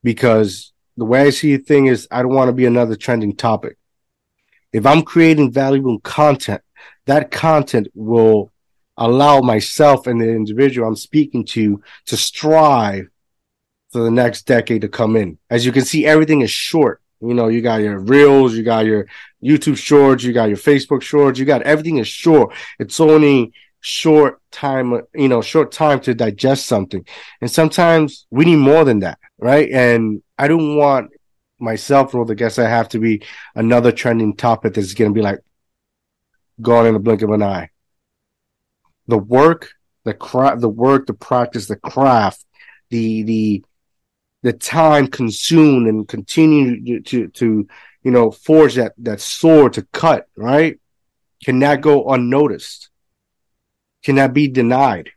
because 0.03 0.73
the 0.97 1.05
way 1.05 1.21
I 1.21 1.29
see 1.29 1.55
the 1.55 1.63
thing 1.63 1.85
is 1.85 2.07
I 2.11 2.21
don't 2.21 2.33
want 2.33 2.49
to 2.49 2.53
be 2.53 2.65
another 2.65 2.95
trending 2.95 3.35
topic. 3.35 3.77
If 4.73 4.85
I'm 4.85 5.03
creating 5.03 5.51
valuable 5.51 5.99
content, 5.99 6.61
that 7.05 7.31
content 7.31 7.87
will 7.95 8.51
allow 8.97 9.41
myself 9.41 10.07
and 10.07 10.19
the 10.19 10.29
individual 10.29 10.87
I'm 10.87 10.95
speaking 10.95 11.45
to 11.45 11.81
to 12.07 12.17
strive 12.17 13.07
for 13.91 14.03
the 14.03 14.11
next 14.11 14.45
decade 14.45 14.81
to 14.81 14.89
come 14.89 15.15
in. 15.15 15.37
As 15.49 15.65
you 15.65 15.71
can 15.71 15.85
see, 15.85 16.05
everything 16.05 16.41
is 16.41 16.51
short. 16.51 17.01
You 17.21 17.33
know, 17.33 17.47
you 17.47 17.61
got 17.61 17.81
your 17.81 17.99
reels, 17.99 18.53
you 18.53 18.63
got 18.63 18.85
your 18.85 19.07
YouTube 19.43 19.77
shorts, 19.77 20.23
you 20.23 20.33
got 20.33 20.49
your 20.49 20.57
Facebook 20.57 21.01
shorts, 21.01 21.39
you 21.39 21.45
got 21.45 21.63
everything 21.63 21.97
is 21.97 22.07
short. 22.07 22.53
It's 22.79 22.99
only 22.99 23.53
short 23.79 24.41
time, 24.51 25.01
you 25.15 25.27
know, 25.27 25.41
short 25.41 25.71
time 25.71 25.99
to 26.01 26.13
digest 26.13 26.65
something. 26.65 27.05
And 27.41 27.49
sometimes 27.49 28.27
we 28.29 28.45
need 28.45 28.57
more 28.57 28.83
than 28.83 28.99
that, 28.99 29.17
right? 29.37 29.69
And 29.71 30.21
I 30.37 30.47
don't 30.47 30.75
want 30.75 31.11
myself 31.59 32.13
or 32.13 32.25
the 32.25 32.35
guests 32.35 32.59
I 32.59 32.69
have 32.69 32.89
to 32.89 32.99
be 32.99 33.23
another 33.55 33.91
trending 33.91 34.35
topic 34.35 34.73
that's 34.73 34.93
going 34.93 35.11
to 35.11 35.15
be 35.15 35.21
like 35.21 35.39
gone 36.61 36.85
in 36.85 36.93
the 36.93 36.99
blink 36.99 37.21
of 37.21 37.31
an 37.31 37.43
eye. 37.43 37.69
The 39.07 39.17
work, 39.17 39.71
the 40.03 40.13
craft, 40.13 40.61
the 40.61 40.69
work, 40.69 41.07
the 41.07 41.13
practice, 41.13 41.67
the 41.67 41.77
craft, 41.77 42.45
the 42.89 43.23
the 43.23 43.63
the 44.43 44.53
time 44.53 45.07
consumed 45.07 45.87
and 45.87 46.07
continue 46.07 47.01
to 47.01 47.27
to 47.29 47.67
you 48.03 48.11
know 48.11 48.31
forge 48.31 48.75
that 48.75 48.93
that 48.97 49.19
sword 49.19 49.73
to 49.73 49.81
cut 49.91 50.27
right 50.35 50.79
cannot 51.43 51.81
go 51.81 52.09
unnoticed 52.09 52.89
cannot 54.03 54.33
be 54.33 54.47
denied 54.47 55.09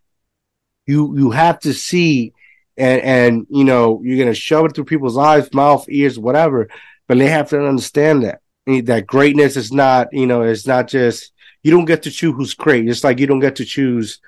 you 0.87 1.17
you 1.17 1.31
have 1.31 1.59
to 1.61 1.73
see 1.73 2.33
and 2.81 3.03
and 3.03 3.47
you 3.51 3.65
know 3.65 4.01
you're 4.03 4.19
gonna 4.19 4.35
shove 4.35 4.65
it 4.67 4.75
through 4.75 4.85
people's 4.85 5.19
eyes, 5.19 5.53
mouth, 5.53 5.85
ears, 5.89 6.19
whatever. 6.19 6.69
But 7.07 7.19
they 7.19 7.29
have 7.29 7.51
to 7.51 7.67
understand 7.67 8.25
that 8.25 8.41
that 8.87 9.07
greatness 9.07 9.57
is 9.57 9.73
not 9.73 10.09
you 10.13 10.27
know 10.27 10.43
it's 10.43 10.67
not 10.67 10.89
just 10.89 11.33
you 11.63 11.71
don't 11.71 11.85
get 11.85 12.05
to 12.05 12.11
choose 12.11 12.35
who's 12.37 12.55
great. 12.55 12.89
It's 12.89 13.05
like 13.05 13.19
you 13.19 13.27
don't 13.27 13.41
get 13.41 13.57
to 13.57 13.65
choose 13.65 14.21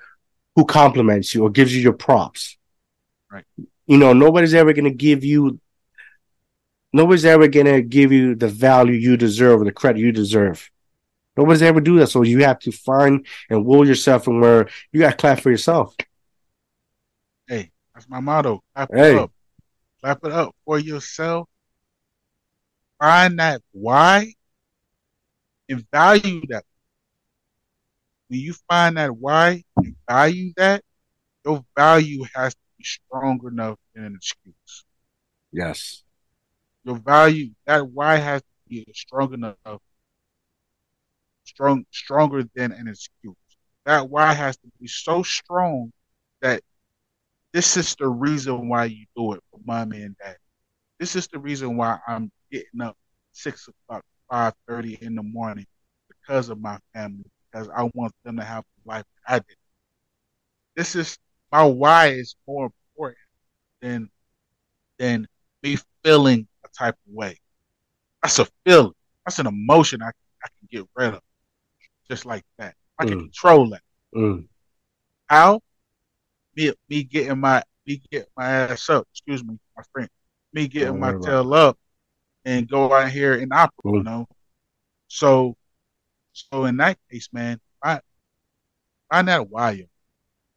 who 0.55 0.65
compliments 0.65 1.33
you 1.33 1.43
or 1.43 1.49
gives 1.49 1.75
you 1.75 1.81
your 1.81 1.93
props. 1.93 2.57
Right. 3.31 3.45
You 3.87 3.97
know 3.97 4.13
nobody's 4.13 4.53
ever 4.53 4.73
gonna 4.73 4.91
give 4.91 5.23
you. 5.23 5.59
Nobody's 6.95 7.25
ever 7.25 7.47
gonna 7.47 7.81
give 7.81 8.11
you 8.11 8.35
the 8.35 8.47
value 8.47 8.93
you 8.93 9.17
deserve 9.17 9.61
or 9.61 9.65
the 9.65 9.71
credit 9.71 9.99
you 9.99 10.11
deserve. 10.11 10.69
Nobody's 11.35 11.63
ever 11.63 11.81
do 11.81 11.97
that. 11.97 12.07
So 12.07 12.21
you 12.21 12.43
have 12.43 12.59
to 12.59 12.71
find 12.71 13.25
and 13.49 13.65
will 13.65 13.87
yourself 13.87 14.27
and 14.27 14.39
where 14.39 14.69
you 14.91 14.99
got 14.99 15.11
to 15.11 15.17
clap 15.17 15.39
for 15.39 15.49
yourself. 15.49 15.95
That's 17.93 18.09
my 18.09 18.19
motto. 18.19 18.61
Clap 18.75 18.89
hey. 18.93 19.13
it 19.13 19.19
up. 19.19 19.31
Clap 20.01 20.25
it 20.25 20.31
up 20.31 20.55
for 20.65 20.79
yourself. 20.79 21.47
Find 22.99 23.39
that 23.39 23.61
why 23.71 24.33
and 25.69 25.85
value 25.91 26.41
that. 26.49 26.63
When 28.27 28.39
you 28.39 28.53
find 28.69 28.97
that 28.97 29.15
why 29.15 29.63
and 29.77 29.95
value 30.09 30.53
that, 30.57 30.83
your 31.45 31.63
value 31.77 32.23
has 32.33 32.53
to 32.53 32.59
be 32.77 32.83
strong 32.83 33.39
enough 33.45 33.77
than 33.93 34.05
an 34.05 34.15
excuse. 34.15 34.85
Yes. 35.51 36.03
Your 36.83 36.97
value, 36.97 37.51
that 37.65 37.87
why 37.87 38.17
has 38.17 38.41
to 38.41 38.47
be 38.67 38.85
strong 38.93 39.33
enough, 39.33 39.81
strong, 41.43 41.85
stronger 41.91 42.43
than 42.55 42.71
an 42.71 42.87
excuse. 42.87 43.35
That 43.85 44.09
why 44.09 44.33
has 44.33 44.57
to 44.57 44.71
be 44.79 44.87
so 44.87 45.23
strong 45.23 45.91
that 46.41 46.61
this 47.53 47.77
is 47.77 47.95
the 47.95 48.07
reason 48.07 48.67
why 48.67 48.85
you 48.85 49.05
do 49.15 49.33
it 49.33 49.43
for 49.51 49.59
mommy 49.65 50.01
and 50.01 50.17
dad. 50.17 50.35
This 50.99 51.15
is 51.15 51.27
the 51.27 51.39
reason 51.39 51.77
why 51.77 51.99
I'm 52.07 52.31
getting 52.51 52.81
up 52.81 52.97
six 53.31 53.67
o'clock, 53.67 54.03
five 54.29 54.53
thirty 54.67 54.97
in 55.01 55.15
the 55.15 55.23
morning 55.23 55.65
because 56.07 56.49
of 56.49 56.59
my 56.59 56.77
family, 56.93 57.25
because 57.51 57.69
I 57.75 57.89
want 57.93 58.13
them 58.23 58.37
to 58.37 58.43
have 58.43 58.63
the 58.63 58.89
life 58.91 59.05
I 59.27 59.39
did. 59.39 59.57
This 60.75 60.95
is 60.95 61.17
my 61.51 61.63
why 61.63 62.07
is 62.07 62.35
more 62.47 62.71
important 62.95 63.17
than 63.81 64.09
than 64.97 65.27
me 65.61 65.77
feeling 66.03 66.47
a 66.65 66.69
type 66.69 66.95
of 67.07 67.13
way. 67.13 67.39
That's 68.21 68.39
a 68.39 68.47
feeling. 68.65 68.93
That's 69.25 69.39
an 69.39 69.47
emotion 69.47 70.01
I, 70.01 70.07
I 70.07 70.47
can 70.47 70.67
get 70.71 70.89
rid 70.95 71.13
of. 71.13 71.21
Just 72.09 72.25
like 72.25 72.43
that. 72.57 72.75
I 72.99 73.05
can 73.05 73.19
mm. 73.19 73.21
control 73.21 73.69
that. 73.69 73.81
Mm. 74.15 74.47
How? 75.27 75.61
Me 76.55 76.73
me 76.89 77.03
getting 77.03 77.39
my 77.39 77.63
me 77.85 78.01
getting 78.11 78.27
my 78.37 78.49
ass 78.49 78.89
up, 78.89 79.07
excuse 79.11 79.43
me, 79.43 79.57
my 79.75 79.83
friend. 79.91 80.09
Me 80.53 80.67
getting 80.67 80.99
my 80.99 81.13
tail 81.17 81.53
up 81.53 81.77
and 82.45 82.67
go 82.67 82.93
out 82.93 83.09
here 83.09 83.33
and 83.33 83.51
operate, 83.51 83.95
you 83.95 84.03
know. 84.03 84.27
So 85.07 85.55
so 86.33 86.65
in 86.65 86.77
that 86.77 86.97
case, 87.09 87.29
man, 87.31 87.59
find 87.83 88.01
find 89.09 89.27
that 89.27 89.49
wire. 89.49 89.85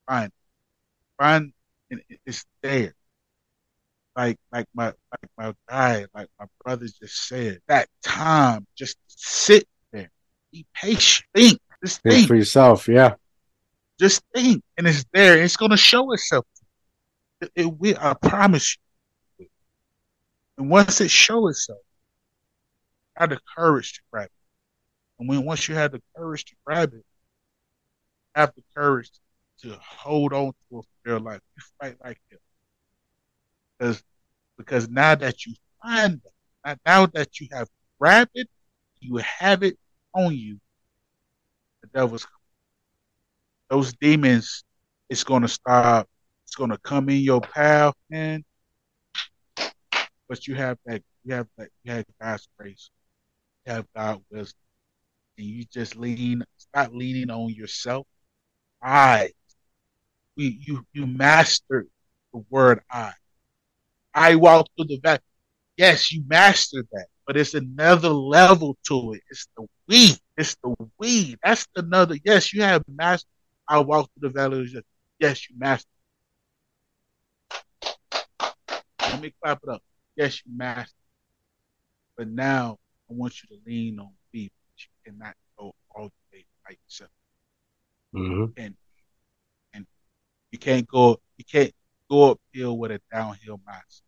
Find 0.07 0.31
find 1.19 1.53
and 1.91 2.03
it's 2.25 2.45
there. 2.63 2.95
Like 4.17 4.39
like 4.53 4.67
my 4.75 4.87
like 4.87 5.31
my 5.37 5.55
guy, 5.69 6.07
like 6.15 6.29
my 6.39 6.47
brother 6.65 6.87
just 6.87 7.29
said, 7.29 7.61
that 7.69 7.89
time 8.03 8.67
just 8.75 8.97
sit 9.07 9.67
there. 9.93 10.11
Be 10.53 10.67
patient. 10.75 11.27
Think. 11.35 11.61
Just 11.85 12.03
think. 12.03 12.15
think 12.15 12.29
for 12.29 12.35
yourself, 12.35 12.89
yeah. 12.89 13.15
Just 13.99 14.23
think. 14.35 14.63
And 14.77 14.87
it's 14.87 15.05
there. 15.13 15.43
It's 15.43 15.57
gonna 15.57 15.77
show 15.77 16.13
itself. 16.13 16.47
It, 17.41 17.51
it 17.55 17.79
will 17.79 17.97
I 18.01 18.15
promise 18.15 18.77
you. 19.39 19.47
And 20.59 20.71
once 20.71 21.01
it 21.01 21.11
shows 21.11 21.51
itself, 21.51 21.81
have 23.15 23.31
the 23.31 23.39
courage 23.57 23.95
to 23.95 24.01
grab 24.11 24.27
it. 24.27 24.31
And 25.19 25.29
when 25.29 25.45
once 25.45 25.69
you 25.69 25.75
have 25.75 25.93
the 25.93 26.03
courage 26.17 26.45
to 26.47 26.55
grab 26.65 26.93
it, 26.95 27.05
have 28.35 28.53
the 28.55 28.63
courage 28.75 29.11
to 29.63 29.79
hold 29.81 30.33
on 30.33 30.47
to 30.47 30.79
it 30.79 30.85
for 31.03 31.11
your 31.11 31.21
life. 31.21 31.41
You 31.57 31.63
fight 31.81 31.97
like 32.05 32.21
hell. 32.31 32.39
Because 33.79 34.03
because 34.57 34.89
now 34.89 35.15
that 35.15 35.45
you 35.45 35.55
find 35.83 36.21
it, 36.25 36.79
now 36.87 37.07
that 37.07 37.41
you 37.41 37.49
have 37.53 37.69
grabbed 37.99 38.33
it, 38.35 38.49
you 39.01 39.17
have 39.17 39.63
it 39.63 39.79
on 40.15 40.35
you. 40.35 40.59
The 41.83 41.89
devil's 41.89 42.27
those 43.71 43.95
demons, 43.95 44.65
it's 45.11 45.25
gonna 45.25 45.49
stop, 45.49 46.09
it's 46.47 46.57
gonna 46.57 46.79
come 46.79 47.09
in 47.11 47.19
your 47.19 47.41
path, 47.41 47.95
man. 48.11 48.45
But 50.29 50.47
you 50.49 50.55
have 50.57 50.79
that 50.87 51.03
you 51.25 51.35
have 51.35 51.49
that 51.59 51.71
you 51.85 51.93
have 51.93 52.07
God's 52.21 52.49
grace 52.59 52.91
You 53.67 53.75
have 53.75 53.87
God 53.97 54.23
wisdom. 54.31 54.59
And 55.39 55.47
you 55.47 55.65
just 55.73 55.97
lean, 55.97 56.45
stop 56.59 56.91
leaning 56.93 57.31
on 57.31 57.51
yourself. 57.51 58.07
I, 58.83 59.31
we, 60.37 60.61
you, 60.67 60.87
you 60.93 61.07
mastered 61.07 61.89
the 62.35 62.45
word 62.51 62.81
I. 62.91 63.13
I 64.15 64.37
walk 64.37 64.69
through 64.77 64.87
the 64.87 65.01
valley. 65.03 65.21
Yes, 65.77 66.13
you 66.13 66.25
mastered 66.29 66.89
that, 66.93 67.07
but 67.27 67.37
it's 67.37 67.55
another 67.55 68.11
level 68.11 68.79
to 68.89 69.15
it. 69.15 69.23
It's 69.31 69.49
the 69.57 69.67
we. 69.89 70.17
It's 70.39 70.57
the 70.65 70.75
we. 70.99 71.37
That's 71.45 71.67
another. 71.77 72.17
Yes, 72.25 72.53
you 72.55 72.63
have 72.63 72.83
mastered. 72.89 73.29
I 73.69 73.81
walk 73.81 74.11
through 74.13 74.29
the 74.29 74.33
valley. 74.33 74.69
Yes, 75.19 75.49
you 75.49 75.57
mastered. 75.59 75.89
Let 79.01 79.21
me 79.21 79.35
clap 79.43 79.61
it 79.63 79.69
up. 79.69 79.83
Yes, 80.15 80.43
you 80.45 80.53
mastered. 80.57 80.93
But 82.17 82.29
now 82.29 82.79
I 83.11 83.15
want 83.15 83.35
you 83.43 83.57
to 83.57 83.63
lean 83.67 83.99
on 83.99 84.11
me. 84.33 84.51
You 84.79 84.87
cannot 85.05 85.35
go 85.59 85.75
all 85.95 86.05
the 86.05 86.37
way 86.37 86.45
by 86.65 86.77
yourself. 86.85 87.11
Mm-hmm. 88.15 88.53
And 88.57 88.75
and 89.75 89.87
you 90.51 90.59
can't 90.59 90.87
go 90.87 91.21
you 91.37 91.45
can't 91.45 91.73
go 92.11 92.33
uphill 92.33 92.79
with 92.79 92.93
a 92.93 93.01
downhill 93.13 93.59
mindset. 93.59 94.03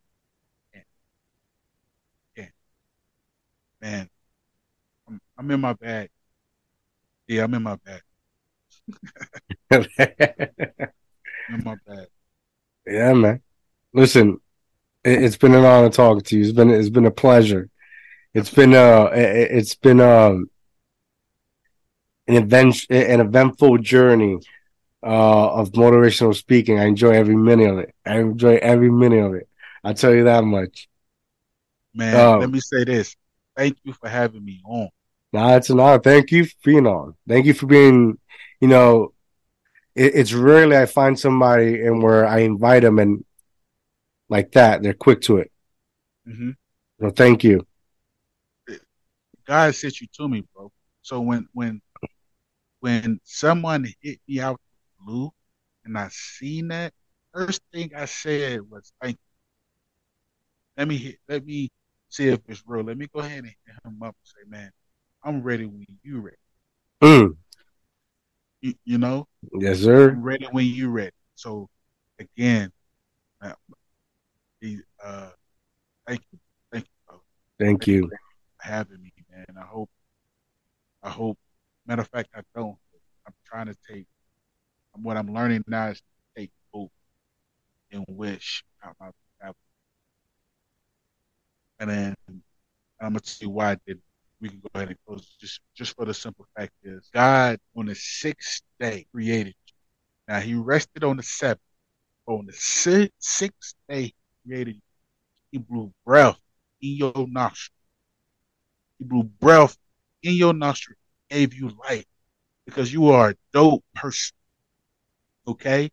Yeah. 2.37 2.47
Man, 3.81 4.09
I'm, 5.09 5.21
I'm 5.37 5.51
in 5.51 5.61
my 5.61 5.73
bag. 5.73 6.11
Yeah, 7.27 7.45
I'm 7.45 7.55
in 7.55 7.63
my 7.63 7.77
bag. 7.77 8.01
my 9.71 9.87
bag. 11.87 12.07
Yeah, 12.87 13.13
man. 13.13 13.43
Listen, 13.93 14.41
it, 15.05 15.21
has 15.21 15.37
been 15.37 15.55
an 15.55 15.65
honor 15.65 15.91
talking 15.91 16.23
to 16.23 16.37
you. 16.37 16.43
It's 16.43 16.53
been 16.53 16.71
it's 16.71 16.91
been 16.91 17.07
a 17.07 17.11
pleasure. 17.11 17.69
It's 18.35 18.51
been 18.51 18.75
uh 18.75 19.11
it's 19.15 19.75
been 19.75 20.01
um 20.01 20.51
an 22.27 22.37
event 22.37 22.87
an 22.91 23.21
eventful 23.21 23.79
journey 23.79 24.41
uh 25.03 25.51
of 25.51 25.73
motivational 25.73 26.35
speaking. 26.35 26.79
I 26.79 26.85
enjoy 26.85 27.13
every 27.13 27.37
minute 27.37 27.71
of 27.71 27.79
it. 27.79 27.95
I 28.05 28.19
enjoy 28.19 28.57
every 28.57 28.91
minute 28.91 29.25
of 29.25 29.35
it. 29.35 29.49
I 29.85 29.93
tell 29.93 30.15
you 30.15 30.25
that 30.25 30.45
much. 30.45 30.89
Man, 31.95 32.15
um, 32.15 32.41
let 32.41 32.51
me 32.51 32.61
say 32.61 32.85
this. 32.85 33.17
Thank 33.57 33.79
you 33.83 33.93
for 33.93 34.09
having 34.09 34.45
me 34.45 34.61
on. 34.65 34.89
Nah, 35.33 35.57
it's 35.57 35.71
an 35.71 35.81
honor. 35.81 35.99
Thank 35.99 36.31
you 36.31 36.45
for 36.45 36.55
being 36.65 36.87
on. 36.87 37.15
Thank 37.29 37.47
you 37.47 37.55
for 37.55 37.67
being, 37.67 38.19
you 38.61 38.69
know, 38.69 39.13
it, 39.95 40.15
it's 40.15 40.33
rarely 40.33 40.77
I 40.77 40.87
find 40.87 41.19
somebody 41.19 41.85
and 41.85 42.03
where 42.03 42.27
I 42.27 42.41
invite 42.41 42.83
them 42.83 42.99
and 42.99 43.25
like 44.29 44.53
that, 44.53 44.83
they're 44.83 44.95
quick 44.95 45.21
to 45.23 45.39
it. 45.39 45.51
Mm-hmm. 46.27 46.51
So 47.01 47.11
thank 47.11 47.45
you. 47.45 47.67
God 49.47 49.75
sent 49.75 50.01
you 50.01 50.07
to 50.15 50.29
me, 50.29 50.45
bro. 50.55 50.71
So 51.03 51.21
when 51.21 51.49
when 51.53 51.81
when 52.81 53.21
someone 53.25 53.87
hit 54.01 54.21
me 54.29 54.41
out 54.41 54.61
the 54.99 55.05
blue 55.05 55.31
and 55.85 55.97
I 55.97 56.09
seen 56.11 56.69
that, 56.69 56.93
first 57.33 57.63
thing 57.73 57.91
I 57.97 58.05
said 58.05 58.61
was 58.69 58.93
thank 59.01 59.17
you. 59.17 59.23
Let 60.77 60.89
me 60.89 60.97
hit, 60.97 61.17
let 61.29 61.45
me 61.45 61.71
see 62.09 62.29
if 62.29 62.41
it's 62.47 62.63
real. 62.67 62.85
Let 62.85 62.99
me 62.99 63.09
go 63.13 63.21
ahead 63.21 63.39
and 63.39 63.47
hit 63.47 63.57
him 63.85 64.03
up 64.03 64.15
and 64.15 64.15
say, 64.25 64.49
man, 64.49 64.71
I'm 65.25 65.43
ready 65.43 65.65
when 65.67 65.87
you 66.03 66.21
ready. 66.21 66.37
Mm. 67.03 67.37
You, 68.61 68.75
you, 68.85 68.99
know? 68.99 69.27
Yes, 69.61 69.81
sir. 69.81 70.11
I'm 70.11 70.23
ready 70.23 70.47
when 70.51 70.67
you 70.67 70.91
ready. 70.91 71.13
So 71.35 71.69
again, 72.19 72.73
uh, 73.41 73.53
uh, 75.05 75.31
thank 76.07 76.23
you, 76.33 76.39
thank 76.73 76.85
you, 76.85 76.91
bro. 77.07 77.21
Thank, 77.59 77.83
thank 77.83 77.87
you 77.87 78.09
for 78.09 78.19
having 78.59 79.03
me 79.03 79.13
and 79.49 79.59
I 79.59 79.63
hope, 79.63 79.91
I 81.03 81.11
hope. 81.11 81.39
Matter 81.87 82.03
of 82.03 82.09
fact, 82.09 82.31
I 82.35 82.41
don't. 82.55 82.77
I'm 83.27 83.35
trying 83.47 83.67
to 83.67 83.77
take. 83.89 84.07
What 85.01 85.17
I'm 85.17 85.33
learning 85.33 85.63
now 85.69 85.89
is 85.89 85.99
to 85.99 86.41
take 86.41 86.51
hope 86.73 86.91
and 87.93 88.05
wish 88.09 88.65
out 88.83 88.97
my 89.01 89.11
and 91.81 91.91
then 91.91 92.15
I'm 93.01 93.13
gonna 93.13 93.21
you 93.41 93.51
why 93.51 93.73
I 93.73 93.77
did. 93.87 94.01
We 94.41 94.49
can 94.51 94.61
go 94.61 94.69
ahead 94.75 94.89
and 94.89 94.99
close 95.07 95.37
just 95.41 95.61
just 95.75 95.97
for 95.97 96.05
the 96.05 96.15
simple 96.15 96.47
fact 96.57 96.73
is 96.83 97.11
God 97.13 97.59
on 97.77 97.87
the 97.87 97.95
sixth 97.95 98.63
day 98.79 99.07
created 99.13 99.55
you. 99.67 99.75
Now 100.29 100.41
He 100.41 100.55
rested 100.55 101.05
on 101.05 101.17
the 101.17 101.23
seventh. 101.23 101.61
On 102.29 102.45
the 102.45 102.53
sixth 102.53 103.75
day, 103.89 104.03
he 104.03 104.15
created 104.47 104.75
you. 104.75 104.81
He 105.51 105.59
blew 105.59 105.91
breath 106.05 106.39
in 106.83 106.91
your 106.97 107.27
nostril. 107.27 107.75
He 108.99 109.05
blew 109.07 109.23
breath 109.23 109.79
in 110.23 110.35
your 110.35 110.53
nostril, 110.53 110.99
gave 111.31 111.55
you 111.55 111.71
life 111.89 112.05
because 112.67 112.93
you 112.93 113.09
are 113.09 113.31
a 113.31 113.35
dope 113.55 113.83
person. 113.95 114.37
Okay? 115.47 115.91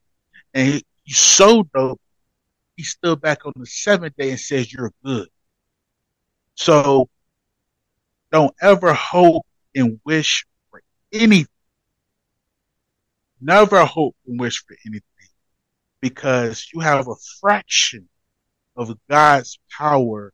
And 0.53 0.83
he, 1.05 1.13
so 1.13 1.63
dope, 1.73 2.01
he 2.75 2.83
stood 2.83 3.21
back 3.21 3.45
on 3.45 3.53
the 3.55 3.65
seventh 3.65 4.17
day 4.17 4.31
and 4.31 4.39
says 4.39 4.73
you're 4.73 4.91
good. 5.05 5.29
So 6.55 7.07
don't 8.35 8.53
ever 8.61 8.93
hope 8.93 9.45
and 9.73 9.97
wish 10.03 10.45
for 10.69 10.81
anything. 11.13 11.47
Never 13.39 13.85
hope 13.85 14.13
and 14.27 14.37
wish 14.37 14.61
for 14.65 14.75
anything 14.85 15.03
because 16.01 16.67
you 16.73 16.81
have 16.81 17.07
a 17.07 17.15
fraction 17.39 18.09
of 18.75 18.93
God's 19.09 19.57
power 19.71 20.33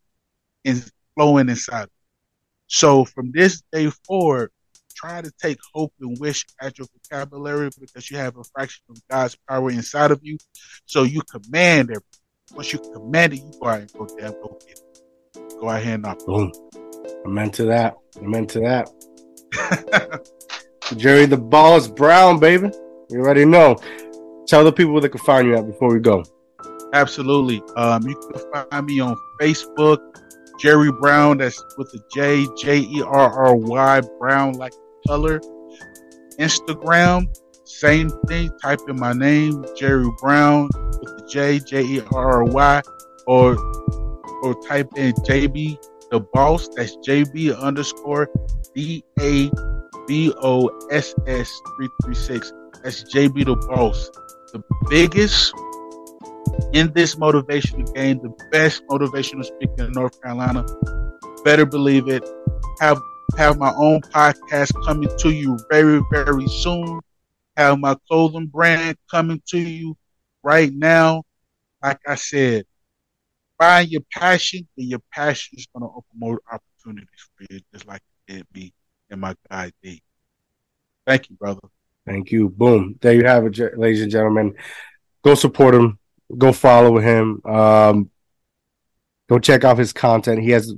in 0.63 0.81
flowing 1.13 1.47
inside. 1.47 1.83
Of 1.83 1.89
you. 1.89 2.65
So 2.65 3.05
from 3.05 3.31
this 3.33 3.61
day 3.71 3.91
forward, 4.07 4.49
try 4.95 5.21
to 5.21 5.31
take 5.39 5.59
hope 5.71 5.93
and 6.01 6.17
wish 6.19 6.43
at 6.59 6.79
your 6.79 6.87
vocabulary 7.03 7.69
because 7.79 8.09
you 8.09 8.17
have 8.17 8.35
a 8.35 8.43
fraction 8.45 8.81
of 8.89 8.97
God's 9.11 9.37
power 9.47 9.69
inside 9.69 10.09
of 10.09 10.21
you. 10.23 10.39
So 10.87 11.03
you 11.03 11.21
command 11.21 11.91
everything. 11.91 12.55
Once 12.55 12.73
you 12.73 12.79
command 12.79 13.33
it, 13.33 13.43
you 13.43 13.51
go 13.61 13.67
out 13.67 13.81
and 13.81 13.93
go 13.93 14.07
down, 14.07 14.31
go 14.41 14.59
get 14.65 14.79
it. 14.79 15.59
Go 15.59 15.69
ahead 15.69 15.93
and 15.93 16.03
knock. 16.03 16.90
Boom. 17.03 17.21
Amen 17.25 17.51
to 17.51 17.65
that. 17.65 17.97
Amen 18.17 18.47
to 18.47 18.59
that. 18.61 18.89
Jerry 20.97 21.25
the 21.25 21.37
Boss 21.37 21.87
Brown, 21.87 22.39
baby. 22.39 22.69
You 23.09 23.19
already 23.19 23.45
know. 23.45 23.77
Tell 24.47 24.63
the 24.63 24.71
people 24.71 24.93
where 24.93 25.01
they 25.01 25.09
can 25.09 25.21
find 25.21 25.47
you 25.47 25.55
at 25.55 25.65
before 25.65 25.93
we 25.93 25.99
go. 25.99 26.23
Absolutely. 26.93 27.61
Um, 27.77 28.07
you 28.07 28.15
can 28.15 28.67
find 28.69 28.85
me 28.85 28.99
on 28.99 29.15
Facebook, 29.39 29.99
Jerry 30.59 30.91
Brown. 30.91 31.37
That's 31.37 31.63
with 31.77 31.93
a 31.93 31.99
J, 32.13 32.47
J 32.57 32.79
E 32.79 33.01
R 33.01 33.45
R 33.45 33.55
Y 33.55 34.01
Brown, 34.19 34.53
like 34.53 34.73
color. 35.07 35.39
Instagram, 36.39 37.27
same 37.65 38.09
thing. 38.27 38.51
Type 38.61 38.79
in 38.87 38.99
my 38.99 39.13
name, 39.13 39.65
Jerry 39.77 40.09
Brown, 40.19 40.69
with 40.73 41.17
the 41.17 41.27
J, 41.29 41.59
J 41.59 41.83
E 41.83 42.01
R 42.11 42.31
R 42.31 42.43
Y, 42.43 42.81
or 43.27 43.55
or 44.43 44.55
type 44.67 44.89
in 44.97 45.13
JB 45.13 45.77
the 46.12 46.20
Boss. 46.20 46.70
That's 46.76 46.95
JB 46.97 47.57
underscore 47.59 48.30
D 48.76 49.03
A 49.20 49.49
B 50.07 50.34
O 50.41 50.70
S 50.91 51.16
S 51.26 51.51
three 51.78 51.89
three 52.03 52.16
six. 52.16 52.53
That's 52.84 53.03
JB 53.14 53.45
the 53.45 53.55
Boss. 53.55 54.12
The 54.53 54.62
biggest 54.89 55.53
in 56.74 56.91
this 56.93 57.16
motivational 57.16 57.93
game, 57.95 58.20
the 58.22 58.34
best 58.51 58.84
motivational 58.89 59.45
speaker 59.45 59.86
in 59.86 59.91
North 59.93 60.22
Carolina. 60.22 60.66
Better 61.43 61.66
believe 61.66 62.07
it. 62.07 62.28
Have 62.80 63.01
have 63.38 63.57
my 63.57 63.74
own 63.78 64.01
podcast 64.01 64.74
coming 64.86 65.09
to 65.20 65.32
you 65.32 65.57
very, 65.70 66.01
very 66.12 66.47
soon. 66.47 66.99
Have 67.55 67.80
my 67.80 67.95
clothing 68.07 68.47
brand 68.47 68.97
coming 69.09 69.41
to 69.47 69.57
you 69.59 69.95
right 70.43 70.72
now. 70.74 71.24
Like 71.82 71.99
I 72.07 72.16
said, 72.16 72.66
find 73.62 73.89
your 73.89 74.01
passion, 74.12 74.68
and 74.78 74.88
your 74.88 75.01
passion 75.14 75.57
is 75.57 75.68
going 75.74 75.84
to 75.84 75.89
open 75.89 76.18
more 76.18 76.41
opportunities 76.51 77.30
for 77.36 77.45
you, 77.49 77.59
just 77.72 77.86
like 77.86 78.01
it 78.28 78.34
did 78.34 78.45
me 78.55 78.74
and 79.09 79.22
my 79.22 79.36
guy 79.49 79.72
D. 79.84 80.01
Thank 81.05 81.30
you, 81.30 81.36
brother. 81.36 81.62
Thank 82.05 82.32
you. 82.32 82.49
Boom. 82.49 82.95
There 83.01 83.14
you 83.14 83.26
have 83.26 83.45
it, 83.45 83.78
ladies 83.78 84.01
and 84.01 84.12
gentlemen. 84.12 84.55
Go 85.24 85.36
support 85.36 85.76
him. 85.76 85.99
Go 86.36 86.51
follow 86.51 86.97
him. 86.97 87.41
Um, 87.45 88.09
go 89.30 89.38
check 89.38 89.64
out 89.64 89.78
his 89.78 89.93
content. 89.93 90.41
He 90.41 90.51
has 90.51 90.74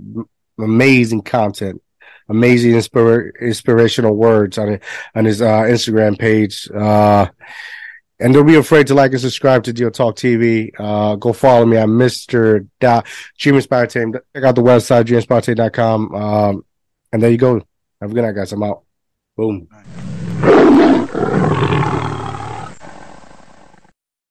amazing 0.59 1.21
content, 1.21 1.81
amazing 2.27 2.73
inspira- 2.73 3.31
inspirational 3.39 4.15
words 4.15 4.57
on 4.57 4.69
it 4.73 4.83
on 5.15 5.23
his 5.23 5.41
uh, 5.41 5.61
Instagram 5.61 6.19
page. 6.19 6.69
Uh, 6.69 7.27
and 8.23 8.33
don't 8.33 8.47
be 8.47 8.55
afraid 8.55 8.87
to 8.87 8.93
like 8.93 9.11
and 9.11 9.19
subscribe 9.19 9.65
to 9.65 9.73
DIOTALK 9.73 10.15
TV. 10.15 10.71
Uh, 10.79 11.15
go 11.17 11.33
follow 11.33 11.65
me 11.65 11.75
at 11.75 11.89
Mr. 11.89 12.69
Dot 12.79 13.05
Dream 13.37 13.55
Inspire 13.55 13.83
Obtain. 13.83 14.13
Check 14.13 14.43
out 14.45 14.55
the 14.55 14.63
website, 14.63 15.03
dreaminspireobtain.com. 15.03 16.15
Um, 16.15 16.65
and 17.11 17.21
there 17.21 17.29
you 17.29 17.37
go. 17.37 17.55
Have 17.99 18.11
a 18.11 18.13
good 18.13 18.23
night, 18.23 18.31
guys. 18.31 18.53
I'm 18.53 18.63
out. 18.63 18.83
Boom. 19.35 19.67